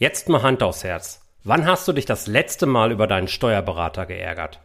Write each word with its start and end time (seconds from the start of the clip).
Jetzt 0.00 0.28
mal 0.28 0.42
Hand 0.42 0.62
aufs 0.62 0.84
Herz. 0.84 1.22
Wann 1.42 1.66
hast 1.66 1.88
du 1.88 1.92
dich 1.92 2.04
das 2.04 2.28
letzte 2.28 2.66
Mal 2.66 2.92
über 2.92 3.08
deinen 3.08 3.26
Steuerberater 3.26 4.06
geärgert? 4.06 4.60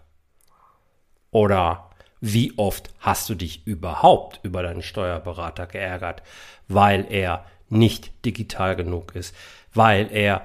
Oder 1.31 1.89
wie 2.21 2.55
oft 2.55 2.93
hast 2.99 3.29
du 3.29 3.33
dich 3.33 3.65
überhaupt 3.65 4.39
über 4.43 4.61
deinen 4.61 4.83
Steuerberater 4.83 5.65
geärgert, 5.65 6.21
weil 6.67 7.07
er 7.09 7.45
nicht 7.67 8.25
digital 8.25 8.75
genug 8.75 9.15
ist, 9.15 9.35
weil 9.73 10.11
er 10.11 10.43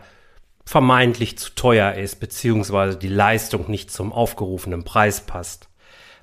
vermeintlich 0.64 1.37
zu 1.37 1.51
teuer 1.55 1.93
ist, 1.93 2.19
beziehungsweise 2.19 2.97
die 2.97 3.09
Leistung 3.09 3.71
nicht 3.71 3.91
zum 3.91 4.11
aufgerufenen 4.11 4.85
Preis 4.85 5.21
passt, 5.21 5.69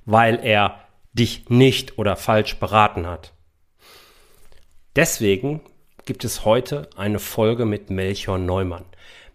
weil 0.05 0.43
er 0.43 0.79
dich 1.13 1.49
nicht 1.49 1.99
oder 1.99 2.15
falsch 2.15 2.59
beraten 2.59 3.05
hat. 3.05 3.31
Deswegen 4.95 5.61
gibt 6.05 6.23
es 6.23 6.45
heute 6.45 6.87
eine 6.95 7.19
Folge 7.19 7.65
mit 7.65 7.89
Melchior 7.89 8.37
Neumann. 8.37 8.85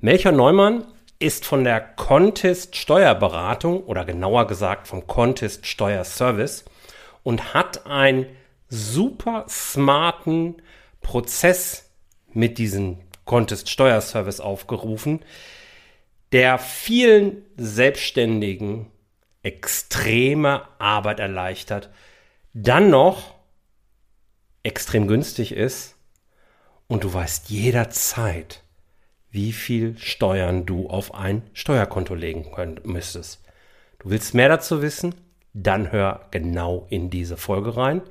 Melchior 0.00 0.32
Neumann 0.32 0.86
ist 1.18 1.44
von 1.44 1.64
der 1.64 1.80
Contest 1.80 2.76
Steuerberatung 2.76 3.82
oder 3.84 4.04
genauer 4.04 4.46
gesagt 4.46 4.86
vom 4.86 5.06
Contest 5.06 5.66
Steuerservice 5.66 6.64
und 7.24 7.52
hat 7.54 7.86
einen 7.86 8.26
super 8.68 9.44
smarten 9.48 10.62
Prozess 11.02 11.90
mit 12.32 12.56
diesem 12.58 12.98
Contest 13.24 13.68
Steuerservice 13.68 14.40
aufgerufen, 14.40 15.20
der 16.32 16.58
vielen 16.58 17.42
Selbstständigen 17.56 18.86
extreme 19.42 20.62
Arbeit 20.78 21.18
erleichtert, 21.18 21.90
dann 22.54 22.90
noch 22.90 23.34
extrem 24.62 25.08
günstig 25.08 25.52
ist 25.52 25.96
und 26.90 27.04
du 27.04 27.14
weißt 27.14 27.50
jederzeit, 27.50 28.64
wie 29.30 29.52
viel 29.52 29.96
Steuern 29.96 30.66
du 30.66 30.90
auf 30.90 31.14
ein 31.14 31.42
Steuerkonto 31.52 32.16
legen 32.16 32.50
könnt, 32.52 32.84
müsstest. 32.84 33.44
Du 34.00 34.10
willst 34.10 34.34
mehr 34.34 34.48
dazu 34.48 34.82
wissen? 34.82 35.14
Dann 35.54 35.92
hör 35.92 36.26
genau 36.32 36.88
in 36.90 37.08
diese 37.08 37.36
Folge 37.36 37.76
rein 37.76 38.02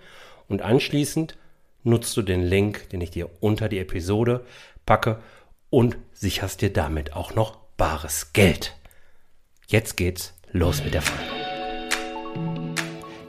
und 0.47 0.61
anschließend 0.61 1.37
nutzt 1.83 2.15
du 2.15 2.21
den 2.21 2.41
Link, 2.41 2.89
den 2.91 3.01
ich 3.01 3.11
dir 3.11 3.29
unter 3.41 3.67
die 3.67 3.79
Episode 3.79 4.45
packe 4.85 5.21
und 5.69 5.97
sicherst 6.13 6.61
dir 6.61 6.71
damit 6.71 7.13
auch 7.13 7.35
noch 7.35 7.57
bares 7.75 8.31
Geld. 8.31 8.77
Jetzt 9.67 9.97
geht's 9.97 10.33
los 10.53 10.81
mit 10.85 10.93
der 10.93 11.01
Folge. 11.01 11.39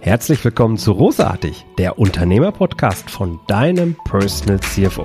Herzlich 0.02 0.44
willkommen 0.44 0.78
zu 0.78 0.92
Rosartig, 0.92 1.66
der 1.76 1.98
Unternehmerpodcast 1.98 3.10
von 3.10 3.40
deinem 3.48 3.96
Personal 4.04 4.60
CFO. 4.60 5.04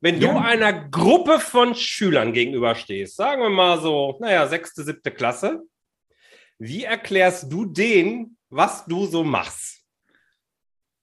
Wenn 0.00 0.20
ja. 0.20 0.32
du 0.32 0.38
einer 0.38 0.72
Gruppe 0.72 1.40
von 1.40 1.74
Schülern 1.74 2.32
gegenüberstehst, 2.32 3.16
sagen 3.16 3.42
wir 3.42 3.50
mal 3.50 3.80
so, 3.80 4.16
naja, 4.20 4.46
sechste, 4.46 4.84
siebte 4.84 5.10
Klasse, 5.10 5.62
wie 6.58 6.84
erklärst 6.84 7.52
du 7.52 7.64
denen, 7.64 8.36
was 8.48 8.84
du 8.86 9.06
so 9.06 9.24
machst? 9.24 9.82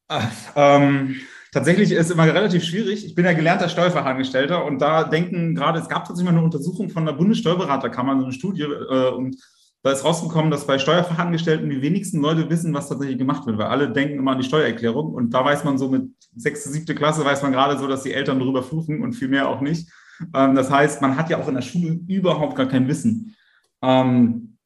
Ach, 0.07 0.31
ähm, 0.55 1.19
tatsächlich 1.51 1.91
ist 1.91 2.05
es 2.05 2.11
immer 2.11 2.25
relativ 2.25 2.63
schwierig. 2.63 3.05
Ich 3.05 3.15
bin 3.15 3.25
ja 3.25 3.33
gelernter 3.33 3.69
Steuerfachangestellter 3.69 4.63
und 4.63 4.79
da 4.79 5.03
denken 5.03 5.55
gerade, 5.55 5.79
es 5.79 5.89
gab 5.89 6.05
tatsächlich 6.05 6.31
mal 6.31 6.37
eine 6.37 6.45
Untersuchung 6.45 6.89
von 6.89 7.05
der 7.05 7.13
Bundessteuerberaterkammer, 7.13 8.17
so 8.17 8.25
eine 8.25 8.33
Studie, 8.33 8.63
äh, 8.63 9.09
und 9.09 9.35
da 9.85 9.91
ist 9.91 10.03
rausgekommen, 10.03 10.49
dass 10.49 10.65
bei 10.65 10.79
Steuerfachangestellten 10.79 11.69
die 11.69 11.83
wenigsten 11.83 12.19
Leute 12.19 12.49
wissen, 12.49 12.73
was 12.73 12.89
tatsächlich 12.89 13.19
gemacht 13.19 13.45
wird, 13.45 13.59
weil 13.59 13.67
alle 13.67 13.91
denken 13.91 14.17
immer 14.17 14.31
an 14.31 14.39
die 14.39 14.43
Steuererklärung 14.43 15.13
und 15.13 15.31
da 15.31 15.45
weiß 15.45 15.63
man 15.63 15.77
so 15.77 15.89
mit 15.89 16.09
sechste, 16.35 16.69
siebte 16.69 16.95
Klasse, 16.95 17.23
weiß 17.23 17.43
man 17.43 17.51
gerade 17.51 17.77
so, 17.77 17.87
dass 17.87 18.01
die 18.01 18.11
Eltern 18.11 18.39
darüber 18.39 18.63
fluchen 18.63 19.03
und 19.03 19.13
viel 19.13 19.27
mehr 19.27 19.47
auch 19.47 19.61
nicht. 19.61 19.87
Ähm, 20.33 20.55
das 20.55 20.71
heißt, 20.71 21.03
man 21.03 21.15
hat 21.17 21.29
ja 21.29 21.37
auch 21.37 21.47
in 21.47 21.53
der 21.53 21.61
Schule 21.61 21.99
überhaupt 22.07 22.55
gar 22.55 22.65
kein 22.65 22.87
Wissen. 22.87 23.35
Ähm, 23.83 24.57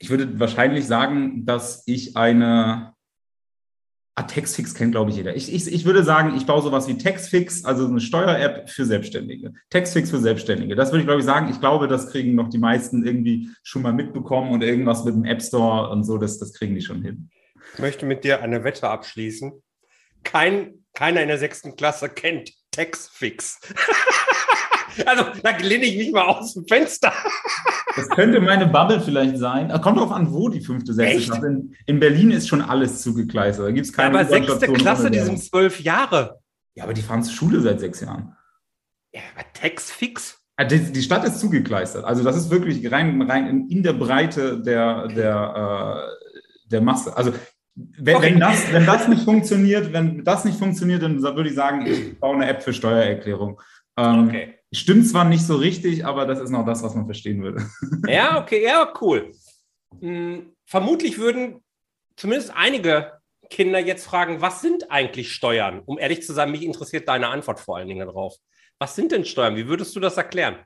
ich 0.00 0.10
würde 0.10 0.40
wahrscheinlich 0.40 0.84
sagen, 0.84 1.46
dass 1.46 1.84
ich 1.86 2.16
eine 2.16 2.95
Ah, 4.18 4.22
Textfix 4.22 4.74
kennt, 4.74 4.92
glaube 4.92 5.10
ich, 5.10 5.18
jeder. 5.18 5.36
Ich, 5.36 5.52
ich, 5.52 5.70
ich 5.70 5.84
würde 5.84 6.02
sagen, 6.02 6.34
ich 6.38 6.46
baue 6.46 6.62
sowas 6.62 6.88
wie 6.88 6.96
Textfix, 6.96 7.66
also 7.66 7.86
eine 7.86 8.00
Steuer-App 8.00 8.70
für 8.70 8.86
Selbstständige. 8.86 9.52
Textfix 9.68 10.08
für 10.08 10.18
Selbstständige. 10.18 10.74
Das 10.74 10.90
würde 10.90 11.00
ich, 11.00 11.06
glaube 11.06 11.20
ich, 11.20 11.26
sagen. 11.26 11.50
Ich 11.50 11.60
glaube, 11.60 11.86
das 11.86 12.10
kriegen 12.10 12.34
noch 12.34 12.48
die 12.48 12.56
meisten 12.56 13.06
irgendwie 13.06 13.50
schon 13.62 13.82
mal 13.82 13.92
mitbekommen 13.92 14.52
und 14.52 14.62
irgendwas 14.62 15.04
mit 15.04 15.14
dem 15.14 15.26
App 15.26 15.42
Store 15.42 15.90
und 15.90 16.04
so, 16.04 16.16
das, 16.16 16.38
das 16.38 16.54
kriegen 16.54 16.74
die 16.74 16.80
schon 16.80 17.02
hin. 17.02 17.28
Ich 17.74 17.78
möchte 17.78 18.06
mit 18.06 18.24
dir 18.24 18.40
eine 18.40 18.64
Wette 18.64 18.88
abschließen. 18.88 19.52
Kein, 20.24 20.86
keiner 20.94 21.20
in 21.20 21.28
der 21.28 21.38
sechsten 21.38 21.76
Klasse 21.76 22.08
kennt 22.08 22.52
Textfix. 22.70 23.60
Also 25.04 25.24
da 25.42 25.54
lehne 25.58 25.84
ich 25.84 25.98
mich 25.98 26.10
mal 26.10 26.24
aus 26.24 26.54
dem 26.54 26.66
Fenster. 26.66 27.12
Das 27.96 28.08
könnte 28.10 28.40
meine 28.40 28.66
Bubble 28.66 29.00
vielleicht 29.00 29.38
sein. 29.38 29.68
Kommt 29.80 29.98
drauf 29.98 30.12
an, 30.12 30.32
wo 30.32 30.48
die 30.48 30.60
fünfte, 30.60 30.92
sechste 30.92 31.32
Klasse. 31.32 31.46
In, 31.46 31.74
in 31.86 32.00
Berlin 32.00 32.30
ist 32.30 32.46
schon 32.48 32.60
alles 32.60 33.02
zugekleistert. 33.02 33.66
Da 33.66 33.70
gibt 33.72 33.86
es 33.86 33.92
keine. 33.92 34.14
Ja, 34.14 34.20
aber 34.20 34.28
sechste 34.28 34.72
Klasse, 34.72 35.10
die 35.10 35.20
sind 35.20 35.42
zwölf 35.42 35.80
Jahre. 35.80 36.40
Ja, 36.74 36.84
aber 36.84 36.92
die 36.92 37.02
fahren 37.02 37.22
zur 37.22 37.34
Schule 37.34 37.60
seit 37.60 37.80
sechs 37.80 38.00
Jahren. 38.00 38.36
Ja, 39.12 39.22
aber 39.34 39.44
Textfix? 39.54 40.38
Die, 40.70 40.92
die 40.92 41.02
Stadt 41.02 41.24
ist 41.24 41.40
zugekleistert. 41.40 42.04
Also 42.04 42.22
das 42.22 42.36
ist 42.36 42.50
wirklich 42.50 42.90
rein, 42.90 43.20
rein 43.22 43.46
in, 43.46 43.68
in 43.68 43.82
der 43.82 43.92
Breite 43.92 44.60
der, 44.60 45.08
der, 45.08 46.08
äh, 46.14 46.70
der 46.70 46.80
Masse. 46.80 47.16
Also 47.16 47.32
wenn, 47.74 48.16
okay. 48.16 48.32
wenn, 48.32 48.40
das, 48.40 48.72
wenn 48.72 48.86
das 48.86 49.06
nicht 49.06 49.24
funktioniert, 49.24 49.92
wenn 49.92 50.24
das 50.24 50.46
nicht 50.46 50.58
funktioniert, 50.58 51.02
dann 51.02 51.22
würde 51.22 51.48
ich 51.48 51.54
sagen, 51.54 51.84
ich 51.86 52.18
baue 52.18 52.36
eine 52.36 52.48
App 52.48 52.62
für 52.62 52.72
Steuererklärung. 52.72 53.60
Ähm, 53.98 54.28
okay. 54.28 54.55
Stimmt 54.72 55.06
zwar 55.08 55.24
nicht 55.24 55.46
so 55.46 55.56
richtig, 55.56 56.04
aber 56.04 56.26
das 56.26 56.40
ist 56.40 56.50
noch 56.50 56.66
das, 56.66 56.82
was 56.82 56.94
man 56.94 57.06
verstehen 57.06 57.42
würde. 57.42 57.64
Ja, 58.08 58.40
okay, 58.40 58.62
ja, 58.62 58.92
cool. 59.00 59.32
Hm, 60.00 60.52
vermutlich 60.64 61.18
würden 61.18 61.62
zumindest 62.16 62.52
einige 62.54 63.12
Kinder 63.48 63.78
jetzt 63.78 64.04
fragen, 64.06 64.40
was 64.40 64.60
sind 64.60 64.90
eigentlich 64.90 65.32
Steuern? 65.32 65.82
Um 65.86 65.98
ehrlich 65.98 66.22
zu 66.22 66.32
sein, 66.32 66.50
mich 66.50 66.62
interessiert 66.62 67.08
deine 67.08 67.28
Antwort 67.28 67.60
vor 67.60 67.76
allen 67.76 67.88
Dingen 67.88 68.06
darauf. 68.06 68.36
Was 68.78 68.94
sind 68.96 69.12
denn 69.12 69.24
Steuern? 69.24 69.56
Wie 69.56 69.68
würdest 69.68 69.94
du 69.94 70.00
das 70.00 70.16
erklären? 70.16 70.56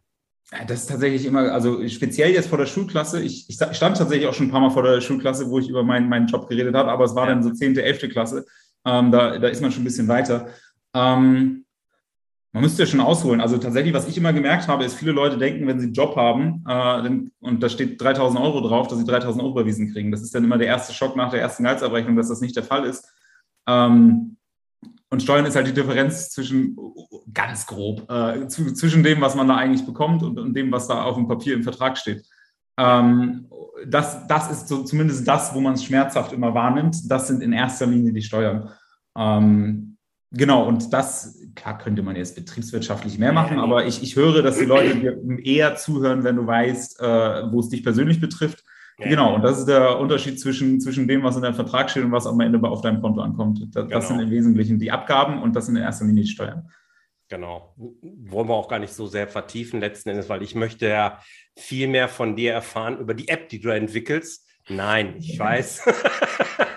Das 0.66 0.80
ist 0.80 0.86
tatsächlich 0.86 1.26
immer, 1.26 1.52
also 1.52 1.86
speziell 1.88 2.32
jetzt 2.32 2.48
vor 2.48 2.58
der 2.58 2.66
Schulklasse. 2.66 3.22
Ich, 3.22 3.48
ich 3.48 3.54
stand 3.54 3.96
tatsächlich 3.96 4.26
auch 4.26 4.34
schon 4.34 4.48
ein 4.48 4.50
paar 4.50 4.60
Mal 4.60 4.70
vor 4.70 4.82
der 4.82 5.00
Schulklasse, 5.00 5.48
wo 5.48 5.60
ich 5.60 5.68
über 5.68 5.84
meinen, 5.84 6.08
meinen 6.08 6.26
Job 6.26 6.48
geredet 6.48 6.74
habe, 6.74 6.90
aber 6.90 7.04
es 7.04 7.14
war 7.14 7.28
ja. 7.28 7.34
dann 7.34 7.42
so 7.42 7.50
10., 7.50 7.76
11. 7.76 8.08
Klasse. 8.10 8.46
Ähm, 8.84 9.12
da, 9.12 9.38
da 9.38 9.48
ist 9.48 9.60
man 9.60 9.70
schon 9.70 9.82
ein 9.82 9.84
bisschen 9.84 10.08
weiter. 10.08 10.48
Ähm, 10.92 11.64
man 12.52 12.62
müsste 12.62 12.82
ja 12.82 12.86
schon 12.86 13.00
ausholen. 13.00 13.40
Also 13.40 13.58
tatsächlich, 13.58 13.94
was 13.94 14.08
ich 14.08 14.16
immer 14.18 14.32
gemerkt 14.32 14.66
habe, 14.66 14.84
ist, 14.84 14.94
viele 14.94 15.12
Leute 15.12 15.38
denken, 15.38 15.66
wenn 15.66 15.78
sie 15.78 15.86
einen 15.86 15.94
Job 15.94 16.16
haben 16.16 16.64
äh, 16.68 17.46
und 17.46 17.62
da 17.62 17.68
steht 17.68 18.00
3000 18.00 18.40
Euro 18.40 18.60
drauf, 18.60 18.88
dass 18.88 18.98
sie 18.98 19.04
3000 19.04 19.42
Euro 19.42 19.52
überwiesen 19.52 19.92
kriegen. 19.92 20.10
Das 20.10 20.22
ist 20.22 20.34
dann 20.34 20.44
immer 20.44 20.58
der 20.58 20.66
erste 20.66 20.92
Schock 20.92 21.16
nach 21.16 21.30
der 21.30 21.40
ersten 21.40 21.62
Gehaltsabrechnung, 21.62 22.16
dass 22.16 22.28
das 22.28 22.40
nicht 22.40 22.56
der 22.56 22.64
Fall 22.64 22.84
ist. 22.84 23.08
Ähm, 23.68 24.36
und 25.10 25.22
Steuern 25.22 25.46
ist 25.46 25.56
halt 25.56 25.66
die 25.66 25.74
Differenz 25.74 26.30
zwischen, 26.30 26.76
ganz 27.32 27.66
grob, 27.66 28.10
äh, 28.10 28.46
zu, 28.48 28.72
zwischen 28.74 29.02
dem, 29.02 29.20
was 29.20 29.34
man 29.34 29.48
da 29.48 29.56
eigentlich 29.56 29.86
bekommt 29.86 30.22
und, 30.22 30.38
und, 30.38 30.54
dem, 30.54 30.72
was 30.72 30.88
da 30.88 31.02
auf 31.02 31.16
dem 31.16 31.28
Papier 31.28 31.54
im 31.54 31.62
Vertrag 31.62 31.98
steht. 31.98 32.24
Ähm, 32.78 33.48
das, 33.86 34.26
das 34.26 34.50
ist 34.50 34.68
so 34.68 34.82
zumindest 34.84 35.26
das, 35.26 35.54
wo 35.54 35.60
man 35.60 35.74
es 35.74 35.84
schmerzhaft 35.84 36.32
immer 36.32 36.54
wahrnimmt. 36.54 37.10
Das 37.10 37.28
sind 37.28 37.42
in 37.42 37.52
erster 37.52 37.86
Linie 37.86 38.12
die 38.12 38.22
Steuern. 38.22 38.70
Ähm, 39.16 39.89
Genau, 40.32 40.64
und 40.64 40.92
das, 40.92 41.40
klar 41.56 41.78
könnte 41.78 42.02
man 42.02 42.14
jetzt 42.14 42.36
betriebswirtschaftlich 42.36 43.18
mehr 43.18 43.32
machen, 43.32 43.58
aber 43.58 43.86
ich, 43.86 44.00
ich 44.02 44.14
höre, 44.14 44.42
dass 44.42 44.58
die 44.58 44.64
Leute 44.64 44.94
dir 44.96 45.18
eher 45.44 45.74
zuhören, 45.74 46.22
wenn 46.22 46.36
du 46.36 46.46
weißt, 46.46 47.00
äh, 47.00 47.50
wo 47.50 47.58
es 47.58 47.68
dich 47.68 47.82
persönlich 47.82 48.20
betrifft. 48.20 48.62
Ja. 49.00 49.08
Genau, 49.08 49.34
und 49.34 49.42
das 49.42 49.58
ist 49.58 49.66
der 49.66 49.98
Unterschied 49.98 50.38
zwischen, 50.38 50.80
zwischen 50.80 51.08
dem, 51.08 51.24
was 51.24 51.34
in 51.34 51.42
deinem 51.42 51.54
Vertrag 51.54 51.90
steht 51.90 52.04
und 52.04 52.12
was 52.12 52.26
am 52.26 52.38
Ende 52.38 52.62
auf 52.68 52.80
deinem 52.80 53.00
Konto 53.00 53.20
ankommt. 53.22 53.60
Das, 53.74 53.84
genau. 53.84 53.88
das 53.88 54.06
sind 54.06 54.20
im 54.20 54.30
Wesentlichen 54.30 54.78
die 54.78 54.92
Abgaben 54.92 55.42
und 55.42 55.56
das 55.56 55.66
sind 55.66 55.76
in 55.76 55.82
erster 55.82 56.04
Linie 56.04 56.22
die 56.22 56.30
Steuern. 56.30 56.70
Genau. 57.28 57.74
Wollen 57.76 58.48
wir 58.48 58.54
auch 58.54 58.68
gar 58.68 58.78
nicht 58.78 58.92
so 58.92 59.06
sehr 59.06 59.26
vertiefen 59.26 59.80
letzten 59.80 60.10
Endes, 60.10 60.28
weil 60.28 60.42
ich 60.42 60.54
möchte 60.54 60.86
ja 60.86 61.20
viel 61.56 61.88
mehr 61.88 62.08
von 62.08 62.36
dir 62.36 62.52
erfahren 62.52 62.98
über 62.98 63.14
die 63.14 63.28
App, 63.28 63.48
die 63.48 63.60
du 63.60 63.70
entwickelst. 63.70 64.46
Nein, 64.68 65.14
ich 65.18 65.38
weiß. 65.38 65.82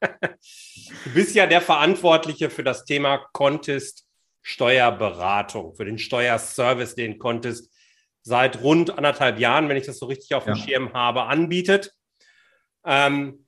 Du 0.00 1.10
bist 1.14 1.34
ja 1.34 1.46
der 1.46 1.60
Verantwortliche 1.60 2.50
für 2.50 2.64
das 2.64 2.84
Thema 2.84 3.18
Contest 3.32 4.06
Steuerberatung, 4.42 5.74
für 5.74 5.84
den 5.84 5.98
Steuerservice, 5.98 6.94
den 6.94 7.18
Contest 7.18 7.72
seit 8.22 8.62
rund 8.62 8.90
anderthalb 8.90 9.38
Jahren, 9.38 9.68
wenn 9.68 9.76
ich 9.76 9.86
das 9.86 9.98
so 9.98 10.06
richtig 10.06 10.34
auf 10.34 10.44
dem 10.44 10.54
ja. 10.54 10.62
Schirm 10.62 10.92
habe, 10.92 11.24
anbietet. 11.24 11.92
Ähm, 12.84 13.46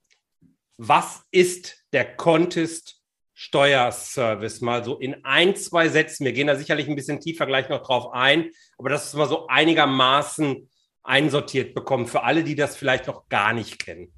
was 0.77 1.23
ist 1.31 1.85
der 1.93 2.17
Contest 2.17 3.01
Steuerservice? 3.35 4.61
Mal 4.61 4.85
so 4.85 4.99
in 4.99 5.25
ein, 5.25 5.57
zwei 5.57 5.89
Sätzen. 5.89 6.25
Wir 6.25 6.33
gehen 6.33 6.47
da 6.47 6.57
sicherlich 6.57 6.89
ein 6.89 6.97
bisschen 6.97 7.21
tiefer 7.21 7.47
gleich 7.47 7.69
noch 7.69 7.83
drauf 7.83 8.13
ein, 8.13 8.51
aber 8.79 8.89
das 8.89 9.07
ist 9.07 9.15
mal 9.15 9.29
so 9.29 9.47
einigermaßen 9.47 10.69
einsortiert 11.03 11.75
bekommen 11.75 12.07
für 12.07 12.23
alle, 12.23 12.45
die 12.45 12.55
das 12.55 12.77
vielleicht 12.77 13.07
noch 13.07 13.29
gar 13.29 13.53
nicht 13.53 13.79
kennen. 13.79 14.13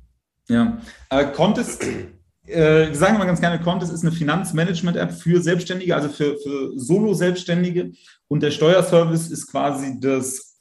Ja, 0.49 0.79
äh, 1.09 1.25
Contest, 1.25 1.87
äh, 2.47 2.89
wir 2.89 2.95
sagen 2.95 3.19
mal 3.19 3.27
ganz 3.27 3.41
gerne, 3.41 3.61
Contest 3.61 3.93
ist 3.93 4.03
eine 4.03 4.13
Finanzmanagement-App 4.13 5.13
für 5.13 5.41
Selbstständige, 5.41 5.95
also 5.95 6.09
für, 6.09 6.37
für 6.39 6.79
Solo-Selbstständige. 6.79 7.93
Und 8.29 8.43
der 8.43 8.51
Steuerservice 8.51 9.31
ist 9.31 9.51
quasi 9.51 9.99
das 10.01 10.61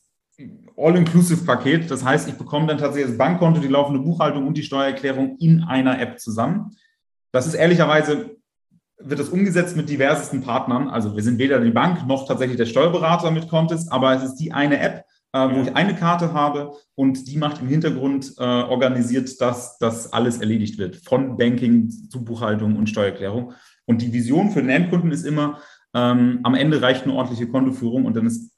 All-Inclusive-Paket. 0.78 1.92
Das 1.92 2.04
heißt, 2.04 2.28
ich 2.28 2.36
bekomme 2.36 2.68
dann 2.68 2.78
tatsächlich 2.78 3.12
das 3.12 3.18
Bankkonto, 3.18 3.60
die 3.60 3.68
laufende 3.68 4.00
Buchhaltung 4.00 4.48
und 4.48 4.58
die 4.58 4.64
Steuererklärung 4.64 5.38
in 5.40 5.64
einer 5.64 6.00
App 6.00 6.20
zusammen. 6.20 6.76
Das 7.32 7.48
ist 7.48 7.54
ehrlicherweise, 7.54 8.38
wird 9.00 9.20
das 9.20 9.30
umgesetzt 9.30 9.76
mit 9.76 9.90
diversesten 9.90 10.42
Partnern. 10.42 10.88
Also 10.88 11.16
wir 11.16 11.24
sind 11.24 11.38
weder 11.38 11.60
die 11.60 11.72
Bank 11.72 12.08
noch 12.08 12.28
tatsächlich 12.28 12.58
der 12.58 12.66
Steuerberater 12.66 13.32
mit 13.32 13.50
Contest, 13.50 13.92
aber 13.92 14.16
es 14.16 14.24
ist 14.24 14.36
die 14.36 14.54
eine 14.54 14.80
App, 14.80 15.04
äh, 15.34 15.50
wo 15.50 15.62
ich 15.62 15.76
eine 15.76 15.96
Karte 15.96 16.34
habe 16.34 16.74
und 16.96 17.28
die 17.28 17.38
macht 17.38 17.60
im 17.60 17.68
Hintergrund 17.68 18.34
äh, 18.38 18.44
organisiert, 18.44 19.42
dass 19.42 19.78
das 19.80 20.14
alles 20.14 20.38
erledigt 20.38 20.78
wird, 20.78 20.96
von 20.98 21.38
Banking 21.38 21.90
zu 22.10 22.24
Buchhaltung 22.24 22.78
und 22.78 22.88
Steuererklärung. 22.88 23.54
Und 23.86 24.02
die 24.02 24.14
Vision 24.14 24.52
für 24.52 24.62
den 24.62 24.70
Endkunden 24.70 25.12
ist 25.12 25.26
immer, 25.26 25.60
ähm, 25.94 26.40
am 26.44 26.56
Ende 26.56 26.82
reicht 26.82 27.04
eine 27.04 27.14
ordentliche 27.14 27.48
Kontoführung 27.48 28.06
und 28.06 28.16
dann 28.16 28.28
ist 28.28 28.52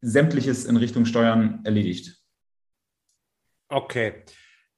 sämtliches 0.00 0.64
in 0.64 0.76
Richtung 0.76 1.04
Steuern 1.04 1.60
erledigt. 1.64 2.18
Okay. 3.68 4.24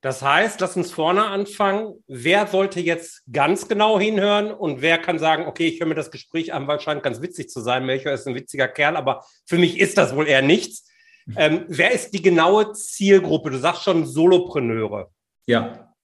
Das 0.00 0.20
heißt, 0.20 0.60
lass 0.60 0.76
uns 0.76 0.90
vorne 0.90 1.24
anfangen. 1.24 1.94
Wer 2.06 2.46
sollte 2.46 2.78
jetzt 2.78 3.22
ganz 3.32 3.68
genau 3.68 3.98
hinhören 3.98 4.52
und 4.52 4.82
wer 4.82 4.98
kann 4.98 5.18
sagen, 5.18 5.46
okay, 5.46 5.66
ich 5.66 5.80
höre 5.80 5.86
mir 5.86 5.94
das 5.94 6.10
Gespräch 6.10 6.52
an, 6.52 6.66
weil 6.66 6.76
es 6.76 6.82
scheint 6.82 7.02
ganz 7.02 7.22
witzig 7.22 7.48
zu 7.48 7.60
sein. 7.62 7.86
Melchior 7.86 8.12
ist 8.12 8.28
ein 8.28 8.34
witziger 8.34 8.68
Kerl, 8.68 8.96
aber 8.96 9.24
für 9.46 9.56
mich 9.56 9.80
ist 9.80 9.96
das 9.96 10.14
wohl 10.14 10.28
eher 10.28 10.42
nichts. 10.42 10.86
Ähm, 11.36 11.64
wer 11.68 11.92
ist 11.92 12.10
die 12.12 12.22
genaue 12.22 12.72
Zielgruppe? 12.72 13.50
Du 13.50 13.58
sagst 13.58 13.82
schon 13.82 14.04
Solopreneure. 14.06 15.10
Ja, 15.46 15.94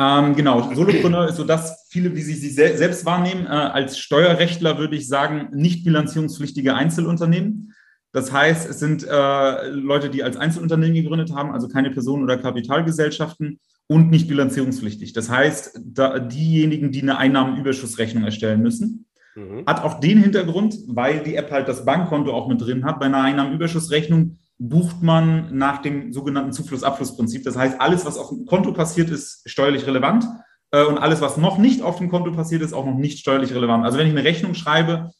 ähm, 0.00 0.34
genau. 0.34 0.72
Solopreneur 0.74 1.28
ist 1.28 1.36
so 1.36 1.44
das, 1.44 1.86
viele, 1.90 2.14
wie 2.16 2.22
sie 2.22 2.34
sich 2.34 2.54
selbst 2.54 3.04
wahrnehmen. 3.04 3.44
Äh, 3.44 3.50
als 3.50 3.98
Steuerrechtler 3.98 4.78
würde 4.78 4.96
ich 4.96 5.06
sagen, 5.06 5.48
nicht 5.52 5.84
bilanzierungspflichtige 5.84 6.74
Einzelunternehmen. 6.74 7.74
Das 8.12 8.32
heißt, 8.32 8.68
es 8.68 8.78
sind 8.78 9.06
äh, 9.06 9.68
Leute, 9.68 10.08
die 10.08 10.22
als 10.22 10.38
Einzelunternehmen 10.38 10.94
gegründet 10.94 11.34
haben, 11.34 11.52
also 11.52 11.68
keine 11.68 11.90
Personen- 11.90 12.24
oder 12.24 12.38
Kapitalgesellschaften 12.38 13.60
und 13.88 14.10
nicht 14.10 14.26
bilanzierungspflichtig. 14.26 15.12
Das 15.12 15.28
heißt, 15.28 15.80
da, 15.84 16.18
diejenigen, 16.18 16.92
die 16.92 17.02
eine 17.02 17.18
Einnahmenüberschussrechnung 17.18 18.24
erstellen 18.24 18.62
müssen, 18.62 19.06
mhm. 19.36 19.64
hat 19.66 19.84
auch 19.84 20.00
den 20.00 20.18
Hintergrund, 20.18 20.76
weil 20.86 21.22
die 21.22 21.36
App 21.36 21.50
halt 21.50 21.68
das 21.68 21.84
Bankkonto 21.84 22.32
auch 22.32 22.48
mit 22.48 22.60
drin 22.60 22.86
hat. 22.86 23.00
Bei 23.00 23.06
einer 23.06 23.22
Einnahmenüberschussrechnung 23.22 24.38
bucht 24.60 25.02
man 25.02 25.56
nach 25.56 25.78
dem 25.80 26.12
sogenannten 26.12 26.52
Zufluss-Abfluss-Prinzip. 26.52 27.44
Das 27.44 27.56
heißt, 27.56 27.80
alles, 27.80 28.04
was 28.04 28.18
auf 28.18 28.28
dem 28.28 28.44
Konto 28.44 28.72
passiert, 28.72 29.10
ist 29.10 29.42
steuerlich 29.46 29.86
relevant 29.86 30.26
äh, 30.70 30.84
und 30.84 30.98
alles, 30.98 31.22
was 31.22 31.38
noch 31.38 31.56
nicht 31.56 31.80
auf 31.80 31.96
dem 31.96 32.10
Konto 32.10 32.30
passiert, 32.30 32.60
ist 32.60 32.74
auch 32.74 32.84
noch 32.84 32.94
nicht 32.94 33.18
steuerlich 33.18 33.54
relevant. 33.54 33.84
Also 33.84 33.96
wenn 33.96 34.06
ich 34.06 34.12
eine 34.12 34.22
Rechnung 34.22 34.52
schreibe, 34.52 35.10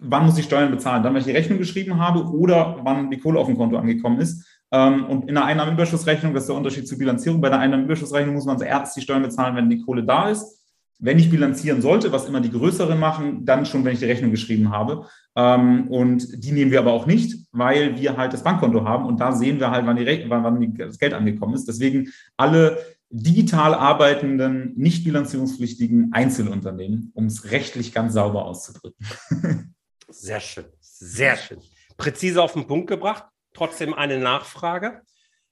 wann 0.00 0.26
muss 0.26 0.38
ich 0.38 0.44
Steuern 0.44 0.70
bezahlen? 0.70 1.02
Dann, 1.02 1.12
wenn 1.12 1.20
ich 1.20 1.26
die 1.26 1.32
Rechnung 1.32 1.58
geschrieben 1.58 1.98
habe 1.98 2.24
oder 2.24 2.78
wann 2.84 3.10
die 3.10 3.18
Kohle 3.18 3.40
auf 3.40 3.48
dem 3.48 3.56
Konto 3.56 3.76
angekommen 3.76 4.20
ist. 4.20 4.46
Ähm, 4.70 5.06
und 5.06 5.28
in 5.28 5.36
einer 5.36 5.46
Einnahmenüberschussrechnung, 5.46 6.32
das 6.32 6.44
ist 6.44 6.48
der 6.48 6.56
Unterschied 6.56 6.86
zur 6.86 6.98
Bilanzierung, 6.98 7.40
bei 7.40 7.48
der 7.48 7.58
Einnahmenüberschussrechnung 7.58 8.36
muss 8.36 8.46
man 8.46 8.58
zuerst 8.58 8.96
die 8.96 9.00
Steuern 9.00 9.22
bezahlen, 9.22 9.56
wenn 9.56 9.68
die 9.68 9.82
Kohle 9.82 10.04
da 10.04 10.30
ist. 10.30 10.57
Wenn 10.98 11.18
ich 11.18 11.30
bilanzieren 11.30 11.80
sollte, 11.80 12.12
was 12.12 12.26
immer 12.26 12.40
die 12.40 12.50
größeren 12.50 12.98
machen, 12.98 13.44
dann 13.44 13.66
schon, 13.66 13.84
wenn 13.84 13.92
ich 13.92 14.00
die 14.00 14.06
Rechnung 14.06 14.30
geschrieben 14.30 14.70
habe. 14.70 15.06
Ähm, 15.36 15.88
und 15.88 16.44
die 16.44 16.52
nehmen 16.52 16.70
wir 16.70 16.80
aber 16.80 16.92
auch 16.92 17.06
nicht, 17.06 17.46
weil 17.52 17.98
wir 17.98 18.16
halt 18.16 18.32
das 18.32 18.42
Bankkonto 18.42 18.84
haben 18.84 19.06
und 19.06 19.20
da 19.20 19.32
sehen 19.32 19.60
wir 19.60 19.70
halt, 19.70 19.86
wann, 19.86 19.96
die, 19.96 20.24
wann, 20.28 20.42
wann 20.42 20.74
das 20.76 20.98
Geld 20.98 21.14
angekommen 21.14 21.54
ist. 21.54 21.68
Deswegen 21.68 22.10
alle 22.36 22.78
digital 23.10 23.74
arbeitenden, 23.74 24.74
nicht 24.76 25.04
bilanzierungspflichtigen 25.04 26.12
Einzelunternehmen, 26.12 27.10
um 27.14 27.26
es 27.26 27.50
rechtlich 27.50 27.92
ganz 27.92 28.14
sauber 28.14 28.44
auszudrücken. 28.44 29.06
Sehr 30.10 30.40
schön, 30.40 30.64
sehr 30.80 31.36
schön. 31.36 31.58
Präzise 31.98 32.42
auf 32.42 32.54
den 32.54 32.66
Punkt 32.66 32.86
gebracht. 32.88 33.24
Trotzdem 33.52 33.92
eine 33.92 34.18
Nachfrage. 34.18 35.02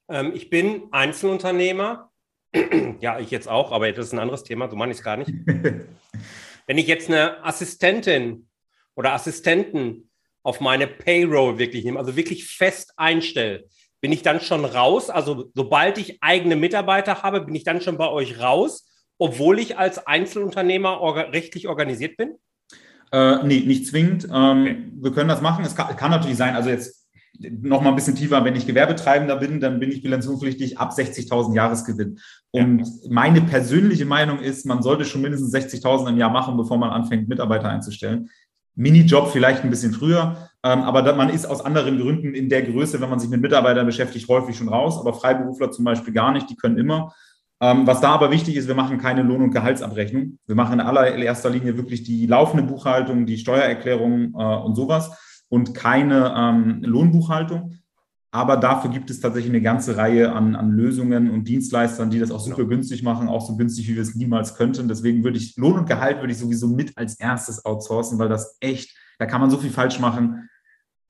Ähm, 0.09 0.33
ich 0.35 0.49
bin 0.49 0.85
Einzelunternehmer. 0.93 2.11
ja, 3.01 3.19
ich 3.19 3.31
jetzt 3.31 3.49
auch, 3.49 3.73
aber 3.73 3.91
das 3.93 4.07
ist 4.07 4.13
ein 4.13 4.19
anderes 4.19 4.45
Thema, 4.45 4.69
so 4.69 4.77
meine 4.77 4.93
ich 4.93 4.99
es 4.99 5.05
gar 5.05 5.17
nicht. 5.17 5.31
Wenn 6.67 6.79
ich 6.79 6.87
jetzt 6.87 7.09
eine 7.09 7.45
Assistentin 7.45 8.49
oder 8.95 9.13
Assistenten 9.13 10.11
auf 10.43 10.61
meine 10.61 10.87
Payroll 10.87 11.59
wirklich 11.59 11.85
nehme, 11.85 11.99
also 11.99 12.17
wirklich 12.17 12.47
fest 12.47 12.93
einstelle, 12.97 13.65
bin 14.01 14.13
ich 14.13 14.23
dann 14.23 14.41
schon 14.41 14.65
raus? 14.65 15.11
Also 15.11 15.51
sobald 15.55 15.99
ich 15.99 16.23
eigene 16.23 16.57
Mitarbeiter 16.57 17.23
habe, 17.23 17.41
bin 17.41 17.55
ich 17.55 17.65
dann 17.65 17.81
schon 17.81 17.99
bei 17.99 18.09
euch 18.09 18.41
raus, 18.41 18.89
obwohl 19.19 19.59
ich 19.59 19.79
als 19.79 20.07
Einzelunternehmer 20.07 21.01
orga 21.01 21.23
rechtlich 21.23 21.69
organisiert 21.69 22.17
bin? 22.17 22.37
Äh, 23.13 23.43
nee, 23.45 23.61
nicht 23.61 23.87
zwingend. 23.87 24.25
Ähm, 24.25 24.63
okay. 24.63 24.77
Wir 25.01 25.13
können 25.13 25.29
das 25.29 25.41
machen. 25.41 25.65
Es 25.65 25.77
kann, 25.77 25.97
kann 25.97 26.11
natürlich 26.11 26.37
sein, 26.37 26.55
also 26.55 26.71
jetzt 26.71 27.06
noch 27.41 27.83
mal 27.83 27.91
ein 27.91 27.97
bisschen 27.97 28.17
tiefer, 28.17 28.45
wenn 28.45 28.57
ich 28.57 28.67
Gewerbetreibender 28.67 29.37
bin, 29.37 29.61
dann 29.61 29.81
bin 29.81 29.91
ich 29.91 30.03
bilanzierungspflichtig 30.03 30.79
ab 30.79 30.93
60.000 30.93 31.55
Jahresgewinn. 31.55 32.19
Und 32.51 32.81
ja. 32.81 32.87
meine 33.11 33.41
persönliche 33.43 34.05
Meinung 34.05 34.39
ist, 34.41 34.67
man 34.67 34.83
sollte 34.83 35.05
schon 35.05 35.23
mindestens 35.23 35.55
60.000 35.55 36.11
im 36.11 36.19
Jahr 36.19 36.31
machen, 36.31 36.57
bevor 36.57 36.79
man 36.79 36.91
anfängt, 36.91 37.29
Mitarbeiter 37.29 37.69
einzustellen. 37.69 38.31
Minijob 38.75 39.31
vielleicht 39.31 39.65
ein 39.65 39.71
bisschen 39.71 39.93
früher, 39.93 40.51
ähm, 40.63 40.83
aber 40.83 41.15
man 41.15 41.31
ist 41.31 41.47
aus 41.47 41.65
anderen 41.65 41.99
Gründen 41.99 42.35
in 42.35 42.49
der 42.49 42.63
Größe, 42.63 43.01
wenn 43.01 43.09
man 43.09 43.19
sich 43.19 43.31
mit 43.31 43.41
Mitarbeitern 43.41 43.87
beschäftigt, 43.87 44.29
häufig 44.29 44.57
schon 44.57 44.69
raus. 44.69 44.99
Aber 44.99 45.15
Freiberufler 45.15 45.71
zum 45.71 45.85
Beispiel 45.85 46.13
gar 46.13 46.33
nicht, 46.33 46.51
die 46.51 46.57
können 46.57 46.77
immer. 46.77 47.15
Ähm, 47.59 47.87
was 47.87 48.03
da 48.03 48.11
aber 48.11 48.31
wichtig 48.31 48.57
ist, 48.57 48.69
wir 48.69 48.75
machen 48.75 48.99
keine 48.99 49.23
Lohn- 49.23 49.43
und 49.43 49.51
Gehaltsabrechnung. 49.53 50.39
Wir 50.47 50.55
machen 50.55 50.75
in 50.75 50.81
allererster 50.81 51.49
Linie 51.49 51.79
wirklich 51.79 52.03
die 52.03 52.27
laufende 52.27 52.65
Buchhaltung, 52.65 53.25
die 53.25 53.39
Steuererklärung 53.39 54.35
äh, 54.35 54.57
und 54.57 54.75
sowas 54.75 55.11
und 55.49 55.75
keine 55.75 56.35
ähm, 56.37 56.83
Lohnbuchhaltung. 56.83 57.79
Aber 58.31 58.59
dafür 58.59 58.91
gibt 58.91 59.09
es 59.09 59.21
tatsächlich 59.21 59.51
eine 59.51 59.63
ganze 59.63 59.97
Reihe 59.97 60.33
an, 60.33 60.57
an 60.57 60.71
Lösungen 60.71 61.31
und 61.31 61.49
Dienstleistern, 61.49 62.11
die 62.11 62.19
das 62.19 62.31
auch 62.31 62.41
super 62.41 62.57
genau. 62.57 62.69
günstig 62.69 63.03
machen, 63.03 63.29
auch 63.29 63.47
so 63.47 63.57
günstig, 63.57 63.89
wie 63.89 63.95
wir 63.95 64.03
es 64.03 64.15
niemals 64.15 64.57
könnten. 64.57 64.89
Deswegen 64.89 65.25
würde 65.25 65.39
ich 65.39 65.57
Lohn 65.57 65.79
und 65.79 65.89
Gehalt 65.89 66.21
würde 66.21 66.33
ich 66.33 66.39
sowieso 66.39 66.69
mit 66.69 66.99
als 66.99 67.19
erstes 67.19 67.65
outsourcen, 67.65 68.19
weil 68.19 68.29
das 68.29 68.59
echt, 68.61 68.95
da 69.19 69.27
kann 69.27 69.41
man 69.41 69.49
so 69.49 69.57
viel 69.57 69.71
falsch 69.71 70.01
machen. 70.01 70.51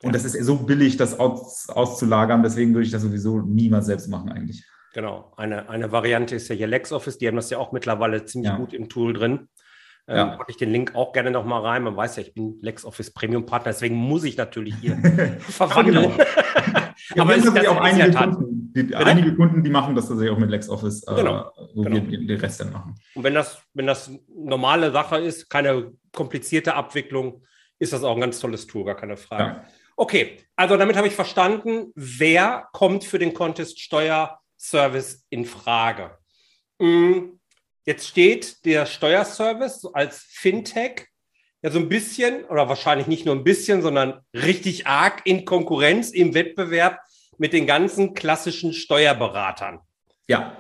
Und 0.03 0.15
das 0.15 0.25
ist 0.25 0.41
so 0.45 0.57
billig, 0.57 0.99
das 0.99 1.19
aus, 1.19 1.69
auszulagern. 1.69 2.43
Deswegen 2.43 2.75
würde 2.75 2.87
ich 2.87 2.93
das 2.93 3.03
sowieso 3.03 3.41
niemals 3.41 3.87
selbst 3.87 4.09
machen 4.09 4.31
eigentlich. 4.31 4.65
Genau, 4.93 5.33
eine, 5.37 5.69
eine 5.69 5.91
Variante 5.91 6.37
ist 6.37 6.49
ja 6.49 6.55
hier 6.55 6.69
LexOffice, 6.69 7.19
die 7.19 7.27
haben 7.27 7.37
das 7.37 7.51
ja 7.51 7.59
auch 7.59 7.73
mittlerweile 7.73 8.25
ziemlich 8.25 8.51
ja. 8.51 8.57
gut 8.57 8.73
im 8.73 8.89
Tool 8.89 9.13
drin. 9.13 9.49
Ähm, 10.09 10.17
ja. 10.17 10.39
ich 10.47 10.57
den 10.57 10.71
Link 10.71 10.95
auch 10.95 11.13
gerne 11.13 11.33
nochmal 11.33 11.63
rein. 11.63 11.83
Man 11.83 11.97
weiß 11.97 12.17
ja, 12.17 12.23
ich 12.23 12.33
bin 12.33 12.59
LexOffice 12.61 13.13
Premium 13.13 13.45
Partner, 13.45 13.73
deswegen 13.73 13.97
muss 13.97 14.23
ich 14.23 14.37
natürlich 14.37 14.77
hier 14.77 14.97
verwandeln. 15.41 16.13
ja, 17.15 17.23
Aber 17.23 17.37
es 17.37 17.43
sind 17.43 17.67
auch 17.67 17.81
einige, 17.81 18.13
Kunden, 18.13 18.73
die, 18.73 18.95
einige 18.95 19.35
Kunden, 19.35 19.65
die 19.65 19.71
machen 19.71 19.97
das 19.97 20.07
tatsächlich 20.07 20.33
auch 20.33 20.39
mit 20.39 20.51
LexOffice, 20.51 21.03
äh, 21.09 21.15
genau. 21.17 21.51
wo 21.75 21.83
genau. 21.83 22.09
wir 22.09 22.19
den 22.25 22.41
Rest 22.41 22.61
dann 22.61 22.73
machen. 22.73 22.95
Und 23.15 23.25
wenn 23.25 23.35
das, 23.35 23.61
wenn 23.75 23.87
das 23.87 24.11
normale 24.29 24.93
Sache 24.93 25.19
ist, 25.19 25.51
keine 25.51 25.93
komplizierte 26.13 26.75
Abwicklung, 26.75 27.43
ist 27.81 27.93
das 27.93 28.05
auch 28.05 28.15
ein 28.15 28.21
ganz 28.21 28.39
tolles 28.39 28.67
Tool, 28.67 28.85
gar 28.85 28.97
keine 28.97 29.17
Frage. 29.17 29.43
Ja. 29.43 29.65
Okay, 29.97 30.37
also 30.55 30.77
damit 30.77 30.97
habe 30.97 31.09
ich 31.09 31.15
verstanden, 31.15 31.91
wer 31.95 32.69
kommt 32.73 33.05
für 33.05 33.19
den 33.19 33.35
Contest 33.35 33.81
Steuer 33.81 34.39
Service 34.59 35.27
in 35.31 35.45
Frage. 35.45 36.17
Mm, 36.79 37.39
jetzt 37.87 38.07
steht 38.07 38.65
der 38.65 38.85
Steuerservice 38.85 39.87
als 39.95 40.27
Fintech 40.29 41.07
ja 41.63 41.71
so 41.71 41.79
ein 41.79 41.89
bisschen 41.89 42.45
oder 42.45 42.69
wahrscheinlich 42.69 43.07
nicht 43.07 43.25
nur 43.25 43.35
ein 43.35 43.45
bisschen, 43.45 43.81
sondern 43.81 44.21
richtig 44.35 44.87
arg 44.87 45.23
in 45.25 45.45
Konkurrenz 45.45 46.11
im 46.11 46.35
Wettbewerb 46.35 47.01
mit 47.39 47.53
den 47.53 47.67
ganzen 47.67 48.15
klassischen 48.15 48.73
Steuerberatern. 48.73 49.81
Ja. 50.29 50.57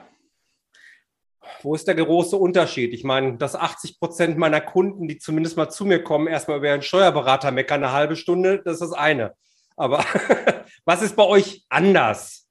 Wo 1.62 1.74
ist 1.74 1.86
der 1.88 1.94
große 1.94 2.36
Unterschied? 2.36 2.92
Ich 2.92 3.04
meine, 3.04 3.36
dass 3.36 3.54
80 3.54 3.98
Prozent 3.98 4.38
meiner 4.38 4.60
Kunden, 4.60 5.08
die 5.08 5.18
zumindest 5.18 5.56
mal 5.56 5.68
zu 5.68 5.84
mir 5.84 6.02
kommen, 6.02 6.26
erstmal 6.26 6.58
über 6.58 6.72
einen 6.72 6.82
Steuerberater 6.82 7.50
meckern 7.50 7.82
eine 7.82 7.92
halbe 7.92 8.16
Stunde, 8.16 8.62
das 8.64 8.74
ist 8.74 8.80
das 8.80 8.92
eine. 8.92 9.34
Aber 9.76 10.04
was 10.84 11.02
ist 11.02 11.16
bei 11.16 11.24
euch 11.24 11.64
anders? 11.68 12.45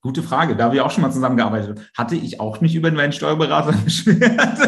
Gute 0.00 0.22
Frage. 0.22 0.56
Da 0.56 0.72
wir 0.72 0.84
auch 0.84 0.90
schon 0.90 1.02
mal 1.02 1.10
zusammengearbeitet 1.10 1.70
haben. 1.70 1.86
Hatte 1.96 2.16
ich 2.16 2.40
auch 2.40 2.60
nicht 2.60 2.74
über 2.74 2.90
meinen 2.90 3.12
Steuerberater 3.12 3.72
beschwert? 3.84 4.58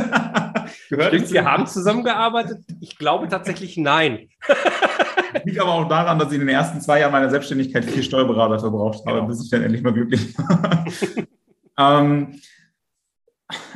Stimmt, 0.87 1.33
wir 1.33 1.45
haben 1.45 1.67
zusammengearbeitet? 1.67 2.65
Ich 2.81 2.99
glaube 2.99 3.29
tatsächlich 3.29 3.77
nein. 3.77 4.29
Liegt 5.45 5.61
aber 5.61 5.73
auch 5.73 5.89
daran, 5.89 6.19
dass 6.19 6.29
ich 6.29 6.35
in 6.35 6.41
den 6.41 6.49
ersten 6.49 6.81
zwei 6.81 7.01
Jahren 7.01 7.13
meiner 7.13 7.31
Selbstständigkeit 7.31 7.85
vier 7.85 8.03
Steuerberater 8.03 8.59
verbraucht 8.59 9.01
habe, 9.07 9.19
genau. 9.19 9.29
bis 9.29 9.43
ich 9.43 9.51
dann 9.51 9.63
endlich 9.63 9.83
mal 9.83 9.93
glücklich 9.93 10.37
war. 10.39 10.85
ähm, 12.03 12.41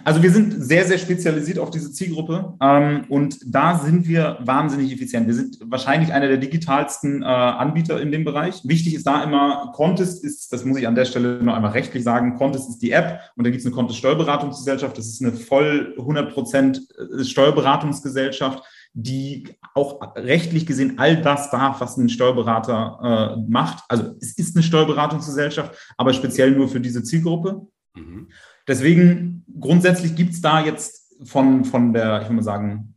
also 0.04 0.22
wir 0.22 0.30
sind 0.30 0.62
sehr, 0.62 0.84
sehr 0.84 0.98
spezialisiert 0.98 1.58
auf 1.58 1.70
diese 1.70 1.92
Zielgruppe 1.92 2.54
ähm, 2.60 3.04
und 3.08 3.38
da 3.44 3.78
sind 3.78 4.06
wir 4.06 4.38
wahnsinnig 4.40 4.92
effizient. 4.92 5.26
Wir 5.26 5.34
sind 5.34 5.58
wahrscheinlich 5.64 6.12
einer 6.12 6.28
der 6.28 6.38
digitalsten 6.38 7.22
äh, 7.22 7.26
Anbieter 7.26 8.00
in 8.00 8.12
dem 8.12 8.24
Bereich. 8.24 8.60
Wichtig 8.64 8.94
ist 8.94 9.06
da 9.06 9.22
immer, 9.22 9.72
Contest 9.74 10.24
ist, 10.24 10.52
das 10.52 10.64
muss 10.64 10.78
ich 10.78 10.86
an 10.86 10.94
der 10.94 11.04
Stelle 11.04 11.42
nur 11.42 11.54
einmal 11.54 11.72
rechtlich 11.72 12.04
sagen, 12.04 12.36
Contest 12.36 12.68
ist 12.68 12.78
die 12.78 12.92
App 12.92 13.20
und 13.36 13.44
da 13.44 13.50
gibt 13.50 13.60
es 13.60 13.66
eine 13.66 13.74
Contest 13.74 13.98
Steuerberatungsgesellschaft. 13.98 14.96
Das 14.96 15.06
ist 15.06 15.22
eine 15.22 15.32
voll 15.32 15.94
100 15.98 16.32
Prozent 16.32 16.82
äh, 16.98 17.24
Steuerberatungsgesellschaft 17.24 18.62
die 18.98 19.44
auch 19.74 20.16
rechtlich 20.16 20.64
gesehen 20.64 20.98
all 20.98 21.20
das 21.20 21.50
darf, 21.50 21.82
was 21.82 21.98
ein 21.98 22.08
Steuerberater 22.08 23.36
äh, 23.36 23.50
macht. 23.50 23.84
Also 23.88 24.14
es 24.22 24.38
ist 24.38 24.56
eine 24.56 24.62
Steuerberatungsgesellschaft, 24.62 25.76
aber 25.98 26.14
speziell 26.14 26.52
nur 26.52 26.66
für 26.68 26.80
diese 26.80 27.02
Zielgruppe. 27.02 27.66
Mhm. 27.94 28.28
Deswegen 28.68 29.44
grundsätzlich 29.60 30.14
gibt 30.14 30.32
es 30.32 30.40
da 30.40 30.64
jetzt 30.64 31.14
von, 31.24 31.64
von 31.64 31.92
der, 31.92 32.18
ich 32.18 32.24
würde 32.24 32.36
mal 32.36 32.42
sagen, 32.42 32.94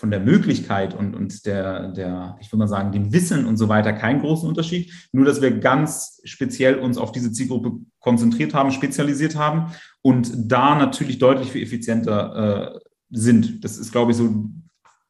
von 0.00 0.10
der 0.10 0.20
Möglichkeit 0.20 0.94
und, 0.94 1.14
und 1.14 1.44
der, 1.44 1.88
der, 1.88 2.38
ich 2.40 2.48
würde 2.48 2.60
mal 2.60 2.68
sagen, 2.68 2.90
dem 2.90 3.12
Wissen 3.12 3.44
und 3.44 3.58
so 3.58 3.68
weiter 3.68 3.92
keinen 3.92 4.20
großen 4.20 4.48
Unterschied. 4.48 4.90
Nur, 5.12 5.26
dass 5.26 5.42
wir 5.42 5.58
ganz 5.58 6.22
speziell 6.24 6.76
uns 6.76 6.96
auf 6.96 7.12
diese 7.12 7.32
Zielgruppe 7.32 7.72
konzentriert 7.98 8.54
haben, 8.54 8.70
spezialisiert 8.70 9.36
haben 9.36 9.72
und 10.00 10.32
da 10.50 10.74
natürlich 10.74 11.18
deutlich 11.18 11.52
viel 11.52 11.62
effizienter 11.62 12.74
äh, 12.74 12.78
sind. 13.10 13.62
Das 13.62 13.76
ist, 13.76 13.92
glaube 13.92 14.12
ich, 14.12 14.16
so 14.16 14.50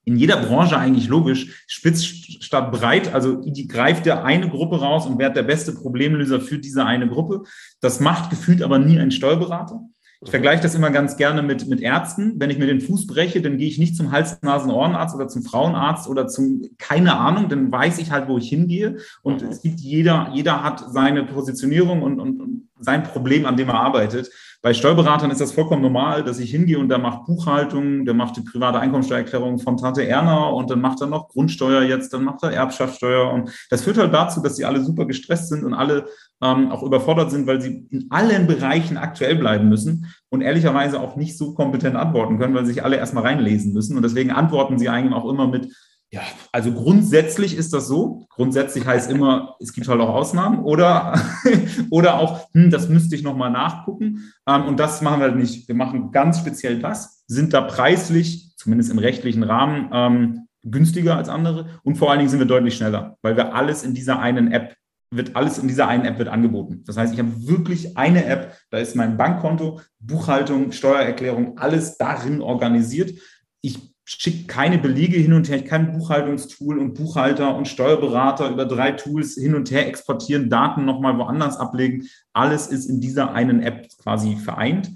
in 0.05 0.17
jeder 0.17 0.38
Branche 0.38 0.76
eigentlich 0.76 1.07
logisch, 1.07 1.64
spitz 1.69 2.02
statt 2.02 2.73
breit, 2.73 3.14
also 3.14 3.37
die 3.45 3.69
greift 3.69 4.07
der 4.07 4.25
eine 4.25 4.49
Gruppe 4.49 4.81
raus 4.81 5.07
und 5.07 5.21
wird 5.21 5.37
der 5.37 5.45
beste 5.45 5.73
Problemlöser 5.73 6.40
für 6.40 6.59
diese 6.59 6.85
eine 6.85 7.09
Gruppe. 7.09 7.43
Das 7.81 8.00
macht 8.00 8.31
gefühlt 8.31 8.62
aber 8.62 8.81
nie 8.81 8.99
ein 8.99 9.12
Steuerberater. 9.12 9.83
Ich 10.22 10.30
vergleiche 10.30 10.62
das 10.62 10.74
immer 10.74 10.90
ganz 10.90 11.16
gerne 11.16 11.42
mit, 11.42 11.66
mit 11.66 11.80
Ärzten. 11.80 12.34
Wenn 12.38 12.50
ich 12.50 12.58
mir 12.58 12.66
den 12.66 12.82
Fuß 12.82 13.06
breche, 13.06 13.40
dann 13.40 13.56
gehe 13.56 13.68
ich 13.68 13.78
nicht 13.78 13.96
zum 13.96 14.12
Hals-Nasen-Ohrenarzt 14.12 15.14
oder 15.14 15.28
zum 15.28 15.42
Frauenarzt 15.42 16.08
oder 16.08 16.28
zum, 16.28 16.62
keine 16.76 17.16
Ahnung, 17.16 17.48
dann 17.48 17.72
weiß 17.72 17.98
ich 17.98 18.10
halt, 18.10 18.28
wo 18.28 18.36
ich 18.36 18.50
hingehe. 18.50 18.98
Und 19.22 19.40
es 19.40 19.62
gibt 19.62 19.80
jeder, 19.80 20.30
jeder 20.34 20.62
hat 20.62 20.84
seine 20.92 21.24
Positionierung 21.24 22.02
und, 22.02 22.20
und, 22.20 22.38
und 22.38 22.68
sein 22.78 23.02
Problem, 23.02 23.46
an 23.46 23.56
dem 23.56 23.68
er 23.68 23.76
arbeitet. 23.76 24.30
Bei 24.62 24.75
Steuerberatern 24.75 25.31
ist 25.31 25.40
das 25.40 25.52
vollkommen 25.52 25.81
normal, 25.81 26.23
dass 26.23 26.38
ich 26.38 26.50
hingehe 26.50 26.79
und 26.79 26.90
der 26.90 26.99
macht 26.99 27.25
Buchhaltung, 27.25 28.05
der 28.05 28.12
macht 28.12 28.37
die 28.37 28.43
private 28.43 28.79
Einkommensteuererklärung 28.79 29.59
von 29.59 29.79
Tante 29.79 30.07
Erna 30.07 30.49
und 30.49 30.69
dann 30.69 30.83
macht 30.83 31.00
er 31.00 31.07
noch 31.07 31.29
Grundsteuer 31.29 31.81
jetzt, 31.83 32.12
dann 32.12 32.25
macht 32.25 32.43
er 32.43 32.52
Erbschaftssteuer. 32.52 33.33
Und 33.33 33.50
das 33.71 33.83
führt 33.83 33.97
halt 33.97 34.12
dazu, 34.12 34.43
dass 34.43 34.57
sie 34.57 34.67
alle 34.67 34.85
super 34.85 35.07
gestresst 35.07 35.49
sind 35.49 35.64
und 35.64 35.73
alle 35.73 36.05
ähm, 36.43 36.71
auch 36.71 36.83
überfordert 36.83 37.31
sind, 37.31 37.47
weil 37.47 37.62
sie 37.62 37.87
in 37.88 38.09
allen 38.11 38.47
Bereichen 38.47 38.99
aktuell 38.99 39.37
bleiben 39.37 39.71
müssen 39.71 40.12
und 40.29 40.43
ehrlicherweise 40.43 41.00
auch 41.00 41.17
nicht 41.17 41.38
so 41.38 41.55
kompetent 41.55 41.97
antworten 41.97 42.38
können, 42.38 42.55
weil 42.55 42.67
sie 42.67 42.75
sich 42.75 42.85
alle 42.85 42.97
erstmal 42.97 43.25
reinlesen 43.25 43.73
müssen. 43.73 43.97
Und 43.97 44.02
deswegen 44.02 44.31
antworten 44.31 44.79
sie 44.79 44.90
eigentlich 44.90 45.14
auch 45.14 45.31
immer 45.31 45.49
mit, 45.49 45.73
ja, 46.12 46.23
also 46.50 46.73
grundsätzlich 46.73 47.57
ist 47.57 47.73
das 47.73 47.87
so. 47.87 48.26
Grundsätzlich 48.31 48.85
heißt 48.85 49.11
immer, 49.11 49.55
es 49.61 49.73
gibt 49.73 49.87
halt 49.87 50.00
auch 50.00 50.09
Ausnahmen 50.09 50.64
oder, 50.64 51.21
oder 51.90 52.19
auch, 52.19 52.49
hm, 52.52 52.71
das 52.71 52.88
müsste 52.88 53.14
ich 53.14 53.23
nochmal 53.23 53.50
nachgucken. 53.50 54.33
Ähm, 54.47 54.64
und 54.64 54.81
das 54.81 55.02
machen 55.02 55.21
wir 55.21 55.29
halt 55.29 55.37
nicht. 55.37 55.69
Wir 55.69 55.76
machen 55.76 56.11
ganz 56.11 56.38
speziell 56.40 56.81
das, 56.81 57.23
sind 57.29 57.52
da 57.52 57.61
preislich, 57.61 58.57
zumindest 58.57 58.90
im 58.90 58.99
rechtlichen 58.99 59.45
Rahmen, 59.45 59.88
ähm, 59.93 60.47
günstiger 60.62 61.17
als 61.17 61.29
andere. 61.29 61.81
Und 61.85 61.97
vor 61.97 62.11
allen 62.11 62.19
Dingen 62.19 62.31
sind 62.31 62.40
wir 62.40 62.47
deutlich 62.47 62.76
schneller, 62.76 63.17
weil 63.23 63.37
wir 63.37 63.55
alles 63.55 63.85
in 63.85 63.95
dieser 63.95 64.19
einen 64.19 64.50
App 64.50 64.75
wird 65.12 65.35
alles 65.35 65.59
in 65.59 65.67
dieser 65.67 65.88
einen 65.88 66.05
App 66.05 66.19
wird 66.19 66.29
angeboten. 66.29 66.85
Das 66.87 66.97
heißt, 66.97 67.12
ich 67.12 67.19
habe 67.19 67.49
wirklich 67.49 67.97
eine 67.97 68.26
App, 68.26 68.57
da 68.71 68.79
ist 68.79 68.95
mein 68.95 69.17
Bankkonto, 69.17 69.81
Buchhaltung, 69.99 70.71
Steuererklärung, 70.71 71.59
alles 71.59 71.99
darin 71.99 72.40
organisiert. 72.40 73.19
Ich 73.61 73.89
schickt 74.19 74.49
keine 74.49 74.79
Belege 74.79 75.17
hin 75.19 75.33
und 75.33 75.49
her, 75.49 75.62
kein 75.62 75.93
Buchhaltungstool 75.93 76.79
und 76.79 76.95
Buchhalter 76.95 77.55
und 77.55 77.69
Steuerberater 77.69 78.50
über 78.50 78.64
drei 78.64 78.90
Tools 78.93 79.35
hin 79.35 79.55
und 79.55 79.71
her 79.71 79.87
exportieren, 79.87 80.50
Daten 80.50 80.85
nochmal 80.85 81.17
woanders 81.17 81.57
ablegen. 81.57 82.09
Alles 82.33 82.67
ist 82.67 82.87
in 82.87 83.00
dieser 83.00 83.33
einen 83.33 83.62
App 83.62 83.88
quasi 84.02 84.37
vereint, 84.37 84.90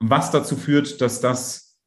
was 0.00 0.30
dazu 0.30 0.56
führt, 0.56 1.00
dass 1.00 1.20
das 1.20 1.78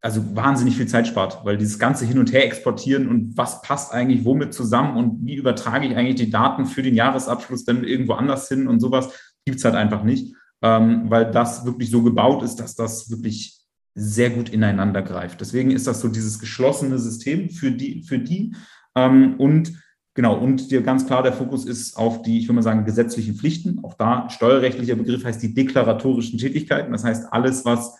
also 0.00 0.34
wahnsinnig 0.34 0.76
viel 0.76 0.88
Zeit 0.88 1.06
spart, 1.06 1.44
weil 1.44 1.58
dieses 1.58 1.78
ganze 1.78 2.06
Hin 2.06 2.18
und 2.18 2.32
Her 2.32 2.44
exportieren 2.46 3.06
und 3.08 3.36
was 3.36 3.62
passt 3.62 3.92
eigentlich 3.92 4.24
womit 4.24 4.52
zusammen 4.52 4.96
und 4.96 5.26
wie 5.26 5.36
übertrage 5.36 5.86
ich 5.86 5.96
eigentlich 5.96 6.16
die 6.16 6.30
Daten 6.30 6.66
für 6.66 6.82
den 6.82 6.94
Jahresabschluss 6.94 7.64
dann 7.64 7.84
irgendwo 7.84 8.14
anders 8.14 8.48
hin 8.48 8.66
und 8.66 8.80
sowas 8.80 9.10
gibt 9.44 9.58
es 9.58 9.64
halt 9.64 9.74
einfach 9.74 10.02
nicht, 10.02 10.34
ähm, 10.62 11.04
weil 11.08 11.30
das 11.30 11.64
wirklich 11.66 11.90
so 11.90 12.02
gebaut 12.02 12.42
ist, 12.42 12.56
dass 12.56 12.74
das 12.74 13.10
wirklich 13.10 13.61
sehr 13.94 14.30
gut 14.30 14.48
ineinander 14.48 15.02
greift. 15.02 15.40
Deswegen 15.40 15.70
ist 15.70 15.86
das 15.86 16.00
so 16.00 16.08
dieses 16.08 16.38
geschlossene 16.38 16.98
System 16.98 17.50
für 17.50 17.70
die, 17.70 18.02
für 18.02 18.18
die. 18.18 18.54
Ähm, 18.94 19.34
und 19.38 19.72
genau, 20.14 20.38
und 20.38 20.70
dir 20.70 20.82
ganz 20.82 21.06
klar 21.06 21.22
der 21.22 21.32
Fokus 21.32 21.64
ist 21.66 21.96
auf 21.96 22.22
die, 22.22 22.38
ich 22.38 22.44
würde 22.44 22.54
mal 22.54 22.62
sagen, 22.62 22.84
gesetzlichen 22.84 23.34
Pflichten. 23.34 23.80
Auch 23.82 23.94
da 23.94 24.28
steuerrechtlicher 24.30 24.96
Begriff 24.96 25.24
heißt 25.24 25.42
die 25.42 25.54
deklaratorischen 25.54 26.38
Tätigkeiten. 26.38 26.92
Das 26.92 27.04
heißt, 27.04 27.32
alles, 27.32 27.64
was 27.64 27.96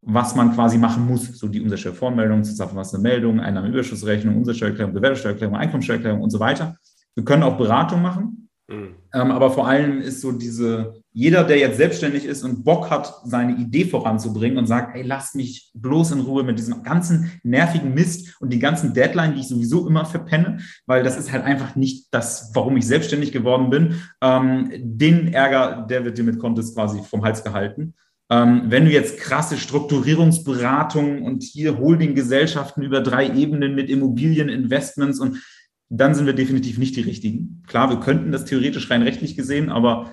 was 0.00 0.36
man 0.36 0.54
quasi 0.54 0.78
machen 0.78 1.04
muss, 1.04 1.26
so 1.26 1.48
die 1.48 1.60
Umsatzsteuervoranmeldung, 1.60 2.44
zusammenfassende 2.44 3.02
Meldung, 3.02 3.40
Einnahmenüberschussrechnung, 3.40 4.36
Umsatzsteuererklärung, 4.36 4.94
Gewerbesteuererklärung, 4.94 5.56
Einkommensteuererklärung 5.56 6.22
und 6.22 6.30
so 6.30 6.38
weiter. 6.38 6.76
Wir 7.16 7.24
können 7.24 7.42
auch 7.42 7.58
Beratung 7.58 8.00
machen, 8.00 8.48
Mhm. 8.68 8.96
Ähm, 9.14 9.30
aber 9.30 9.50
vor 9.50 9.66
allem 9.66 10.00
ist 10.00 10.20
so 10.20 10.32
diese, 10.32 11.02
jeder, 11.18 11.42
der 11.42 11.58
jetzt 11.58 11.78
selbstständig 11.78 12.24
ist 12.24 12.44
und 12.44 12.62
Bock 12.62 12.90
hat, 12.90 13.12
seine 13.24 13.56
Idee 13.56 13.84
voranzubringen 13.84 14.56
und 14.56 14.66
sagt, 14.66 14.94
ey, 14.94 15.02
lass 15.02 15.34
mich 15.34 15.68
bloß 15.74 16.12
in 16.12 16.20
Ruhe 16.20 16.44
mit 16.44 16.60
diesem 16.60 16.84
ganzen 16.84 17.32
nervigen 17.42 17.92
Mist 17.92 18.40
und 18.40 18.52
die 18.52 18.60
ganzen 18.60 18.94
Deadline, 18.94 19.34
die 19.34 19.40
ich 19.40 19.48
sowieso 19.48 19.88
immer 19.88 20.04
verpenne, 20.04 20.58
weil 20.86 21.02
das 21.02 21.18
ist 21.18 21.32
halt 21.32 21.42
einfach 21.42 21.74
nicht 21.74 22.06
das, 22.12 22.52
warum 22.54 22.76
ich 22.76 22.86
selbstständig 22.86 23.32
geworden 23.32 23.68
bin. 23.68 24.00
Ähm, 24.22 24.70
den 24.80 25.34
Ärger, 25.34 25.88
der 25.90 26.04
wird 26.04 26.18
dir 26.18 26.22
mit 26.22 26.38
Contest 26.38 26.76
quasi 26.76 27.02
vom 27.02 27.24
Hals 27.24 27.42
gehalten. 27.42 27.94
Ähm, 28.30 28.66
wenn 28.66 28.84
du 28.84 28.92
jetzt 28.92 29.18
krasse 29.18 29.56
Strukturierungsberatungen 29.56 31.22
und 31.22 31.42
hier 31.42 31.78
Holdinggesellschaften 31.78 32.84
über 32.84 33.00
drei 33.00 33.28
Ebenen 33.28 33.74
mit 33.74 33.90
Immobilieninvestments 33.90 35.18
und 35.18 35.42
dann 35.88 36.14
sind 36.14 36.26
wir 36.26 36.34
definitiv 36.34 36.78
nicht 36.78 36.94
die 36.94 37.00
Richtigen. 37.00 37.64
Klar, 37.66 37.90
wir 37.90 37.98
könnten 37.98 38.30
das 38.30 38.44
theoretisch 38.44 38.88
rein 38.88 39.02
rechtlich 39.02 39.34
gesehen, 39.34 39.68
aber 39.68 40.12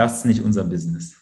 das 0.00 0.18
ist 0.18 0.24
nicht 0.24 0.42
unser 0.42 0.64
Business. 0.64 1.16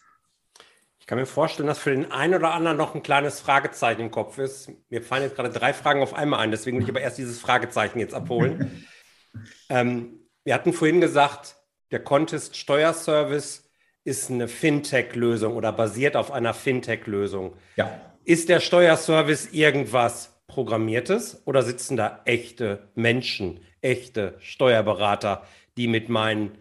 Ich 1.01 1.07
kann 1.07 1.19
mir 1.19 1.27
vorstellen, 1.27 1.67
dass 1.67 1.79
für 1.79 1.91
den 1.91 2.13
einen 2.13 2.35
oder 2.35 2.53
anderen 2.53 2.77
noch 2.77 2.95
ein 2.95 3.03
kleines 3.03 3.41
Fragezeichen 3.41 4.03
im 4.03 4.11
Kopf 4.11 4.39
ist. 4.39 4.71
Mir 4.91 5.03
fallen 5.03 5.23
jetzt 5.23 5.37
gerade 5.37 5.51
drei 5.51 5.73
Fragen 5.73 6.03
auf 6.03 6.15
einmal 6.15 6.41
ein, 6.41 6.51
deswegen 6.51 6.77
will 6.77 6.85
ich 6.85 6.91
aber 6.91 7.01
erst 7.01 7.19
dieses 7.19 7.41
Fragezeichen 7.41 7.99
jetzt 7.99 8.15
abholen. 8.15 8.87
ähm, 9.69 10.21
wir 10.45 10.55
hatten 10.55 10.73
vorhin 10.73 11.01
gesagt, 11.01 11.57
der 11.91 12.05
Contest 12.05 12.57
Steuerservice 12.57 13.71
ist 14.05 14.31
eine 14.31 14.49
Fintech-Lösung 14.49 15.57
oder 15.57 15.73
basiert 15.73 16.17
auf 16.17 16.31
einer 16.31 16.55
Fintech-Lösung. 16.55 17.57
Ja. 17.77 18.01
Ist 18.25 18.49
der 18.49 18.61
Steuerservice 18.61 19.49
irgendwas 19.53 20.43
Programmiertes 20.47 21.43
oder 21.47 21.63
sitzen 21.63 21.97
da 21.97 22.21
echte 22.25 22.91
Menschen, 22.95 23.61
echte 23.81 24.37
Steuerberater, 24.39 25.47
die 25.77 25.89
mit 25.89 26.09
meinen 26.09 26.59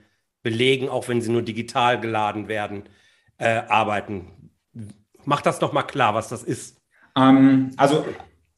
Belegen, 0.47 0.87
auch 0.87 1.09
wenn 1.09 1.19
sie 1.19 1.29
nur 1.29 1.41
digital 1.41 1.99
geladen 1.99 2.47
werden, 2.47 2.83
äh, 3.37 3.63
arbeiten. 3.67 4.51
Mach 5.25 5.41
das 5.41 5.59
doch 5.59 5.73
mal 5.73 5.83
klar, 5.83 6.13
was 6.13 6.29
das 6.29 6.43
ist. 6.43 6.79
Ähm, 7.17 7.71
also 7.75 8.05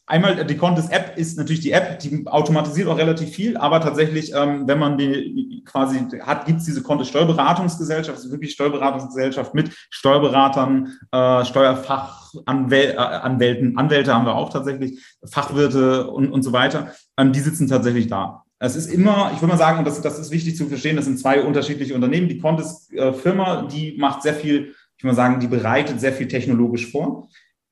Einmal 0.10 0.44
die 0.44 0.58
Contest 0.58 0.92
App 0.92 1.14
ist 1.18 1.38
natürlich 1.38 1.62
die 1.62 1.72
App, 1.72 2.00
die 2.00 2.26
automatisiert 2.26 2.88
auch 2.88 2.98
relativ 2.98 3.30
viel, 3.30 3.56
aber 3.58 3.80
tatsächlich, 3.80 4.34
ähm, 4.34 4.68
wenn 4.68 4.80
man 4.80 4.98
die 4.98 5.62
quasi 5.66 6.00
hat, 6.22 6.48
gibt 6.48 6.62
es 6.62 6.66
diese 6.66 6.82
Contest 6.82 7.12
Steuerberatungsgesellschaft, 7.12 8.18
ist 8.18 8.32
wirklich 8.32 8.54
Steuerberatungsgesellschaft 8.54 9.54
mit 9.54 9.70
Steuerberatern, 9.92 10.98
äh, 11.12 11.46
Steuerfachanwälten, 11.46 13.76
äh, 13.76 13.78
Anwälte 13.78 14.12
haben 14.12 14.26
wir 14.26 14.34
auch 14.34 14.50
tatsächlich, 14.50 15.00
Fachwirte 15.24 16.08
und, 16.08 16.32
und 16.32 16.42
so 16.42 16.54
weiter. 16.54 16.92
Ähm, 17.16 17.32
die 17.32 17.42
sitzen 17.42 17.68
tatsächlich 17.68 18.08
da. 18.08 18.46
Es 18.60 18.76
ist 18.76 18.92
immer, 18.92 19.32
ich 19.34 19.42
würde 19.42 19.54
mal 19.54 19.58
sagen, 19.58 19.80
und 19.80 19.88
das, 19.88 20.02
das 20.02 20.20
ist 20.20 20.32
wichtig 20.32 20.58
zu 20.58 20.68
verstehen, 20.68 20.98
das 20.98 21.06
sind 21.06 21.18
zwei 21.18 21.42
unterschiedliche 21.42 21.96
Unternehmen. 21.96 22.28
Die 22.28 22.40
Contest-Firma, 22.40 23.68
die 23.68 23.96
macht 23.98 24.22
sehr 24.22 24.34
viel, 24.34 24.76
ich 24.98 25.04
würde 25.04 25.16
mal 25.16 25.16
sagen, 25.16 25.40
die 25.40 25.48
bereitet 25.48 26.02
sehr 26.02 26.12
viel 26.12 26.28
technologisch 26.28 26.92
vor. 26.92 27.30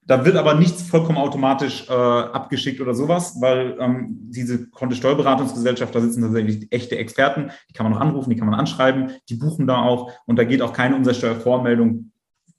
Da 0.08 0.24
wird 0.24 0.38
aber 0.38 0.54
nichts 0.54 0.84
vollkommen 0.84 1.18
automatisch 1.18 1.86
äh, 1.90 1.92
abgeschickt 1.92 2.80
oder 2.80 2.94
sowas, 2.94 3.36
weil 3.42 3.76
ähm, 3.82 4.18
diese 4.30 4.70
Konto-Steuerberatungsgesellschaft, 4.70 5.94
da 5.94 6.00
sitzen 6.00 6.22
tatsächlich 6.22 6.72
echte 6.72 6.98
Experten, 6.98 7.52
die 7.70 7.74
kann 7.74 7.84
man 7.84 7.92
noch 7.92 8.00
anrufen, 8.00 8.30
die 8.30 8.38
kann 8.38 8.50
man 8.50 8.58
anschreiben, 8.58 9.12
die 9.28 9.36
buchen 9.36 9.68
da 9.68 9.82
auch 9.82 10.14
und 10.26 10.40
da 10.40 10.46
geht 10.46 10.62
auch 10.62 10.72
keine 10.72 10.96
Umsatzsteuervormeldung 10.96 12.12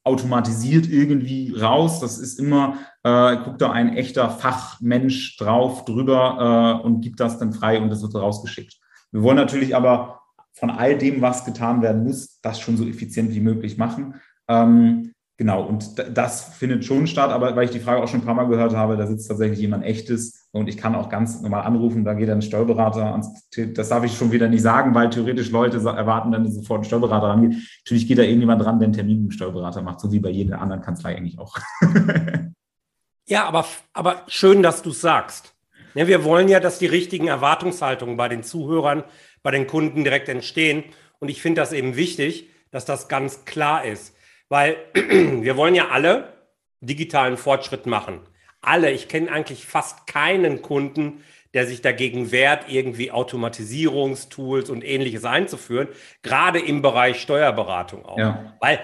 automatisiert 0.08 0.88
irgendwie 0.88 1.54
raus. 1.54 2.00
Das 2.00 2.18
ist 2.18 2.40
immer, 2.40 2.78
äh, 3.04 3.36
guckt 3.36 3.60
da 3.60 3.70
ein 3.70 3.94
echter 3.96 4.30
Fachmensch 4.30 5.36
drauf, 5.36 5.84
drüber 5.84 6.80
äh, 6.82 6.86
und 6.86 7.00
gibt 7.02 7.20
das 7.20 7.38
dann 7.38 7.52
frei 7.52 7.80
und 7.80 7.90
das 7.90 8.02
wird 8.02 8.14
rausgeschickt. 8.14 8.78
Wir 9.12 9.22
wollen 9.22 9.36
natürlich 9.36 9.76
aber 9.76 10.20
von 10.54 10.70
all 10.70 10.98
dem, 10.98 11.20
was 11.20 11.44
getan 11.44 11.82
werden 11.82 12.04
muss, 12.04 12.40
das 12.40 12.58
schon 12.58 12.76
so 12.76 12.84
effizient 12.84 13.32
wie 13.32 13.40
möglich 13.40 13.78
machen. 13.78 14.16
Ähm, 14.48 15.12
Genau, 15.38 15.62
und 15.62 15.94
das 16.16 16.56
findet 16.56 16.84
schon 16.84 17.06
statt, 17.06 17.30
aber 17.30 17.54
weil 17.54 17.66
ich 17.66 17.70
die 17.70 17.78
Frage 17.78 18.02
auch 18.02 18.08
schon 18.08 18.20
ein 18.20 18.24
paar 18.24 18.34
Mal 18.34 18.48
gehört 18.48 18.74
habe, 18.74 18.96
da 18.96 19.06
sitzt 19.06 19.28
tatsächlich 19.28 19.60
jemand 19.60 19.84
echtes 19.84 20.48
und 20.50 20.68
ich 20.68 20.76
kann 20.76 20.96
auch 20.96 21.08
ganz 21.08 21.40
normal 21.42 21.62
anrufen, 21.62 22.04
da 22.04 22.14
geht 22.14 22.28
dann 22.28 22.38
ein 22.38 22.42
Steuerberater 22.42 23.12
ans 23.12 23.48
Das 23.56 23.88
darf 23.88 24.02
ich 24.02 24.16
schon 24.16 24.32
wieder 24.32 24.48
nicht 24.48 24.62
sagen, 24.62 24.96
weil 24.96 25.10
theoretisch 25.10 25.52
Leute 25.52 25.76
erwarten 25.76 26.32
dann 26.32 26.50
sofort 26.50 26.78
einen 26.78 26.86
Steuerberater 26.86 27.28
rangeht. 27.28 27.56
Natürlich 27.84 28.08
geht 28.08 28.18
da 28.18 28.22
irgendjemand 28.22 28.62
dran, 28.62 28.80
der 28.80 28.86
einen 28.86 28.94
Termin 28.94 29.22
mit 29.22 29.30
dem 29.30 29.30
Steuerberater 29.30 29.80
macht, 29.80 30.00
so 30.00 30.10
wie 30.10 30.18
bei 30.18 30.30
jeder 30.30 30.60
anderen 30.60 30.82
Kanzlei 30.82 31.16
eigentlich 31.16 31.38
auch. 31.38 31.56
ja, 33.28 33.44
aber, 33.44 33.64
aber 33.92 34.22
schön, 34.26 34.60
dass 34.60 34.82
du 34.82 34.90
es 34.90 35.00
sagst. 35.00 35.54
Ja, 35.94 36.08
wir 36.08 36.24
wollen 36.24 36.48
ja, 36.48 36.58
dass 36.58 36.80
die 36.80 36.86
richtigen 36.86 37.28
Erwartungshaltungen 37.28 38.16
bei 38.16 38.28
den 38.28 38.42
Zuhörern, 38.42 39.04
bei 39.44 39.52
den 39.52 39.68
Kunden 39.68 40.02
direkt 40.02 40.28
entstehen. 40.28 40.82
Und 41.20 41.28
ich 41.28 41.40
finde 41.40 41.60
das 41.60 41.72
eben 41.72 41.94
wichtig, 41.94 42.50
dass 42.72 42.84
das 42.84 43.06
ganz 43.06 43.44
klar 43.44 43.84
ist. 43.84 44.16
Weil 44.48 44.76
wir 44.94 45.56
wollen 45.56 45.74
ja 45.74 45.88
alle 45.88 46.32
digitalen 46.80 47.36
Fortschritt 47.36 47.86
machen. 47.86 48.20
Alle. 48.60 48.90
Ich 48.90 49.08
kenne 49.08 49.30
eigentlich 49.30 49.66
fast 49.66 50.06
keinen 50.06 50.62
Kunden, 50.62 51.22
der 51.54 51.66
sich 51.66 51.80
dagegen 51.80 52.30
wehrt, 52.30 52.66
irgendwie 52.68 53.10
Automatisierungstools 53.10 54.68
und 54.70 54.84
ähnliches 54.84 55.24
einzuführen, 55.24 55.88
gerade 56.22 56.60
im 56.60 56.82
Bereich 56.82 57.20
Steuerberatung 57.20 58.04
auch. 58.04 58.18
Ja. 58.18 58.54
Weil 58.60 58.80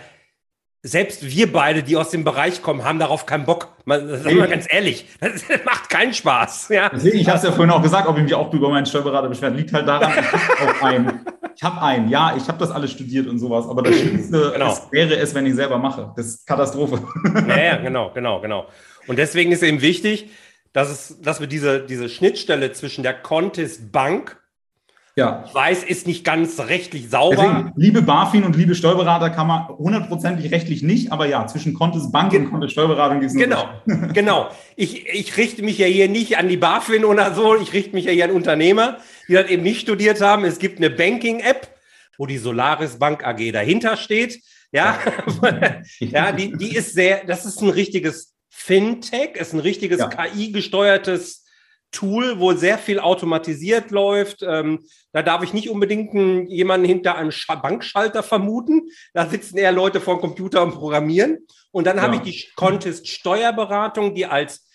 selbst 0.87 1.26
wir 1.26 1.50
beide, 1.50 1.83
die 1.83 1.97
aus 1.97 2.11
dem 2.11 2.25
Bereich 2.25 2.61
kommen, 2.61 2.85
haben 2.85 2.99
darauf 2.99 3.25
keinen 3.25 3.47
Bock. 3.47 3.75
Man, 3.87 4.07
sagen 4.07 4.37
wir 4.37 4.47
ganz 4.47 4.67
ehrlich, 4.69 5.07
das 5.19 5.43
macht 5.64 5.88
keinen 5.88 6.12
Spaß. 6.12 6.69
Ja. 6.69 6.91
Deswegen, 6.91 7.19
ich 7.19 7.26
habe 7.26 7.38
es 7.38 7.45
ja 7.45 7.53
vorhin 7.53 7.71
auch 7.71 7.83
gesagt, 7.83 8.07
ob 8.07 8.19
ich 8.19 8.23
mich 8.23 8.35
auch 8.35 8.53
über 8.53 8.69
meinen 8.69 8.85
Steuerberater 8.85 9.29
beschwert, 9.29 9.57
liegt 9.57 9.73
halt 9.73 9.88
daran, 9.88 10.12
ich 10.12 10.61
habe 10.61 10.85
einen. 10.85 11.21
Ich 11.57 11.62
habe 11.62 11.81
einen, 11.81 12.09
ja, 12.09 12.35
ich 12.37 12.49
habe 12.49 12.59
das 12.59 12.71
alles 12.71 12.91
studiert 12.91 13.29
und 13.29 13.38
sowas, 13.38 13.67
aber 13.67 13.83
das 13.83 13.97
Schlimmste 13.97 14.50
genau. 14.55 14.76
wäre 14.91 15.17
es, 15.17 15.35
wenn 15.35 15.47
ich 15.47 15.55
selber 15.55 15.79
mache. 15.79 16.12
Das 16.17 16.26
ist 16.26 16.47
Katastrophe. 16.47 17.00
Ja, 17.49 17.62
ja, 17.62 17.76
genau, 17.76 18.11
genau, 18.12 18.41
genau. 18.41 18.67
Und 19.07 19.19
deswegen 19.19 19.53
ist 19.53 19.62
eben 19.62 19.81
wichtig, 19.81 20.31
dass, 20.73 20.91
es, 20.91 21.23
dass 21.23 21.41
wir 21.41 21.47
diese, 21.47 21.81
diese 21.81 22.09
Schnittstelle 22.09 22.73
zwischen 22.73 23.03
der 23.05 23.14
Contest 23.14 23.93
Bank 23.93 24.37
ja. 25.16 25.44
Ich 25.47 25.54
weiß, 25.54 25.85
ist 25.85 26.09
nicht 26.09 26.25
ganz 26.25 26.59
rechtlich 26.59 27.09
sauber. 27.09 27.37
Deswegen, 27.37 27.73
liebe 27.76 28.02
BaFin 28.02 28.42
und 28.42 28.56
liebe 28.56 28.75
Steuerberater 28.75 29.30
kann 29.30 29.47
man 29.47 29.68
hundertprozentig 29.68 30.50
rechtlich 30.50 30.83
nicht, 30.83 31.12
aber 31.12 31.26
ja, 31.26 31.47
zwischen 31.47 31.73
Contest 31.73 32.11
Bank 32.11 32.33
und 32.33 32.50
Contest 32.50 32.73
Steuerberatung 32.73 33.21
gibt 33.21 33.30
es 33.30 33.38
Genau, 33.38 33.68
genau. 34.12 34.50
Ich, 34.75 35.06
ich 35.06 35.37
richte 35.37 35.62
mich 35.62 35.78
ja 35.78 35.87
hier 35.87 36.09
nicht 36.09 36.37
an 36.37 36.49
die 36.49 36.56
BaFin 36.56 37.04
oder 37.04 37.33
so, 37.33 37.56
ich 37.56 37.73
richte 37.73 37.94
mich 37.94 38.06
ja 38.06 38.11
hier 38.11 38.25
an 38.25 38.33
Unternehmer, 38.33 38.99
die 39.28 39.35
das 39.35 39.49
eben 39.49 39.62
nicht 39.62 39.83
studiert 39.83 40.21
haben. 40.21 40.44
Es 40.44 40.59
gibt 40.59 40.78
eine 40.78 40.90
Banking-App, 40.90 41.68
wo 42.18 42.26
die 42.26 42.38
Solaris 42.38 42.99
Bank 42.99 43.25
AG 43.25 43.52
dahinter 43.52 43.97
steht. 43.97 44.40
Ja, 44.73 44.99
ja 46.00 46.33
die, 46.33 46.56
die 46.56 46.75
ist 46.75 46.92
sehr, 46.92 47.25
das 47.25 47.44
ist 47.44 47.62
ein 47.62 47.68
richtiges 47.68 48.35
Fintech, 48.50 49.37
ist 49.37 49.52
ein 49.52 49.61
richtiges 49.61 50.00
ja. 50.00 50.09
KI-gesteuertes 50.09 51.44
Tool, 51.95 52.41
wo 52.41 52.53
sehr 52.53 52.77
viel 52.77 52.99
automatisiert 52.99 53.91
läuft. 53.91 54.43
Ähm, 54.43 54.85
da 55.13 55.23
darf 55.23 55.43
ich 55.43 55.53
nicht 55.55 55.71
unbedingt 55.71 56.15
einen, 56.15 56.47
jemanden 56.49 56.87
hinter 56.87 57.17
einem 57.17 57.31
Sch 57.31 57.47
Bankschalter 57.47 58.23
vermuten. 58.23 58.89
Da 59.13 59.27
sitzen 59.27 59.57
eher 59.57 59.73
Leute 59.73 60.01
vor 60.01 60.17
dem 60.17 60.21
Computer 60.21 60.63
und 60.63 60.73
programmieren. 60.73 61.47
Und 61.71 61.87
dann 61.87 61.97
ja. 61.97 62.03
habe 62.03 62.17
ich 62.17 62.23
die 62.23 62.45
Contest 62.57 63.09
Steuerberatung, 63.09 64.15
die 64.15 64.27
als 64.27 64.67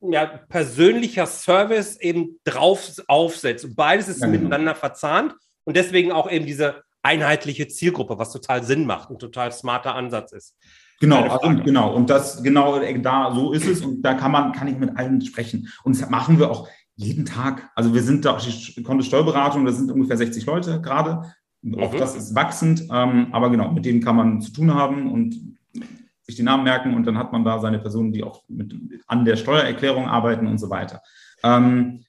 ja, 0.00 0.26
persönlicher 0.26 1.26
Service 1.26 1.96
eben 2.00 2.40
drauf 2.44 2.92
aufsetzt. 3.06 3.64
Und 3.64 3.76
beides 3.76 4.08
ist 4.08 4.20
ja, 4.20 4.26
genau. 4.26 4.40
miteinander 4.40 4.74
verzahnt 4.74 5.34
und 5.64 5.76
deswegen 5.76 6.12
auch 6.12 6.30
eben 6.30 6.46
diese 6.46 6.82
einheitliche 7.02 7.68
Zielgruppe, 7.68 8.18
was 8.18 8.32
total 8.32 8.64
Sinn 8.64 8.84
macht, 8.84 9.10
ein 9.10 9.18
total 9.18 9.52
smarter 9.52 9.94
Ansatz 9.94 10.32
ist. 10.32 10.56
Genau, 11.00 11.22
also, 11.24 11.62
genau. 11.62 11.94
Und 11.94 12.08
das, 12.08 12.42
genau, 12.42 12.80
da, 12.80 13.34
so 13.34 13.52
ist 13.52 13.66
es. 13.66 13.82
Und 13.82 14.02
da 14.02 14.14
kann 14.14 14.32
man, 14.32 14.52
kann 14.52 14.68
ich 14.68 14.78
mit 14.78 14.96
allen 14.96 15.20
sprechen. 15.20 15.68
Und 15.84 16.00
das 16.00 16.08
machen 16.08 16.38
wir 16.38 16.50
auch 16.50 16.68
jeden 16.94 17.26
Tag. 17.26 17.70
Also 17.74 17.92
wir 17.92 18.02
sind 18.02 18.24
da, 18.24 18.38
die 18.38 18.82
Konto 18.82 19.02
Steuerberatung, 19.02 19.66
das 19.66 19.76
sind 19.76 19.90
ungefähr 19.90 20.16
60 20.16 20.46
Leute 20.46 20.80
gerade. 20.80 21.32
Auch 21.78 21.92
mhm. 21.92 21.98
das 21.98 22.16
ist 22.16 22.34
wachsend. 22.34 22.84
Ähm, 22.90 23.28
aber 23.32 23.50
genau, 23.50 23.70
mit 23.70 23.84
denen 23.84 24.00
kann 24.00 24.16
man 24.16 24.40
zu 24.40 24.52
tun 24.52 24.72
haben 24.72 25.12
und 25.12 25.38
sich 26.22 26.36
die 26.36 26.42
Namen 26.42 26.64
merken. 26.64 26.94
Und 26.94 27.06
dann 27.06 27.18
hat 27.18 27.32
man 27.32 27.44
da 27.44 27.58
seine 27.58 27.78
Personen, 27.78 28.12
die 28.12 28.24
auch 28.24 28.42
mit, 28.48 28.74
an 29.06 29.24
der 29.24 29.36
Steuererklärung 29.36 30.06
arbeiten 30.06 30.46
und 30.46 30.58
so 30.58 30.70
weiter. 30.70 31.02
Ähm, 31.42 32.04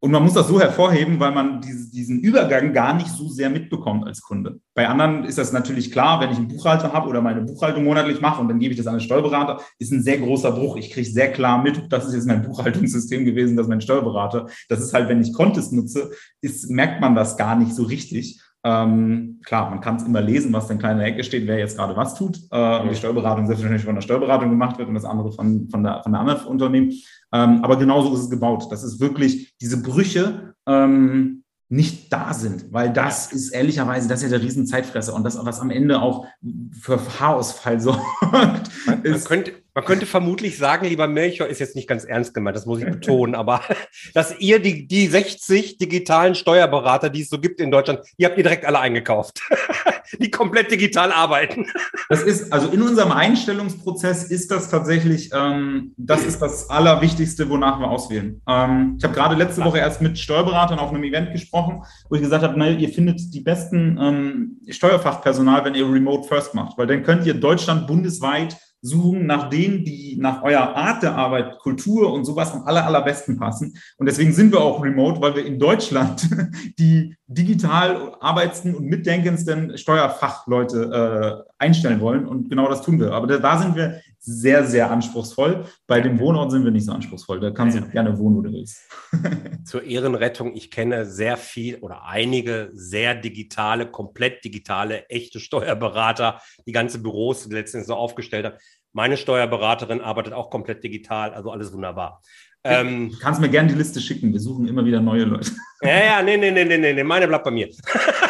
und 0.00 0.12
man 0.12 0.22
muss 0.22 0.34
das 0.34 0.46
so 0.46 0.60
hervorheben, 0.60 1.18
weil 1.18 1.32
man 1.32 1.60
diese, 1.60 1.90
diesen 1.90 2.20
Übergang 2.20 2.72
gar 2.72 2.94
nicht 2.94 3.08
so 3.08 3.28
sehr 3.28 3.50
mitbekommt 3.50 4.06
als 4.06 4.22
Kunde. 4.22 4.60
Bei 4.74 4.86
anderen 4.86 5.24
ist 5.24 5.38
das 5.38 5.52
natürlich 5.52 5.90
klar, 5.90 6.20
wenn 6.20 6.30
ich 6.30 6.36
einen 6.36 6.46
Buchhalter 6.46 6.92
habe 6.92 7.08
oder 7.08 7.20
meine 7.20 7.42
Buchhaltung 7.42 7.82
monatlich 7.82 8.20
mache 8.20 8.40
und 8.40 8.48
dann 8.48 8.60
gebe 8.60 8.72
ich 8.72 8.78
das 8.78 8.86
an 8.86 8.94
den 8.94 9.00
Steuerberater, 9.00 9.60
ist 9.80 9.90
ein 9.90 10.02
sehr 10.02 10.18
großer 10.18 10.52
Bruch. 10.52 10.76
Ich 10.76 10.92
kriege 10.92 11.08
sehr 11.08 11.32
klar 11.32 11.60
mit, 11.60 11.92
das 11.92 12.06
ist 12.06 12.14
jetzt 12.14 12.28
mein 12.28 12.42
Buchhaltungssystem 12.48 13.24
gewesen, 13.24 13.56
das 13.56 13.66
ist 13.66 13.70
mein 13.70 13.80
Steuerberater. 13.80 14.46
Das 14.68 14.80
ist 14.80 14.94
halt, 14.94 15.08
wenn 15.08 15.20
ich 15.20 15.32
Contest 15.32 15.72
nutze, 15.72 16.10
ist, 16.40 16.70
merkt 16.70 17.00
man 17.00 17.16
das 17.16 17.36
gar 17.36 17.56
nicht 17.56 17.74
so 17.74 17.82
richtig. 17.82 18.40
Ähm, 18.64 19.40
klar, 19.44 19.70
man 19.70 19.80
kann 19.80 19.96
es 19.96 20.02
immer 20.02 20.20
lesen, 20.20 20.52
was 20.52 20.66
dann 20.66 20.78
klein 20.78 20.92
in 20.92 20.98
der 20.98 21.06
Ecke 21.08 21.24
steht, 21.24 21.46
wer 21.46 21.58
jetzt 21.58 21.76
gerade 21.76 21.96
was 21.96 22.14
tut. 22.14 22.38
Äh, 22.50 22.80
und 22.80 22.90
die 22.90 22.96
Steuerberatung 22.96 23.46
selbstverständlich 23.46 23.84
von 23.84 23.94
der 23.94 24.02
Steuerberatung 24.02 24.50
gemacht 24.50 24.78
wird 24.78 24.88
und 24.88 24.94
das 24.94 25.04
andere 25.04 25.32
von, 25.32 25.68
von, 25.70 25.82
der, 25.82 26.02
von 26.02 26.12
der 26.12 26.20
anderen 26.20 26.44
Unternehmen. 26.46 26.92
Ähm, 27.32 27.62
aber 27.62 27.76
genauso 27.76 28.12
ist 28.14 28.20
es 28.20 28.30
gebaut. 28.30 28.66
Das 28.70 28.82
ist 28.82 29.00
wirklich 29.00 29.56
diese 29.60 29.82
Brüche, 29.82 30.54
ähm, 30.66 31.44
nicht 31.70 32.12
da 32.12 32.32
sind, 32.32 32.72
weil 32.72 32.90
das 32.90 33.30
ist 33.30 33.50
ehrlicherweise, 33.50 34.08
das 34.08 34.22
ist 34.22 34.30
ja 34.30 34.38
der 34.38 34.46
Riesenzeitfresser 34.46 35.14
und 35.14 35.22
das, 35.24 35.44
was 35.44 35.60
am 35.60 35.70
Ende 35.70 36.00
auch 36.00 36.26
für 36.72 36.98
Haarausfall 37.20 37.78
sorgt. 37.80 38.02
Man, 38.32 38.62
man, 38.86 39.24
könnte, 39.24 39.52
man 39.78 39.84
könnte 39.84 40.06
vermutlich 40.06 40.58
sagen, 40.58 40.86
lieber 40.86 41.06
Melchior, 41.06 41.46
ist 41.46 41.60
jetzt 41.60 41.76
nicht 41.76 41.86
ganz 41.86 42.02
ernst 42.02 42.34
gemeint, 42.34 42.56
das 42.56 42.66
muss 42.66 42.80
ich 42.80 42.84
betonen, 42.84 43.36
aber 43.36 43.60
dass 44.12 44.36
ihr 44.40 44.58
die, 44.58 44.88
die 44.88 45.06
60 45.06 45.78
digitalen 45.78 46.34
Steuerberater, 46.34 47.10
die 47.10 47.20
es 47.20 47.28
so 47.28 47.38
gibt 47.38 47.60
in 47.60 47.70
Deutschland, 47.70 48.00
die 48.18 48.26
habt 48.26 48.36
ihr 48.36 48.42
direkt 48.42 48.64
alle 48.64 48.80
eingekauft, 48.80 49.40
die 50.18 50.32
komplett 50.32 50.72
digital 50.72 51.12
arbeiten. 51.12 51.68
Das 52.08 52.24
ist, 52.24 52.52
also 52.52 52.70
in 52.70 52.82
unserem 52.82 53.12
Einstellungsprozess 53.12 54.24
ist 54.24 54.50
das 54.50 54.68
tatsächlich, 54.68 55.30
ähm, 55.32 55.94
das 55.96 56.24
ist 56.24 56.42
das 56.42 56.68
Allerwichtigste, 56.68 57.48
wonach 57.48 57.78
wir 57.78 57.88
auswählen. 57.88 58.42
Ähm, 58.48 58.96
ich 58.98 59.04
habe 59.04 59.14
gerade 59.14 59.36
letzte 59.36 59.64
Woche 59.64 59.78
erst 59.78 60.02
mit 60.02 60.18
Steuerberatern 60.18 60.80
auf 60.80 60.90
einem 60.90 61.04
Event 61.04 61.30
gesprochen, 61.30 61.84
wo 62.08 62.16
ich 62.16 62.22
gesagt 62.22 62.42
habe, 62.42 62.54
na, 62.56 62.68
ihr 62.68 62.88
findet 62.88 63.32
die 63.32 63.42
besten 63.42 63.96
ähm, 64.02 64.56
Steuerfachpersonal, 64.68 65.64
wenn 65.64 65.76
ihr 65.76 65.88
Remote 65.88 66.26
First 66.26 66.52
macht, 66.52 66.76
weil 66.78 66.88
dann 66.88 67.04
könnt 67.04 67.24
ihr 67.26 67.34
Deutschland 67.34 67.86
bundesweit 67.86 68.56
suchen 68.80 69.26
nach 69.26 69.50
denen, 69.50 69.84
die 69.84 70.16
nach 70.18 70.42
eurer 70.42 70.76
Art 70.76 71.02
der 71.02 71.16
Arbeit, 71.16 71.58
Kultur 71.58 72.12
und 72.12 72.24
sowas 72.24 72.52
am 72.52 72.62
aller, 72.64 72.86
allerbesten 72.86 73.38
passen. 73.38 73.76
Und 73.96 74.06
deswegen 74.06 74.32
sind 74.32 74.52
wir 74.52 74.60
auch 74.60 74.82
remote, 74.82 75.20
weil 75.20 75.34
wir 75.36 75.44
in 75.44 75.58
Deutschland 75.58 76.28
die 76.78 77.16
digital 77.26 78.14
arbeitendsten 78.20 78.74
und 78.74 78.86
mitdenkendsten 78.86 79.76
Steuerfachleute 79.76 81.44
äh, 81.48 81.52
einstellen 81.58 82.00
wollen. 82.00 82.26
Und 82.26 82.48
genau 82.48 82.68
das 82.68 82.82
tun 82.82 83.00
wir. 83.00 83.12
Aber 83.12 83.26
da, 83.26 83.38
da 83.38 83.58
sind 83.58 83.74
wir 83.74 84.00
sehr, 84.20 84.64
sehr 84.64 84.90
anspruchsvoll. 84.90 85.64
Bei 85.86 86.00
dem 86.00 86.18
Wohnort 86.18 86.50
sind 86.50 86.64
wir 86.64 86.70
nicht 86.70 86.84
so 86.84 86.92
anspruchsvoll. 86.92 87.40
Da 87.40 87.50
kannst 87.50 87.78
du 87.78 87.82
gerne 87.88 88.18
wohnen, 88.18 88.36
wo 88.36 88.42
du 88.42 88.52
willst. 88.52 88.82
Zur 89.64 89.84
Ehrenrettung, 89.84 90.54
ich 90.54 90.70
kenne 90.70 91.06
sehr 91.06 91.36
viel 91.36 91.76
oder 91.76 92.04
einige 92.04 92.70
sehr 92.72 93.14
digitale, 93.14 93.90
komplett 93.90 94.44
digitale, 94.44 95.08
echte 95.08 95.40
Steuerberater, 95.40 96.40
die 96.66 96.72
ganze 96.72 97.00
Büros 97.00 97.46
letztendlich 97.46 97.86
so 97.86 97.94
aufgestellt 97.94 98.46
haben. 98.46 98.56
Meine 98.92 99.16
Steuerberaterin 99.16 100.00
arbeitet 100.00 100.32
auch 100.32 100.50
komplett 100.50 100.82
digital, 100.82 101.32
also 101.32 101.50
alles 101.50 101.72
wunderbar. 101.72 102.20
Ähm, 102.64 103.10
du 103.10 103.18
kannst 103.18 103.40
mir 103.40 103.48
gerne 103.48 103.68
die 103.68 103.78
Liste 103.78 104.00
schicken. 104.00 104.32
Wir 104.32 104.40
suchen 104.40 104.66
immer 104.66 104.84
wieder 104.84 105.00
neue 105.00 105.24
Leute. 105.24 105.52
Ja, 105.80 106.04
ja, 106.04 106.22
nee, 106.22 106.36
nee, 106.36 106.50
nee, 106.50 106.64
nee, 106.64 106.92
nee, 106.92 107.04
meine 107.04 107.28
bleibt 107.28 107.44
bei 107.44 107.50
mir. 107.50 107.68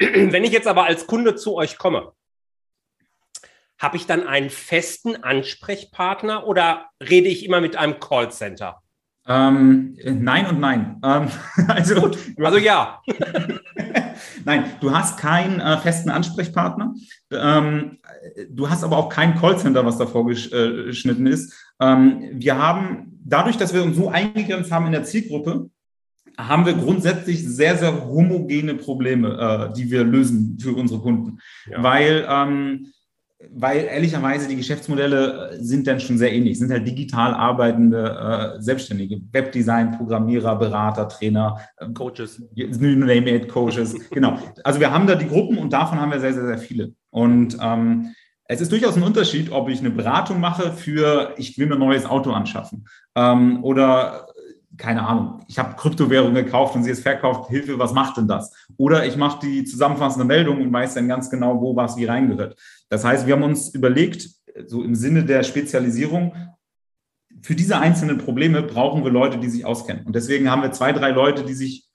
Wenn 0.00 0.44
ich 0.44 0.50
jetzt 0.50 0.66
aber 0.66 0.84
als 0.84 1.06
Kunde 1.06 1.36
zu 1.36 1.56
euch 1.56 1.76
komme, 1.76 2.12
habe 3.78 3.96
ich 3.96 4.06
dann 4.06 4.26
einen 4.26 4.50
festen 4.50 5.22
Ansprechpartner 5.22 6.46
oder 6.46 6.86
rede 7.02 7.28
ich 7.28 7.44
immer 7.44 7.60
mit 7.60 7.76
einem 7.76 8.00
Callcenter? 8.00 8.80
Ähm, 9.28 9.96
nein 10.04 10.46
und 10.46 10.58
nein. 10.58 11.00
Ähm, 11.04 11.28
also, 11.68 12.00
Gut, 12.00 12.18
also 12.38 12.58
ja. 12.58 13.02
nein, 14.44 14.72
du 14.80 14.90
hast 14.90 15.18
keinen 15.18 15.60
äh, 15.60 15.76
festen 15.78 16.08
Ansprechpartner. 16.08 16.94
Ähm, 17.30 17.98
du 18.48 18.70
hast 18.70 18.82
aber 18.82 18.96
auch 18.96 19.10
kein 19.10 19.38
Callcenter, 19.38 19.84
was 19.84 19.98
da 19.98 20.06
vorgeschnitten 20.06 21.26
ist. 21.26 21.54
Ähm, 21.78 22.30
wir 22.32 22.56
haben, 22.56 23.20
dadurch, 23.22 23.58
dass 23.58 23.74
wir 23.74 23.82
uns 23.82 23.96
so 23.96 24.08
eingegrenzt 24.08 24.72
haben 24.72 24.86
in 24.86 24.92
der 24.92 25.04
Zielgruppe, 25.04 25.70
haben 26.38 26.66
wir 26.66 26.74
grundsätzlich 26.74 27.46
sehr, 27.46 27.76
sehr 27.76 28.06
homogene 28.06 28.74
Probleme, 28.74 29.70
äh, 29.70 29.72
die 29.74 29.90
wir 29.90 30.04
lösen 30.04 30.58
für 30.60 30.72
unsere 30.72 31.00
Kunden. 31.00 31.38
Ja. 31.70 31.82
Weil, 31.82 32.26
ähm, 32.28 32.86
weil 33.52 33.84
ehrlicherweise 33.84 34.48
die 34.48 34.56
Geschäftsmodelle 34.56 35.50
äh, 35.52 35.62
sind 35.62 35.86
dann 35.86 36.00
schon 36.00 36.18
sehr 36.18 36.32
ähnlich, 36.32 36.58
sind 36.58 36.70
halt 36.70 36.86
digital 36.86 37.34
arbeitende 37.34 38.56
äh, 38.58 38.60
Selbstständige, 38.60 39.20
Webdesign, 39.32 39.96
Programmierer, 39.96 40.56
Berater, 40.56 41.08
Trainer, 41.08 41.58
äh, 41.76 41.88
Coaches, 41.92 42.42
name 42.54 43.30
it, 43.30 43.48
Coaches, 43.48 43.94
genau. 44.10 44.38
Also 44.64 44.80
wir 44.80 44.92
haben 44.92 45.06
da 45.06 45.14
die 45.14 45.28
Gruppen 45.28 45.58
und 45.58 45.72
davon 45.72 46.00
haben 46.00 46.12
wir 46.12 46.20
sehr, 46.20 46.34
sehr, 46.34 46.46
sehr 46.46 46.58
viele. 46.58 46.92
Und 47.10 47.56
ähm, 47.60 48.14
es 48.52 48.60
ist 48.60 48.72
durchaus 48.72 48.96
ein 48.96 49.04
Unterschied, 49.04 49.52
ob 49.52 49.68
ich 49.68 49.78
eine 49.78 49.90
Beratung 49.90 50.40
mache 50.40 50.72
für, 50.72 51.34
ich 51.36 51.56
will 51.56 51.68
mir 51.68 51.74
ein 51.74 51.78
neues 51.78 52.04
Auto 52.04 52.32
anschaffen 52.32 52.84
ähm, 53.14 53.62
oder 53.62 54.26
keine 54.80 55.06
Ahnung, 55.06 55.44
ich 55.46 55.58
habe 55.58 55.76
Kryptowährung 55.76 56.34
gekauft 56.34 56.74
und 56.74 56.82
sie 56.82 56.90
ist 56.90 57.02
verkauft, 57.02 57.50
Hilfe, 57.50 57.78
was 57.78 57.92
macht 57.92 58.16
denn 58.16 58.26
das? 58.26 58.52
Oder 58.76 59.06
ich 59.06 59.16
mache 59.16 59.46
die 59.46 59.64
zusammenfassende 59.64 60.24
Meldung 60.24 60.60
und 60.60 60.72
weiß 60.72 60.94
dann 60.94 61.06
ganz 61.06 61.30
genau, 61.30 61.60
wo 61.60 61.76
was 61.76 61.96
wie 61.96 62.06
reingehört. 62.06 62.56
Das 62.88 63.04
heißt, 63.04 63.26
wir 63.26 63.34
haben 63.34 63.42
uns 63.42 63.68
überlegt, 63.68 64.28
so 64.66 64.82
im 64.82 64.94
Sinne 64.94 65.24
der 65.24 65.42
Spezialisierung, 65.42 66.34
für 67.42 67.54
diese 67.54 67.78
einzelnen 67.78 68.18
Probleme 68.18 68.62
brauchen 68.62 69.04
wir 69.04 69.10
Leute, 69.10 69.38
die 69.38 69.48
sich 69.48 69.64
auskennen. 69.64 70.04
Und 70.04 70.14
deswegen 70.14 70.50
haben 70.50 70.62
wir 70.62 70.72
zwei, 70.72 70.92
drei 70.92 71.10
Leute, 71.10 71.44
die 71.44 71.54
sich 71.54 71.88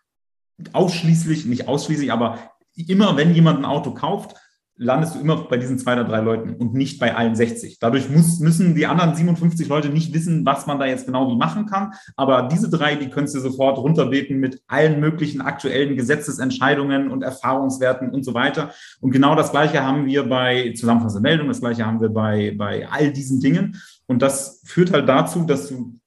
ausschließlich, 0.71 1.45
nicht 1.45 1.67
ausschließlich, 1.67 2.11
aber 2.11 2.39
immer, 2.75 3.17
wenn 3.17 3.33
jemand 3.33 3.59
ein 3.59 3.65
Auto 3.65 3.93
kauft, 3.93 4.35
landest 4.77 5.15
du 5.15 5.19
immer 5.19 5.37
bei 5.47 5.57
diesen 5.57 5.79
zwei 5.79 5.93
oder 5.93 6.03
drei 6.03 6.19
Leuten 6.19 6.55
und 6.55 6.73
nicht 6.73 6.99
bei 6.99 7.15
allen 7.15 7.35
60. 7.35 7.79
Dadurch 7.79 8.09
muss, 8.09 8.39
müssen 8.39 8.75
die 8.75 8.85
anderen 8.85 9.15
57 9.15 9.67
Leute 9.67 9.89
nicht 9.89 10.13
wissen, 10.13 10.45
was 10.45 10.67
man 10.67 10.79
da 10.79 10.85
jetzt 10.85 11.05
genau 11.05 11.31
wie 11.31 11.37
machen 11.37 11.65
kann. 11.65 11.93
Aber 12.17 12.49
diese 12.51 12.69
drei, 12.69 12.95
die 12.95 13.09
könntest 13.09 13.35
du 13.35 13.39
sofort 13.39 13.77
runterbeten 13.77 14.37
mit 14.37 14.61
allen 14.67 14.99
möglichen 14.99 15.41
aktuellen 15.41 15.95
Gesetzesentscheidungen 15.95 17.09
und 17.09 17.23
Erfahrungswerten 17.23 18.09
und 18.09 18.23
so 18.23 18.33
weiter. 18.33 18.71
Und 18.99 19.11
genau 19.11 19.35
das 19.35 19.51
Gleiche 19.51 19.83
haben 19.83 20.05
wir 20.05 20.27
bei 20.27 20.73
zusammenfassender 20.75 21.29
Meldung, 21.29 21.47
das 21.47 21.61
Gleiche 21.61 21.85
haben 21.85 22.01
wir 22.01 22.09
bei, 22.09 22.53
bei 22.57 22.87
all 22.89 23.13
diesen 23.13 23.39
Dingen. 23.39 23.81
Und 24.07 24.21
das 24.21 24.61
führt 24.65 24.91
halt 24.91 25.07
dazu, 25.07 25.43
dass 25.45 25.69
du 25.69 25.97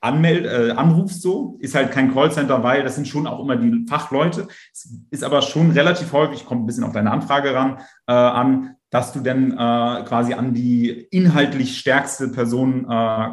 anmeld, 0.00 0.46
äh, 0.46 0.72
anrufst 0.72 1.22
so, 1.22 1.56
ist 1.60 1.74
halt 1.74 1.90
kein 1.90 2.12
Callcenter, 2.12 2.62
weil 2.62 2.82
das 2.82 2.94
sind 2.94 3.08
schon 3.08 3.26
auch 3.26 3.40
immer 3.40 3.56
die 3.56 3.86
Fachleute. 3.88 4.48
Es 4.72 4.92
ist 5.10 5.24
aber 5.24 5.42
schon 5.42 5.70
relativ 5.70 6.12
häufig, 6.12 6.44
kommt 6.44 6.62
ein 6.62 6.66
bisschen 6.66 6.84
auf 6.84 6.92
deine 6.92 7.10
Anfrage 7.10 7.54
ran, 7.54 7.78
äh, 8.06 8.12
an, 8.12 8.76
dass 8.90 9.12
du 9.12 9.20
dann 9.20 9.52
äh, 9.52 10.04
quasi 10.04 10.34
an 10.34 10.54
die 10.54 10.90
inhaltlich 11.10 11.78
stärkste 11.78 12.28
Person 12.28 12.84
äh, 12.84 12.86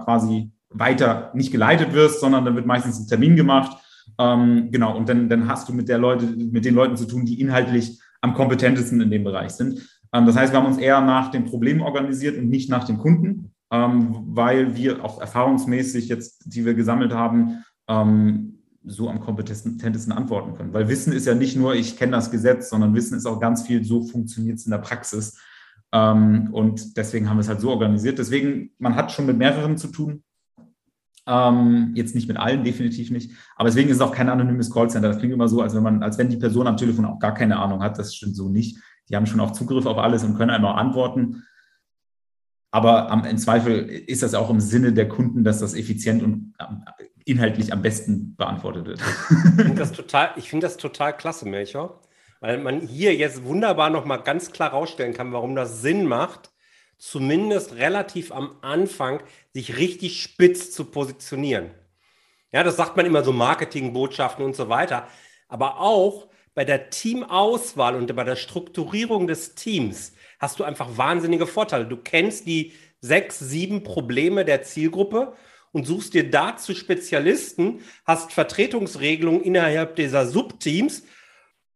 quasi 0.04 0.52
weiter 0.70 1.32
nicht 1.34 1.52
geleitet 1.52 1.94
wirst, 1.94 2.20
sondern 2.20 2.46
dann 2.46 2.56
wird 2.56 2.66
meistens 2.66 3.00
ein 3.00 3.08
Termin 3.08 3.36
gemacht. 3.36 3.78
Ähm, 4.20 4.70
genau, 4.72 4.96
und 4.96 5.08
dann, 5.08 5.30
dann 5.30 5.48
hast 5.48 5.70
du 5.70 5.74
mit 5.74 5.90
der 5.90 5.98
Leute, 5.98 6.26
mit 6.26 6.66
den 6.66 6.76
Leuten 6.76 6.98
zu 6.98 7.06
tun, 7.06 7.26
die 7.26 7.40
inhaltlich 7.40 8.00
am 8.22 8.34
kompetentesten 8.34 9.00
in 9.02 9.12
dem 9.12 9.24
Bereich 9.24 9.52
sind. 9.52 9.82
Ähm, 10.14 10.26
das 10.26 10.36
heißt, 10.36 10.54
wir 10.54 10.60
haben 10.60 10.68
uns 10.68 10.78
eher 10.78 11.02
nach 11.02 11.32
den 11.32 11.46
Problemen 11.46 11.82
organisiert 11.82 12.38
und 12.38 12.50
nicht 12.50 12.70
nach 12.70 12.84
den 12.84 12.98
Kunden 12.98 13.54
weil 13.76 14.76
wir 14.76 15.04
auch 15.04 15.20
erfahrungsmäßig 15.20 16.08
jetzt, 16.08 16.44
die 16.46 16.64
wir 16.64 16.76
gesammelt 16.76 17.12
haben, 17.12 17.64
ähm, 17.88 18.60
so 18.86 19.10
am 19.10 19.20
kompetentesten 19.20 20.12
antworten 20.12 20.56
können. 20.56 20.74
Weil 20.74 20.90
Wissen 20.90 21.14
ist 21.14 21.26
ja 21.26 21.34
nicht 21.34 21.56
nur, 21.56 21.74
ich 21.74 21.98
kenne 21.98 22.12
das 22.12 22.30
Gesetz, 22.30 22.70
sondern 22.70 22.94
Wissen 22.94 23.18
ist 23.18 23.26
auch 23.26 23.40
ganz 23.40 23.64
viel, 23.64 23.84
so 23.84 24.06
funktioniert 24.06 24.58
es 24.58 24.66
in 24.66 24.72
der 24.72 24.78
Praxis. 24.80 25.40
Ähm, 25.92 26.50
und 26.52 26.98
deswegen 26.98 27.30
haben 27.30 27.38
wir 27.38 27.42
es 27.42 27.50
halt 27.50 27.62
so 27.62 27.70
organisiert. 27.70 28.20
Deswegen, 28.20 28.72
man 28.78 28.96
hat 28.96 29.12
schon 29.12 29.26
mit 29.26 29.38
mehreren 29.38 29.78
zu 29.78 29.88
tun. 29.88 30.24
Ähm, 31.26 31.94
jetzt 31.96 32.14
nicht 32.14 32.28
mit 32.28 32.38
allen, 32.38 32.64
definitiv 32.64 33.10
nicht. 33.10 33.32
Aber 33.56 33.70
deswegen 33.70 33.90
ist 33.90 33.96
es 33.96 34.02
auch 34.02 34.14
kein 34.14 34.30
anonymes 34.30 34.70
Callcenter. 34.70 35.08
Das 35.08 35.20
klingt 35.20 35.34
immer 35.34 35.48
so, 35.48 35.62
als 35.62 35.74
wenn 35.74 35.84
man, 35.84 36.04
als 36.04 36.18
wenn 36.18 36.30
die 36.30 36.38
Person 36.38 36.68
am 36.68 36.78
Telefon 36.78 37.06
auch 37.06 37.20
gar 37.20 37.34
keine 37.34 37.58
Ahnung 37.58 37.82
hat. 37.82 37.98
Das 37.98 38.14
stimmt 38.14 38.36
so 38.36 38.50
nicht. 38.50 38.78
Die 39.10 39.16
haben 39.16 39.26
schon 39.26 39.40
auch 39.40 39.52
Zugriff 39.52 39.86
auf 39.86 39.98
alles 39.98 40.24
und 40.24 40.36
können 40.36 40.52
einmal 40.52 40.78
antworten. 40.78 41.44
Aber 42.74 43.12
am, 43.12 43.24
im 43.24 43.38
Zweifel 43.38 43.88
ist 43.88 44.24
das 44.24 44.34
auch 44.34 44.50
im 44.50 44.60
Sinne 44.60 44.94
der 44.94 45.08
Kunden, 45.08 45.44
dass 45.44 45.60
das 45.60 45.76
effizient 45.76 46.24
und 46.24 46.56
inhaltlich 47.24 47.72
am 47.72 47.84
besten 47.84 48.36
beantwortet 48.36 48.88
wird. 48.88 49.00
Ich 49.00 49.64
finde 49.64 49.76
das 49.76 49.92
total, 49.92 50.32
ich 50.38 50.50
finde 50.50 50.66
das 50.66 50.78
total 50.78 51.16
klasse, 51.16 51.48
Melcher, 51.48 52.00
weil 52.40 52.58
man 52.58 52.82
hier 52.82 53.14
jetzt 53.14 53.44
wunderbar 53.44 53.92
nochmal 53.92 54.24
ganz 54.24 54.52
klar 54.52 54.72
rausstellen 54.72 55.14
kann, 55.14 55.32
warum 55.34 55.54
das 55.54 55.84
Sinn 55.84 56.08
macht, 56.08 56.52
zumindest 56.98 57.76
relativ 57.76 58.32
am 58.32 58.56
Anfang 58.64 59.22
sich 59.54 59.78
richtig 59.78 60.24
spitz 60.24 60.72
zu 60.72 60.86
positionieren. 60.86 61.70
Ja, 62.52 62.64
das 62.64 62.76
sagt 62.76 62.98
man 62.98 63.06
immer 63.06 63.24
so 63.24 63.32
Marketingbotschaften 63.32 64.44
und 64.44 64.56
so 64.56 64.68
weiter. 64.68 65.08
Aber 65.48 65.80
auch 65.80 66.28
bei 66.56 66.66
der 66.66 66.90
Teamauswahl 66.90 67.96
und 67.96 68.16
bei 68.16 68.24
der 68.24 68.36
Strukturierung 68.36 69.28
des 69.28 69.54
Teams 69.54 70.14
hast 70.44 70.60
du 70.60 70.66
einfach 70.66 70.98
wahnsinnige 70.98 71.48
Vorteile. 71.48 71.86
Du 71.86 71.96
kennst 71.96 72.46
die 72.46 72.74
sechs, 73.00 73.40
sieben 73.40 73.84
Probleme 73.84 74.44
der 74.44 74.62
Zielgruppe 74.62 75.36
und 75.72 75.88
suchst 75.88 76.14
dir 76.14 76.30
dazu 76.30 76.76
Spezialisten, 76.76 77.80
hast 78.06 78.34
Vertretungsregelungen 78.34 79.42
innerhalb 79.42 79.96
dieser 79.96 80.28
Subteams 80.28 81.04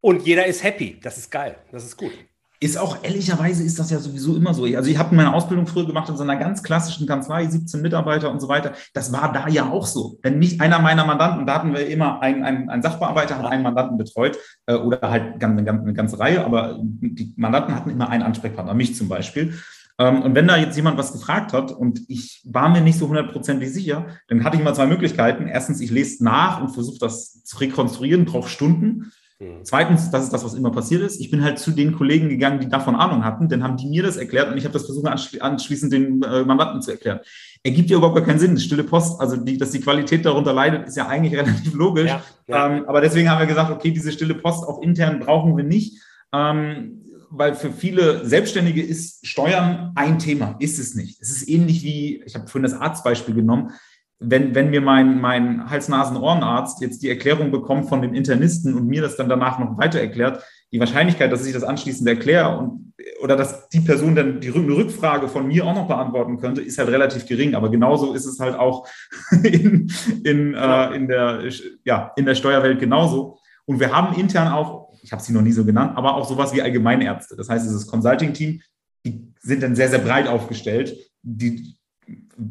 und 0.02 0.28
jeder 0.28 0.48
ist 0.48 0.64
happy. 0.64 1.00
Das 1.02 1.18
ist 1.18 1.32
geil. 1.32 1.58
Das 1.72 1.86
ist 1.86 1.96
gut. 1.96 2.12
Ist 2.60 2.78
auch 2.78 3.04
ehrlicherweise 3.04 3.64
ist 3.64 3.78
das 3.78 3.92
ja 3.92 4.00
sowieso 4.00 4.36
immer 4.36 4.54
so. 4.54 4.64
Also 4.64 4.90
ich 4.90 4.98
habe 4.98 5.16
meine 5.16 5.34
Ausbildung 5.34 5.68
früher 5.68 5.86
gemacht 5.86 6.10
in 6.10 6.18
so 6.18 6.24
einer 6.24 6.38
ganz 6.38 6.64
klassischen 6.64 7.06
Kanzlei, 7.06 7.46
17 7.46 7.82
Mitarbeiter 7.82 8.32
und 8.32 8.40
so 8.40 8.48
weiter. 8.48 8.74
Das 8.94 9.14
war 9.14 9.32
da 9.32 9.48
ja 9.48 9.70
auch 9.70 9.86
so. 9.86 10.18
Wenn 10.24 10.40
nicht 10.40 10.60
einer 10.60 10.80
meiner 10.80 11.06
Mandanten, 11.06 11.46
da 11.46 11.54
hatten 11.54 11.74
wir 11.74 11.88
immer 11.88 12.22
einen, 12.22 12.44
einen, 12.44 12.70
einen 12.70 12.82
Sachbearbeiter, 12.82 13.38
hat 13.38 13.46
einen 13.46 13.62
Mandanten 13.62 14.00
betreut 14.00 14.38
äh, 14.66 14.74
oder 14.74 15.00
halt 15.02 15.44
eine, 15.44 15.70
eine 15.70 15.94
ganze 15.94 16.20
Reihe, 16.20 16.44
aber 16.44 16.80
die 16.82 17.32
Mandanten 17.38 17.76
hatten 17.76 17.92
immer 17.92 18.10
einen 18.10 18.24
Ansprechpartner, 18.24 18.74
mich 18.74 18.96
zum 18.96 19.08
Beispiel. 19.08 19.54
Ähm, 20.00 20.22
und 20.22 20.36
wenn 20.36 20.48
da 20.48 20.58
jetzt 20.58 20.76
jemand 20.76 20.98
was 20.98 21.14
gefragt 21.14 21.54
hat 21.54 21.72
und 21.72 22.02
ich 22.08 22.42
war 22.46 22.70
mir 22.70 22.82
nicht 22.82 23.00
so 23.00 23.08
hundertprozentig 23.08 23.72
sicher, 23.72 24.08
dann 24.28 24.44
hatte 24.44 24.58
ich 24.58 24.64
mal 24.64 24.76
zwei 24.76 24.88
Möglichkeiten. 24.88 25.48
Erstens, 25.48 25.82
ich 25.82 25.92
lese 25.92 26.24
nach 26.24 26.62
und 26.62 26.70
versuche 26.70 27.00
das 27.00 27.44
zu 27.44 27.58
rekonstruieren, 27.58 28.26
brauche 28.26 28.50
Stunden. 28.50 29.12
Mhm. 29.40 29.64
Zweitens, 29.64 30.10
das 30.10 30.24
ist 30.24 30.34
das, 30.34 30.44
was 30.44 30.56
immer 30.56 30.72
passiert 30.72 31.04
ist. 31.04 31.20
Ich 31.20 31.30
bin 31.30 31.44
halt 31.44 31.60
zu 31.60 31.72
den 31.72 31.94
Kollegen 31.94 32.30
gegangen, 32.30 32.60
die 32.60 32.70
davon 32.70 32.96
Ahnung 32.96 33.24
hatten, 33.24 33.50
dann 33.50 33.64
haben 33.64 33.78
die 33.78 33.86
mir 33.86 34.04
das 34.04 34.18
erklärt 34.18 34.52
und 34.52 34.58
ich 34.58 34.64
habe 34.64 34.74
das 34.74 34.86
versucht, 34.86 35.06
anschließend 35.42 35.94
den 35.94 36.24
äh, 36.24 36.44
Mandanten 36.44 36.82
zu 36.82 36.92
erklären. 36.92 37.20
Ergibt 37.64 37.90
ja 37.90 37.98
überhaupt 37.98 38.18
gar 38.18 38.26
keinen 38.26 38.40
Sinn. 38.40 38.58
Stille 38.58 38.84
Post, 38.84 39.22
also 39.22 39.36
die, 39.38 39.58
dass 39.58 39.72
die 39.72 39.82
Qualität 39.82 40.26
darunter 40.26 40.54
leidet, 40.54 40.88
ist 40.88 40.98
ja 40.98 41.08
eigentlich 41.08 41.36
relativ 41.40 41.74
logisch. 41.74 42.10
Ja, 42.10 42.24
ja. 42.48 42.68
Ähm, 42.68 42.86
aber 42.88 43.02
deswegen 43.02 43.30
haben 43.30 43.40
wir 43.40 43.46
gesagt, 43.48 43.72
okay, 43.72 43.92
diese 43.92 44.12
stille 44.12 44.36
Post 44.36 44.64
auch 44.64 44.82
intern 44.82 45.20
brauchen 45.20 45.56
wir 45.56 45.64
nicht. 45.64 46.02
Ähm, 46.34 47.04
weil 47.30 47.56
für 47.56 47.72
viele 47.72 48.26
Selbstständige 48.26 48.82
ist 48.82 49.28
Steuern 49.28 49.92
ein 49.96 50.18
Thema, 50.18 50.56
ist 50.60 50.80
es 50.80 50.96
nicht. 50.96 51.22
Es 51.22 51.30
ist 51.30 51.50
ähnlich 51.50 51.84
wie, 51.84 52.24
ich 52.26 52.36
habe 52.36 52.48
vorhin 52.48 52.64
das 52.64 52.80
Arztbeispiel 52.80 53.36
genommen, 53.36 53.72
wenn, 54.20 54.56
wenn 54.56 54.70
mir 54.72 54.82
mein, 54.82 55.22
mein 55.22 55.70
Hals-Nasen-Ohrenarzt 55.70 56.82
jetzt 56.82 57.04
die 57.04 57.10
Erklärung 57.10 57.52
bekommt 57.52 57.88
von 57.88 58.02
dem 58.02 58.14
Internisten 58.14 58.74
und 58.74 58.88
mir 58.88 59.02
das 59.02 59.16
dann 59.16 59.30
danach 59.30 59.60
noch 59.60 59.78
weiter 59.78 60.00
erklärt, 60.00 60.44
die 60.72 60.80
Wahrscheinlichkeit, 60.80 61.32
dass 61.32 61.46
ich 61.46 61.54
das 61.54 61.64
anschließend 61.64 62.08
erkläre 62.10 62.58
und, 62.58 62.94
oder 63.22 63.36
dass 63.36 63.70
die 63.70 63.80
Person 63.80 64.16
dann 64.16 64.42
die 64.42 64.50
Rückfrage 64.50 65.28
von 65.28 65.48
mir 65.48 65.66
auch 65.66 65.76
noch 65.76 65.88
beantworten 65.88 66.40
könnte, 66.40 66.62
ist 66.62 66.78
halt 66.78 66.90
relativ 66.90 67.26
gering. 67.26 67.56
Aber 67.56 67.70
genauso 67.70 68.14
ist 68.14 68.26
es 68.26 68.40
halt 68.40 68.56
auch 68.56 68.88
in, 69.44 69.92
in, 70.24 70.54
äh, 70.56 70.96
in, 70.96 71.08
der, 71.08 71.44
ja, 71.86 72.12
in 72.16 72.26
der 72.26 72.36
Steuerwelt 72.36 72.80
genauso. 72.80 73.38
Und 73.66 73.80
wir 73.80 73.96
haben 73.96 74.20
intern 74.20 74.52
auch, 74.52 74.90
ich 75.04 75.12
habe 75.12 75.22
sie 75.22 75.32
noch 75.32 75.42
nie 75.42 75.52
so 75.52 75.64
genannt, 75.64 75.94
aber 75.96 76.16
auch 76.16 76.28
sowas 76.28 76.54
wie 76.54 76.62
Allgemeinärzte. 76.62 77.36
Das 77.36 77.50
heißt, 77.50 77.66
dieses 77.66 77.88
Consulting-Team, 77.88 78.62
die 79.06 79.34
sind 79.40 79.64
dann 79.64 79.76
sehr, 79.76 79.90
sehr 79.90 80.00
breit 80.00 80.28
aufgestellt. 80.28 80.98
Die 81.22 81.77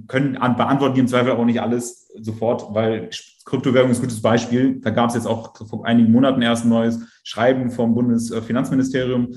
können 0.08 0.32
beantworten 0.34 0.94
die 0.94 1.00
im 1.00 1.08
Zweifel 1.08 1.32
auch 1.32 1.44
nicht 1.44 1.60
alles 1.60 2.08
sofort, 2.20 2.74
weil 2.74 3.10
Kryptowährung 3.44 3.90
ist 3.90 3.98
ein 3.98 4.02
gutes 4.02 4.22
Beispiel. 4.22 4.80
Da 4.80 4.90
gab 4.90 5.08
es 5.08 5.14
jetzt 5.14 5.26
auch 5.26 5.56
vor 5.56 5.86
einigen 5.86 6.10
Monaten 6.10 6.42
erst 6.42 6.64
ein 6.64 6.70
neues 6.70 7.00
Schreiben 7.22 7.70
vom 7.70 7.94
Bundesfinanzministerium. 7.94 9.34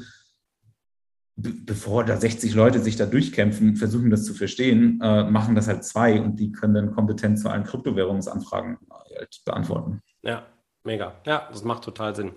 bevor 1.41 2.03
da 2.03 2.17
60 2.17 2.53
Leute 2.53 2.79
sich 2.79 2.97
da 2.97 3.05
durchkämpfen, 3.05 3.77
versuchen 3.77 4.09
das 4.09 4.25
zu 4.25 4.33
verstehen, 4.33 4.99
äh, 5.01 5.23
machen 5.23 5.55
das 5.55 5.69
halt 5.69 5.85
zwei 5.85 6.19
und 6.19 6.37
die 6.37 6.51
können 6.51 6.73
dann 6.73 6.91
kompetent 6.91 7.39
zu 7.39 7.47
allen 7.47 7.63
Kryptowährungsanfragen 7.63 8.77
halt 8.89 9.41
beantworten. 9.45 10.01
Ja, 10.21 10.47
mega. 10.83 11.13
Ja, 11.25 11.47
das 11.49 11.63
macht 11.63 11.85
total 11.85 12.13
Sinn. 12.13 12.33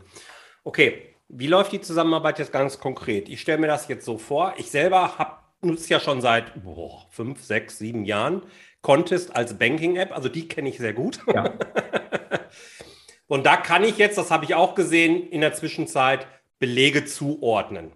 Okay, 0.63 1.17
wie 1.29 1.49
läuft 1.49 1.73
die 1.73 1.81
Zusammenarbeit 1.81 2.39
jetzt 2.39 2.53
ganz 2.53 2.79
konkret? 2.79 3.29
Ich 3.29 3.41
stelle 3.41 3.59
mir 3.59 3.67
das 3.67 3.89
jetzt 3.89 4.05
so 4.05 4.19
vor. 4.19 4.55
Ich 4.57 4.71
selber 4.71 5.19
habe 5.19 5.42
nutze 5.63 5.89
ja 5.91 6.01
schon 6.01 6.21
seit 6.21 6.63
boah, 6.63 7.07
fünf, 7.11 7.43
sechs, 7.43 7.79
sieben 7.79 8.05
Jahren 8.05 8.43
Contest 8.83 9.35
als 9.35 9.59
Banking-App. 9.59 10.13
Also 10.13 10.29
die 10.29 10.49
kenne 10.49 10.69
ich 10.69 10.79
sehr 10.79 10.93
gut. 10.93 11.21
Ja. 11.33 11.55
Und 13.27 13.47
da 13.47 13.57
kann 13.57 13.85
ich 13.85 13.97
jetzt, 13.97 14.19
das 14.19 14.31
habe 14.31 14.45
ich 14.45 14.55
auch 14.55 14.75
gesehen, 14.75 15.29
in 15.31 15.41
der 15.41 15.55
Zwischenzeit 15.55 16.27
Belege 16.59 17.05
zuordnen. 17.05 17.93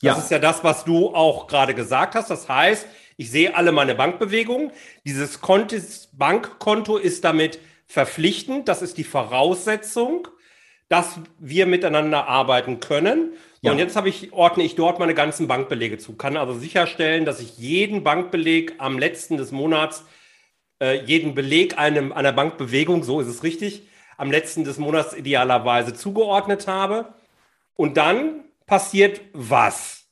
Das 0.00 0.16
ja. 0.16 0.22
ist 0.22 0.30
ja 0.30 0.38
das, 0.38 0.64
was 0.64 0.84
du 0.84 1.14
auch 1.14 1.46
gerade 1.46 1.74
gesagt 1.74 2.14
hast. 2.14 2.30
Das 2.30 2.48
heißt, 2.48 2.86
ich 3.18 3.30
sehe 3.30 3.54
alle 3.54 3.72
meine 3.72 3.94
Bankbewegungen. 3.94 4.72
Dieses 5.04 5.38
Bankkonto 6.12 6.96
ist 6.96 7.24
damit 7.24 7.58
verpflichtend. 7.86 8.68
Das 8.68 8.80
ist 8.80 8.96
die 8.96 9.04
Voraussetzung, 9.04 10.28
dass 10.90 11.20
wir 11.38 11.66
miteinander 11.66 12.26
arbeiten 12.26 12.80
können. 12.80 13.32
Ja. 13.62 13.70
Und 13.70 13.78
jetzt 13.78 13.94
habe 13.94 14.08
ich, 14.08 14.32
ordne 14.32 14.64
ich 14.64 14.74
dort 14.74 14.98
meine 14.98 15.14
ganzen 15.14 15.46
Bankbelege 15.46 15.98
zu. 15.98 16.16
Kann 16.16 16.36
also 16.36 16.52
sicherstellen, 16.52 17.24
dass 17.24 17.40
ich 17.40 17.56
jeden 17.58 18.02
Bankbeleg 18.02 18.74
am 18.78 18.98
letzten 18.98 19.36
des 19.36 19.52
Monats, 19.52 20.04
äh, 20.82 21.00
jeden 21.04 21.36
Beleg 21.36 21.78
einem, 21.78 22.12
einer 22.12 22.32
Bankbewegung, 22.32 23.04
so 23.04 23.20
ist 23.20 23.28
es 23.28 23.44
richtig, 23.44 23.86
am 24.16 24.32
letzten 24.32 24.64
des 24.64 24.78
Monats 24.78 25.16
idealerweise 25.16 25.94
zugeordnet 25.94 26.66
habe. 26.66 27.14
Und 27.76 27.96
dann 27.96 28.42
passiert 28.66 29.20
was? 29.32 30.08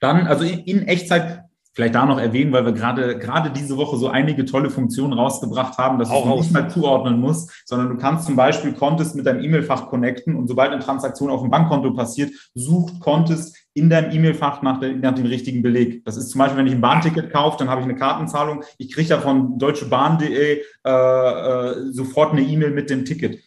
Dann, 0.00 0.26
also 0.26 0.44
in, 0.44 0.60
in 0.60 0.88
Echtzeit, 0.88 1.43
vielleicht 1.74 1.94
da 1.94 2.06
noch 2.06 2.18
erwähnen, 2.18 2.52
weil 2.52 2.64
wir 2.64 2.72
gerade 2.72 3.18
gerade 3.18 3.50
diese 3.50 3.76
Woche 3.76 3.96
so 3.96 4.08
einige 4.08 4.44
tolle 4.44 4.70
Funktionen 4.70 5.12
rausgebracht 5.12 5.76
haben, 5.76 5.98
dass 5.98 6.08
du 6.08 6.36
nicht 6.36 6.52
mal 6.52 6.70
zuordnen 6.70 7.20
musst, 7.20 7.50
sondern 7.66 7.88
du 7.88 7.96
kannst 7.96 8.26
zum 8.26 8.36
Beispiel 8.36 8.72
Contest 8.72 9.16
mit 9.16 9.26
deinem 9.26 9.42
E-Mail-Fach 9.42 9.88
connecten 9.88 10.36
und 10.36 10.48
sobald 10.48 10.72
eine 10.72 10.82
Transaktion 10.82 11.30
auf 11.30 11.40
dem 11.40 11.50
Bankkonto 11.50 11.92
passiert, 11.92 12.32
sucht 12.54 13.00
Contest 13.00 13.56
in 13.74 13.90
deinem 13.90 14.12
E-Mail-Fach 14.12 14.62
nach, 14.62 14.80
nach 14.80 15.14
dem 15.14 15.26
richtigen 15.26 15.62
Beleg. 15.62 16.04
Das 16.04 16.16
ist 16.16 16.30
zum 16.30 16.38
Beispiel, 16.38 16.58
wenn 16.58 16.68
ich 16.68 16.74
ein 16.74 16.80
Bahnticket 16.80 17.32
kaufe, 17.32 17.56
dann 17.58 17.68
habe 17.68 17.80
ich 17.80 17.86
eine 17.86 17.96
Kartenzahlung. 17.96 18.62
Ich 18.78 18.92
kriege 18.92 19.08
da 19.08 19.20
von 19.20 19.58
deutschebahn.de 19.58 20.62
äh, 20.84 20.90
äh, 20.90 21.92
sofort 21.92 22.32
eine 22.32 22.42
E-Mail 22.42 22.70
mit 22.70 22.88
dem 22.88 23.04
Ticket 23.04 23.40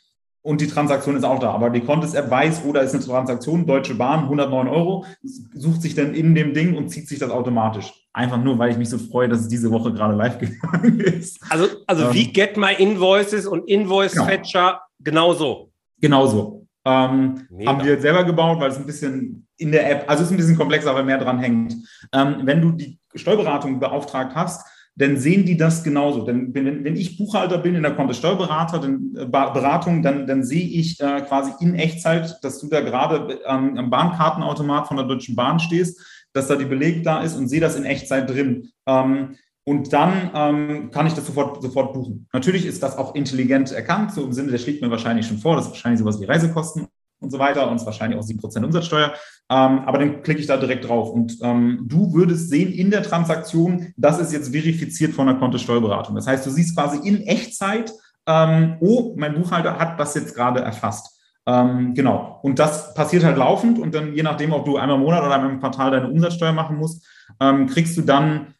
und 0.47 0.61
die 0.61 0.67
Transaktion 0.67 1.17
ist 1.17 1.25
auch 1.25 1.39
da. 1.39 1.51
Aber 1.51 1.69
die 1.69 1.81
Contest-App 1.81 2.31
weiß, 2.31 2.61
oh, 2.65 2.71
da 2.71 2.79
ist 2.79 2.93
eine 2.93 3.03
Transaktion, 3.03 3.65
Deutsche 3.65 3.95
Bahn, 3.95 4.23
109 4.23 4.69
Euro, 4.69 5.05
sucht 5.21 5.81
sich 5.81 5.93
dann 5.93 6.13
in 6.13 6.35
dem 6.35 6.53
Ding 6.53 6.77
und 6.77 6.89
zieht 6.89 7.09
sich 7.09 7.19
das 7.19 7.31
automatisch. 7.31 8.06
Einfach 8.17 8.41
nur, 8.41 8.57
weil 8.57 8.71
ich 8.71 8.77
mich 8.77 8.89
so 8.89 8.97
freue, 8.97 9.29
dass 9.29 9.41
es 9.41 9.47
diese 9.47 9.69
Woche 9.69 9.93
gerade 9.93 10.15
live 10.15 10.39
gegangen 10.39 10.99
ist. 10.99 11.39
Also, 11.51 11.67
also 11.85 12.05
ähm, 12.05 12.13
wie 12.15 12.33
Get 12.33 12.57
My 12.57 12.73
Invoices 12.73 13.45
und 13.45 13.69
Invoice 13.69 14.13
genau. 14.13 14.25
Fetcher 14.25 14.81
genauso. 14.99 15.71
Genauso. 16.01 16.65
Ähm, 16.83 17.47
haben 17.67 17.85
wir 17.85 18.01
selber 18.01 18.23
gebaut, 18.23 18.59
weil 18.59 18.71
es 18.71 18.77
ein 18.77 18.87
bisschen 18.87 19.47
in 19.57 19.71
der 19.71 19.91
App, 19.91 20.09
also 20.09 20.23
es 20.23 20.29
ist 20.29 20.33
ein 20.33 20.37
bisschen 20.37 20.57
komplexer, 20.57 20.95
weil 20.95 21.03
mehr 21.03 21.19
dran 21.19 21.37
hängt. 21.37 21.75
Ähm, 22.11 22.37
wenn 22.41 22.59
du 22.59 22.71
die 22.71 22.97
Steuerberatung 23.13 23.79
beauftragt 23.79 24.33
hast, 24.33 24.65
dann 24.95 25.17
sehen 25.17 25.45
die 25.45 25.55
das 25.55 25.83
genauso. 25.83 26.25
Denn 26.25 26.55
wenn, 26.55 26.83
wenn 26.83 26.95
ich 26.95 27.19
Buchhalter 27.19 27.59
bin 27.59 27.75
in 27.75 27.83
der 27.83 27.93
Kontosteuerberater, 27.93 28.79
dann, 28.79 29.13
äh, 29.15 29.25
Beratung, 29.27 30.01
dann, 30.01 30.25
dann 30.25 30.43
sehe 30.43 30.67
ich 30.67 30.99
äh, 30.99 31.21
quasi 31.21 31.51
in 31.59 31.75
Echtzeit, 31.75 32.39
dass 32.43 32.59
du 32.59 32.67
da 32.67 32.81
gerade 32.81 33.39
ähm, 33.45 33.77
am 33.77 33.91
Bahnkartenautomat 33.91 34.87
von 34.87 34.97
der 34.97 35.05
Deutschen 35.05 35.35
Bahn 35.35 35.59
stehst, 35.59 36.01
dass 36.37 36.47
da 36.47 36.55
die 36.55 36.65
Beleg 36.65 37.03
da 37.03 37.21
ist 37.21 37.35
und 37.35 37.47
sehe 37.47 37.59
das 37.59 37.75
in 37.75 37.83
Echtzeit 37.83 38.29
drin. 38.29 38.69
Ähm, 38.85 39.35
und 39.65 39.91
dann 39.91 40.31
ähm, 40.33 40.91
kann 40.91 41.07
ich 41.07 41.13
das 41.13 41.25
sofort, 41.25 41.61
sofort 41.61 41.93
buchen. 41.93 42.27
Natürlich 42.31 42.65
ist 42.65 42.81
das 42.81 42.97
auch 42.97 43.15
intelligent 43.15 43.73
erkannt, 43.73 44.13
so 44.13 44.23
im 44.23 44.31
Sinne, 44.31 44.51
der 44.51 44.59
schlägt 44.59 44.81
mir 44.81 44.89
wahrscheinlich 44.89 45.27
schon 45.27 45.39
vor, 45.39 45.57
das 45.57 45.65
ist 45.65 45.71
wahrscheinlich 45.71 45.99
sowas 45.99 46.21
wie 46.21 46.25
Reisekosten 46.25 46.87
und 47.19 47.31
so 47.31 47.39
weiter 47.39 47.69
und 47.69 47.75
es 47.75 47.85
wahrscheinlich 47.85 48.17
auch 48.17 48.23
7% 48.23 48.63
Umsatzsteuer. 48.63 49.13
Ähm, 49.49 49.79
aber 49.79 49.97
dann 49.97 50.21
klicke 50.21 50.39
ich 50.39 50.47
da 50.47 50.55
direkt 50.55 50.87
drauf 50.87 51.09
und 51.09 51.37
ähm, 51.41 51.83
du 51.85 52.13
würdest 52.13 52.49
sehen 52.49 52.71
in 52.71 52.91
der 52.91 53.03
Transaktion, 53.03 53.93
das 53.97 54.19
ist 54.19 54.31
jetzt 54.31 54.53
verifiziert 54.53 55.13
von 55.13 55.27
der 55.27 55.35
Kontosteuerberatung. 55.35 56.15
Das 56.15 56.27
heißt, 56.27 56.45
du 56.45 56.49
siehst 56.49 56.75
quasi 56.75 57.05
in 57.05 57.23
Echtzeit, 57.23 57.91
ähm, 58.25 58.77
oh, 58.79 59.15
mein 59.17 59.35
Buchhalter 59.35 59.77
hat 59.77 59.99
das 59.99 60.15
jetzt 60.15 60.33
gerade 60.33 60.61
erfasst. 60.61 61.16
Ähm, 61.47 61.95
genau. 61.95 62.39
Und 62.43 62.59
das 62.59 62.93
passiert 62.93 63.23
halt 63.23 63.37
laufend 63.37 63.79
und 63.79 63.95
dann 63.95 64.13
je 64.13 64.21
nachdem, 64.21 64.53
ob 64.53 64.65
du 64.65 64.77
einmal 64.77 64.97
im 64.97 65.03
Monat 65.03 65.23
oder 65.23 65.33
einmal 65.33 65.49
im 65.49 65.59
Quartal 65.59 65.91
deine 65.91 66.09
Umsatzsteuer 66.09 66.51
machen 66.51 66.77
musst, 66.77 67.07
ähm, 67.39 67.67
kriegst 67.67 67.97
du 67.97 68.01
dann 68.01 68.53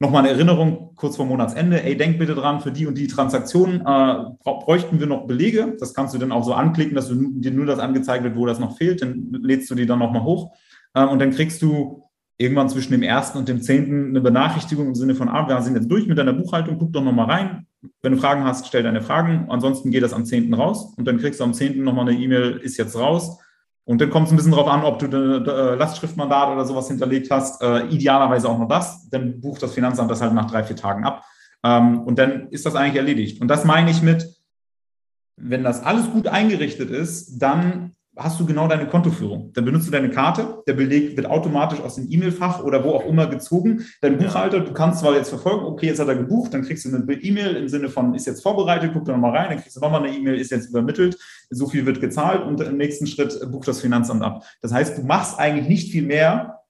Nochmal 0.00 0.22
eine 0.22 0.30
Erinnerung 0.30 0.92
kurz 0.94 1.16
vor 1.16 1.26
Monatsende. 1.26 1.82
Ey, 1.82 1.96
denk 1.96 2.20
bitte 2.20 2.36
dran, 2.36 2.60
für 2.60 2.70
die 2.70 2.86
und 2.86 2.96
die 2.96 3.08
Transaktionen 3.08 3.80
äh, 3.80 4.14
bräuchten 4.44 5.00
wir 5.00 5.08
noch 5.08 5.26
Belege. 5.26 5.76
Das 5.80 5.92
kannst 5.92 6.14
du 6.14 6.18
dann 6.18 6.30
auch 6.30 6.44
so 6.44 6.54
anklicken, 6.54 6.94
dass 6.94 7.08
du, 7.08 7.16
dir 7.16 7.50
nur 7.50 7.66
das 7.66 7.80
angezeigt 7.80 8.22
wird, 8.22 8.36
wo 8.36 8.46
das 8.46 8.60
noch 8.60 8.76
fehlt. 8.76 9.02
Dann 9.02 9.32
lädst 9.42 9.68
du 9.70 9.74
die 9.74 9.86
dann 9.86 9.98
nochmal 9.98 10.22
hoch. 10.22 10.52
Äh, 10.94 11.04
und 11.04 11.18
dann 11.18 11.32
kriegst 11.32 11.62
du 11.62 12.07
irgendwann 12.38 12.68
zwischen 12.68 12.92
dem 12.92 13.02
ersten 13.02 13.36
und 13.36 13.48
dem 13.48 13.60
zehnten 13.60 14.10
eine 14.10 14.20
Benachrichtigung 14.20 14.86
im 14.86 14.94
Sinne 14.94 15.14
von, 15.14 15.28
ah, 15.28 15.46
wir 15.46 15.60
sind 15.60 15.74
jetzt 15.74 15.90
durch 15.90 16.06
mit 16.06 16.16
deiner 16.16 16.32
Buchhaltung, 16.32 16.78
guck 16.78 16.92
doch 16.92 17.02
nochmal 17.02 17.26
rein. 17.26 17.66
Wenn 18.02 18.12
du 18.12 18.18
Fragen 18.18 18.44
hast, 18.44 18.66
stell 18.66 18.82
deine 18.82 19.02
Fragen. 19.02 19.46
Ansonsten 19.48 19.90
geht 19.90 20.02
das 20.02 20.12
am 20.12 20.24
zehnten 20.24 20.54
raus 20.54 20.94
und 20.96 21.06
dann 21.06 21.18
kriegst 21.18 21.40
du 21.40 21.44
am 21.44 21.52
zehnten 21.52 21.84
nochmal 21.84 22.08
eine 22.08 22.18
E-Mail, 22.18 22.58
ist 22.62 22.76
jetzt 22.76 22.96
raus 22.96 23.38
und 23.88 24.02
dann 24.02 24.10
kommt 24.10 24.26
es 24.26 24.32
ein 24.34 24.36
bisschen 24.36 24.52
darauf 24.52 24.68
an, 24.68 24.84
ob 24.84 24.98
du 24.98 25.06
ein 25.06 25.46
äh, 25.46 25.74
Lastschriftmandat 25.76 26.50
oder 26.50 26.66
sowas 26.66 26.88
hinterlegt 26.88 27.30
hast. 27.30 27.62
Äh, 27.62 27.86
idealerweise 27.86 28.46
auch 28.46 28.58
noch 28.58 28.68
das. 28.68 29.08
Dann 29.08 29.40
bucht 29.40 29.62
das 29.62 29.72
Finanzamt 29.72 30.10
das 30.10 30.20
halt 30.20 30.34
nach 30.34 30.50
drei, 30.50 30.62
vier 30.62 30.76
Tagen 30.76 31.04
ab. 31.04 31.24
Ähm, 31.64 32.02
und 32.02 32.18
dann 32.18 32.48
ist 32.50 32.66
das 32.66 32.74
eigentlich 32.74 32.96
erledigt. 32.96 33.40
Und 33.40 33.48
das 33.48 33.64
meine 33.64 33.90
ich 33.90 34.02
mit, 34.02 34.28
wenn 35.36 35.64
das 35.64 35.82
alles 35.82 36.10
gut 36.10 36.28
eingerichtet 36.28 36.90
ist, 36.90 37.38
dann 37.38 37.96
hast 38.18 38.40
du 38.40 38.46
genau 38.46 38.66
deine 38.66 38.86
Kontoführung. 38.86 39.52
Dann 39.54 39.64
benutzt 39.64 39.86
du 39.86 39.92
deine 39.92 40.10
Karte, 40.10 40.62
der 40.66 40.72
Beleg 40.74 41.16
wird 41.16 41.26
automatisch 41.26 41.80
aus 41.80 41.94
dem 41.94 42.10
E-Mail-Fach 42.10 42.62
oder 42.64 42.84
wo 42.84 42.90
auch 42.90 43.06
immer 43.06 43.26
gezogen. 43.28 43.84
Dein 44.00 44.18
Buchhalter, 44.18 44.60
du 44.60 44.72
kannst 44.72 45.00
zwar 45.00 45.14
jetzt 45.14 45.28
verfolgen, 45.28 45.64
okay, 45.64 45.86
jetzt 45.86 46.00
hat 46.00 46.08
er 46.08 46.16
gebucht, 46.16 46.52
dann 46.52 46.62
kriegst 46.62 46.84
du 46.84 46.94
eine 46.94 47.12
E-Mail 47.12 47.56
im 47.56 47.68
Sinne 47.68 47.88
von, 47.88 48.14
ist 48.14 48.26
jetzt 48.26 48.42
vorbereitet, 48.42 48.90
guck 48.92 49.04
da 49.04 49.12
nochmal 49.12 49.36
rein, 49.36 49.50
dann 49.50 49.60
kriegst 49.60 49.76
du 49.76 49.80
nochmal 49.80 50.02
eine 50.02 50.16
E-Mail, 50.16 50.34
ist 50.34 50.50
jetzt 50.50 50.70
übermittelt, 50.70 51.16
so 51.50 51.68
viel 51.68 51.86
wird 51.86 52.00
gezahlt 52.00 52.42
und 52.44 52.60
im 52.60 52.76
nächsten 52.76 53.06
Schritt 53.06 53.38
bucht 53.50 53.68
das 53.68 53.80
Finanzamt 53.80 54.22
ab. 54.22 54.44
Das 54.60 54.72
heißt, 54.72 54.98
du 54.98 55.02
machst 55.02 55.38
eigentlich 55.38 55.68
nicht 55.68 55.92
viel 55.92 56.02
mehr, 56.02 56.60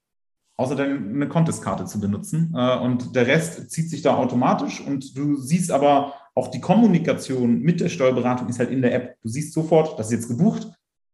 außer 0.57 0.75
deine 0.75 1.27
Contest-Karte 1.29 1.85
zu 1.85 1.99
benutzen. 1.99 2.53
Äh, 2.55 2.77
und 2.79 3.15
der 3.15 3.27
Rest 3.27 3.71
zieht 3.71 3.89
sich 3.89 4.01
da 4.01 4.15
automatisch 4.15 4.81
und 4.85 5.17
du 5.17 5.35
siehst 5.35 5.71
aber 5.71 6.13
auch 6.35 6.49
die 6.49 6.61
Kommunikation 6.61 7.61
mit 7.61 7.81
der 7.81 7.89
Steuerberatung 7.89 8.47
ist 8.49 8.59
halt 8.59 8.69
in 8.69 8.81
der 8.81 8.93
App. 8.93 9.15
Du 9.23 9.29
siehst 9.29 9.53
sofort, 9.53 9.97
das 9.97 10.07
ist 10.07 10.13
jetzt 10.13 10.27
gebucht, 10.27 10.67